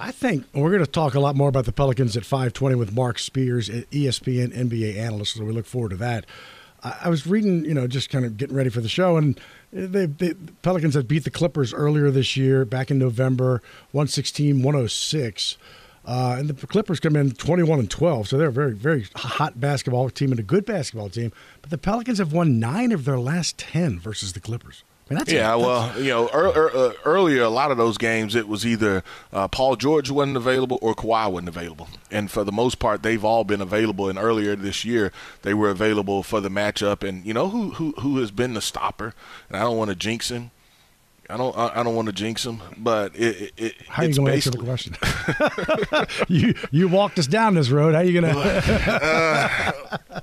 I 0.00 0.12
think 0.12 0.46
we're 0.52 0.70
going 0.70 0.84
to 0.84 0.90
talk 0.90 1.14
a 1.14 1.20
lot 1.20 1.34
more 1.34 1.48
about 1.48 1.64
the 1.64 1.72
Pelicans 1.72 2.16
at 2.16 2.24
520 2.24 2.76
with 2.76 2.92
Mark 2.92 3.18
Spears, 3.18 3.68
ESPN 3.68 4.54
NBA 4.54 4.96
analyst, 4.96 5.34
so 5.34 5.44
we 5.44 5.52
look 5.52 5.66
forward 5.66 5.88
to 5.88 5.96
that. 5.96 6.24
I, 6.84 6.98
I 7.04 7.08
was 7.08 7.26
reading, 7.26 7.64
you 7.64 7.74
know, 7.74 7.88
just 7.88 8.08
kind 8.08 8.24
of 8.24 8.36
getting 8.36 8.54
ready 8.54 8.70
for 8.70 8.80
the 8.80 8.88
show, 8.88 9.16
and 9.16 9.40
they, 9.72 10.06
they, 10.06 10.28
the 10.28 10.52
Pelicans 10.62 10.94
had 10.94 11.08
beat 11.08 11.24
the 11.24 11.30
Clippers 11.30 11.74
earlier 11.74 12.12
this 12.12 12.36
year, 12.36 12.64
back 12.64 12.92
in 12.92 12.98
November, 12.98 13.60
116 13.90 14.62
106. 14.62 15.56
Uh, 16.08 16.36
and 16.38 16.48
the 16.48 16.66
Clippers 16.66 17.00
come 17.00 17.16
in 17.16 17.32
21 17.32 17.80
and 17.80 17.90
12, 17.90 18.28
so 18.28 18.38
they're 18.38 18.48
a 18.48 18.52
very, 18.52 18.72
very 18.72 19.06
hot 19.14 19.60
basketball 19.60 20.08
team 20.08 20.30
and 20.30 20.40
a 20.40 20.42
good 20.42 20.64
basketball 20.64 21.10
team. 21.10 21.30
But 21.60 21.68
the 21.68 21.76
Pelicans 21.76 22.16
have 22.16 22.32
won 22.32 22.58
nine 22.58 22.92
of 22.92 23.04
their 23.04 23.18
last 23.18 23.58
10 23.58 23.98
versus 23.98 24.32
the 24.32 24.40
Clippers. 24.40 24.84
I 25.10 25.14
mean, 25.14 25.22
yeah, 25.26 25.56
that's- 25.56 25.60
well, 25.60 26.00
you 26.02 26.08
know, 26.10 26.28
ear, 26.34 26.70
uh, 26.74 26.92
earlier 27.04 27.42
a 27.42 27.48
lot 27.50 27.70
of 27.70 27.76
those 27.76 27.96
games 27.98 28.34
it 28.34 28.46
was 28.48 28.66
either 28.66 29.02
uh, 29.32 29.48
Paul 29.48 29.76
George 29.76 30.10
wasn't 30.10 30.36
available 30.38 30.78
or 30.82 30.94
Kawhi 30.94 31.30
wasn't 31.30 31.48
available, 31.48 31.88
and 32.10 32.30
for 32.30 32.44
the 32.44 32.52
most 32.52 32.78
part 32.78 33.02
they've 33.02 33.24
all 33.24 33.44
been 33.44 33.60
available. 33.62 34.08
And 34.10 34.18
earlier 34.18 34.54
this 34.56 34.84
year 34.84 35.10
they 35.42 35.54
were 35.54 35.70
available 35.70 36.22
for 36.22 36.40
the 36.42 36.50
matchup. 36.50 37.06
And 37.06 37.24
you 37.24 37.32
know 37.32 37.48
who 37.48 37.70
who 37.72 37.92
who 38.00 38.18
has 38.18 38.30
been 38.30 38.52
the 38.52 38.60
stopper? 38.60 39.14
And 39.48 39.56
I 39.56 39.60
don't 39.60 39.78
want 39.78 39.88
to 39.88 39.96
jinx 39.96 40.30
him. 40.30 40.50
I 41.30 41.36
don't 41.36 41.56
I 41.56 41.80
I 41.80 41.82
don't 41.82 41.94
want 41.94 42.06
to 42.06 42.12
jinx 42.12 42.44
him, 42.46 42.60
but 42.78 43.14
it, 43.14 43.52
it, 43.56 43.74
How 43.86 44.02
are 44.02 44.06
you 44.08 44.14
going 44.14 44.26
to 44.28 44.34
answer 44.34 44.50
the 44.50 44.58
question? 44.58 44.96
you 46.28 46.54
you 46.70 46.88
walked 46.88 47.18
us 47.18 47.26
down 47.26 47.54
this 47.54 47.68
road. 47.68 47.92
How 47.94 48.00
are 48.00 48.04
you 48.04 48.18
going 48.20 48.34
uh, 48.34 49.60
to? 50.10 50.22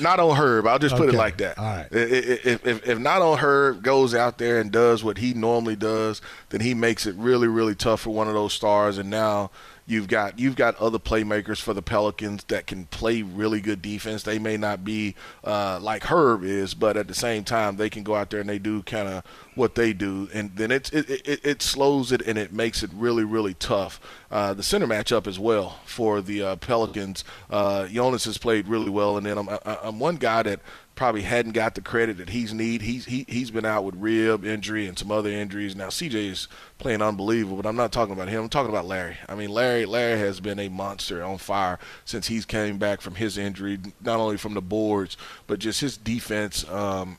not 0.00 0.18
on 0.18 0.36
Herb. 0.36 0.66
I'll 0.66 0.78
just 0.78 0.96
put 0.96 1.08
Okay. 1.08 1.16
it 1.16 1.18
like 1.18 1.36
that. 1.38 1.58
All 1.58 1.64
right. 1.64 1.86
If, 1.92 2.66
if, 2.66 2.88
if 2.88 2.98
not 2.98 3.22
on 3.22 3.38
Herb 3.38 3.82
goes 3.82 4.14
out 4.14 4.38
there 4.38 4.60
and 4.60 4.72
does 4.72 5.04
what 5.04 5.18
he 5.18 5.32
normally 5.32 5.76
does, 5.76 6.20
then 6.48 6.60
he 6.60 6.74
makes 6.74 7.06
it 7.06 7.14
really, 7.16 7.46
really 7.48 7.74
tough 7.76 8.00
for 8.00 8.10
one 8.10 8.26
of 8.28 8.34
those 8.34 8.52
stars. 8.52 8.98
And 8.98 9.10
now 9.10 9.50
you've 9.90 10.08
got 10.08 10.38
you've 10.38 10.56
got 10.56 10.76
other 10.76 10.98
playmakers 10.98 11.60
for 11.60 11.74
the 11.74 11.82
Pelicans 11.82 12.44
that 12.44 12.66
can 12.66 12.86
play 12.86 13.22
really 13.22 13.60
good 13.60 13.82
defense. 13.82 14.22
They 14.22 14.38
may 14.38 14.56
not 14.56 14.84
be 14.84 15.16
uh, 15.44 15.80
like 15.82 16.04
Herb 16.04 16.44
is, 16.44 16.74
but 16.74 16.96
at 16.96 17.08
the 17.08 17.14
same 17.14 17.44
time, 17.44 17.76
they 17.76 17.90
can 17.90 18.02
go 18.02 18.14
out 18.14 18.30
there 18.30 18.40
and 18.40 18.48
they 18.48 18.58
do 18.58 18.82
kind 18.82 19.08
of 19.08 19.24
what 19.54 19.74
they 19.74 19.92
do, 19.92 20.28
and 20.32 20.54
then 20.56 20.70
it, 20.70 20.92
it 20.92 21.40
it 21.44 21.62
slows 21.62 22.12
it 22.12 22.22
and 22.22 22.38
it 22.38 22.52
makes 22.52 22.82
it 22.82 22.90
really, 22.94 23.24
really 23.24 23.54
tough. 23.54 24.00
Uh, 24.30 24.54
the 24.54 24.62
center 24.62 24.86
matchup 24.86 25.26
as 25.26 25.38
well 25.38 25.80
for 25.84 26.20
the 26.20 26.42
uh, 26.42 26.56
Pelicans. 26.56 27.24
Uh, 27.50 27.86
Jonas 27.88 28.24
has 28.24 28.38
played 28.38 28.68
really 28.68 28.90
well, 28.90 29.16
and 29.16 29.26
then 29.26 29.36
I'm, 29.38 29.48
I'm 29.64 29.98
one 29.98 30.16
guy 30.16 30.44
that 30.44 30.60
probably 30.94 31.22
hadn't 31.22 31.52
got 31.52 31.74
the 31.74 31.80
credit 31.80 32.18
that 32.18 32.30
he's 32.30 32.52
need. 32.52 32.82
He's 32.82 33.06
he, 33.06 33.24
he's 33.28 33.50
been 33.50 33.64
out 33.64 33.84
with 33.84 33.94
rib 33.96 34.44
injury 34.44 34.86
and 34.86 34.98
some 34.98 35.10
other 35.10 35.30
injuries. 35.30 35.74
Now 35.74 35.88
CJ 35.88 36.14
is 36.30 36.48
playing 36.78 37.02
unbelievable, 37.02 37.56
but 37.56 37.66
I'm 37.66 37.76
not 37.76 37.92
talking 37.92 38.12
about 38.12 38.28
him. 38.28 38.42
I'm 38.42 38.48
talking 38.48 38.70
about 38.70 38.86
Larry. 38.86 39.16
I 39.28 39.34
mean 39.34 39.50
Larry 39.50 39.86
Larry 39.86 40.18
has 40.18 40.40
been 40.40 40.58
a 40.58 40.68
monster 40.68 41.22
on 41.22 41.38
fire 41.38 41.78
since 42.04 42.26
he's 42.26 42.44
came 42.44 42.78
back 42.78 43.00
from 43.00 43.14
his 43.14 43.38
injury, 43.38 43.78
not 44.00 44.20
only 44.20 44.36
from 44.36 44.54
the 44.54 44.62
boards 44.62 45.16
but 45.46 45.58
just 45.58 45.80
his 45.80 45.96
defense. 45.96 46.68
Um, 46.68 47.18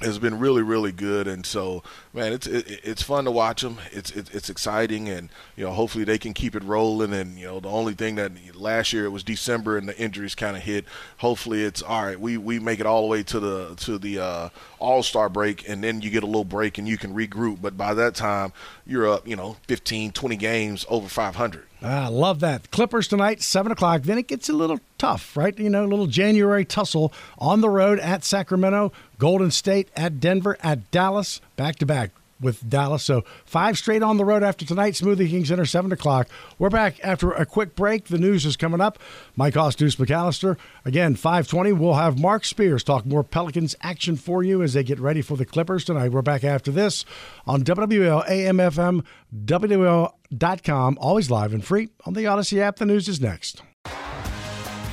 has 0.00 0.18
been 0.18 0.38
really 0.38 0.62
really 0.62 0.92
good. 0.92 1.26
And 1.26 1.46
so 1.46 1.82
man 2.12 2.32
it's 2.32 2.46
it, 2.46 2.80
it's 2.84 3.02
fun 3.02 3.24
to 3.24 3.30
watch 3.30 3.62
them 3.62 3.78
it's 3.92 4.10
it, 4.10 4.34
it's 4.34 4.50
exciting 4.50 5.08
and 5.08 5.30
you 5.56 5.64
know 5.64 5.72
hopefully 5.72 6.04
they 6.04 6.18
can 6.18 6.34
keep 6.34 6.54
it 6.54 6.62
rolling. 6.64 7.12
And 7.12 7.38
you 7.38 7.46
know 7.46 7.60
the 7.60 7.70
only 7.70 7.94
thing 7.94 8.16
that 8.16 8.32
last 8.54 8.92
year 8.92 9.04
it 9.04 9.10
was 9.10 9.22
December 9.22 9.78
and 9.78 9.88
the 9.88 9.98
injuries 9.98 10.34
kind 10.34 10.56
of 10.56 10.62
hit. 10.62 10.84
Hopefully 11.18 11.62
it's 11.62 11.82
all 11.82 12.04
right 12.04 12.20
we 12.20 12.36
we 12.36 12.58
make 12.58 12.80
it 12.80 12.86
all 12.86 13.02
the 13.02 13.08
way 13.08 13.22
to 13.22 13.40
the 13.40 13.74
to 13.76 13.98
the 13.98 14.18
uh, 14.18 14.48
all-star 14.78 15.28
break 15.28 15.68
and 15.68 15.82
then 15.82 16.00
you 16.02 16.10
get 16.10 16.22
a 16.22 16.26
little 16.26 16.44
break 16.44 16.78
and 16.78 16.86
you 16.86 16.98
can 16.98 17.14
regroup. 17.14 17.62
But 17.62 17.76
by 17.76 17.94
that 17.94 18.14
time 18.14 18.52
you're 18.86 19.08
up 19.08 19.26
you 19.26 19.36
know 19.36 19.56
15 19.66 20.12
20 20.12 20.36
games 20.36 20.84
over 20.88 21.08
500 21.08 21.66
Ah, 21.82 22.08
love 22.10 22.40
that. 22.40 22.70
Clippers 22.70 23.06
tonight, 23.06 23.42
7 23.42 23.70
o'clock. 23.70 24.02
Then 24.02 24.16
it 24.16 24.26
gets 24.26 24.48
a 24.48 24.54
little 24.54 24.80
tough, 24.96 25.36
right? 25.36 25.56
You 25.58 25.68
know, 25.68 25.84
a 25.84 25.86
little 25.86 26.06
January 26.06 26.64
tussle 26.64 27.12
on 27.38 27.60
the 27.60 27.68
road 27.68 28.00
at 28.00 28.24
Sacramento, 28.24 28.92
Golden 29.18 29.50
State 29.50 29.88
at 29.96 30.20
Denver, 30.20 30.56
at 30.62 30.90
Dallas, 30.90 31.40
back 31.56 31.76
to 31.76 31.86
back 31.86 32.10
with 32.40 32.68
Dallas. 32.68 33.02
So 33.02 33.24
five 33.44 33.78
straight 33.78 34.02
on 34.02 34.16
the 34.16 34.24
road 34.24 34.42
after 34.42 34.64
tonight. 34.64 34.94
Smoothie 34.94 35.30
King 35.30 35.44
Center, 35.44 35.64
7 35.64 35.92
o'clock. 35.92 36.28
We're 36.58 36.70
back 36.70 37.02
after 37.02 37.32
a 37.32 37.46
quick 37.46 37.74
break. 37.74 38.06
The 38.06 38.18
news 38.18 38.44
is 38.44 38.56
coming 38.56 38.80
up. 38.80 38.98
Mike 39.34 39.54
Hoss 39.54 39.74
Deuce 39.74 39.96
McAllister. 39.96 40.56
Again, 40.84 41.14
520. 41.14 41.72
We'll 41.72 41.94
have 41.94 42.20
Mark 42.20 42.44
Spears 42.44 42.84
talk 42.84 43.06
more 43.06 43.24
Pelicans 43.24 43.74
action 43.80 44.16
for 44.16 44.42
you 44.42 44.62
as 44.62 44.74
they 44.74 44.82
get 44.82 45.00
ready 45.00 45.22
for 45.22 45.36
the 45.36 45.46
Clippers 45.46 45.84
tonight. 45.84 46.12
We're 46.12 46.22
back 46.22 46.44
after 46.44 46.70
this 46.70 47.04
on 47.46 47.62
WWL 47.62 49.04
WWL.com. 49.44 50.98
Always 51.00 51.30
live 51.30 51.52
and 51.52 51.64
free 51.64 51.88
on 52.04 52.14
the 52.14 52.24
Audacy 52.24 52.58
app. 52.58 52.76
The 52.76 52.86
news 52.86 53.08
is 53.08 53.20
next. 53.20 53.62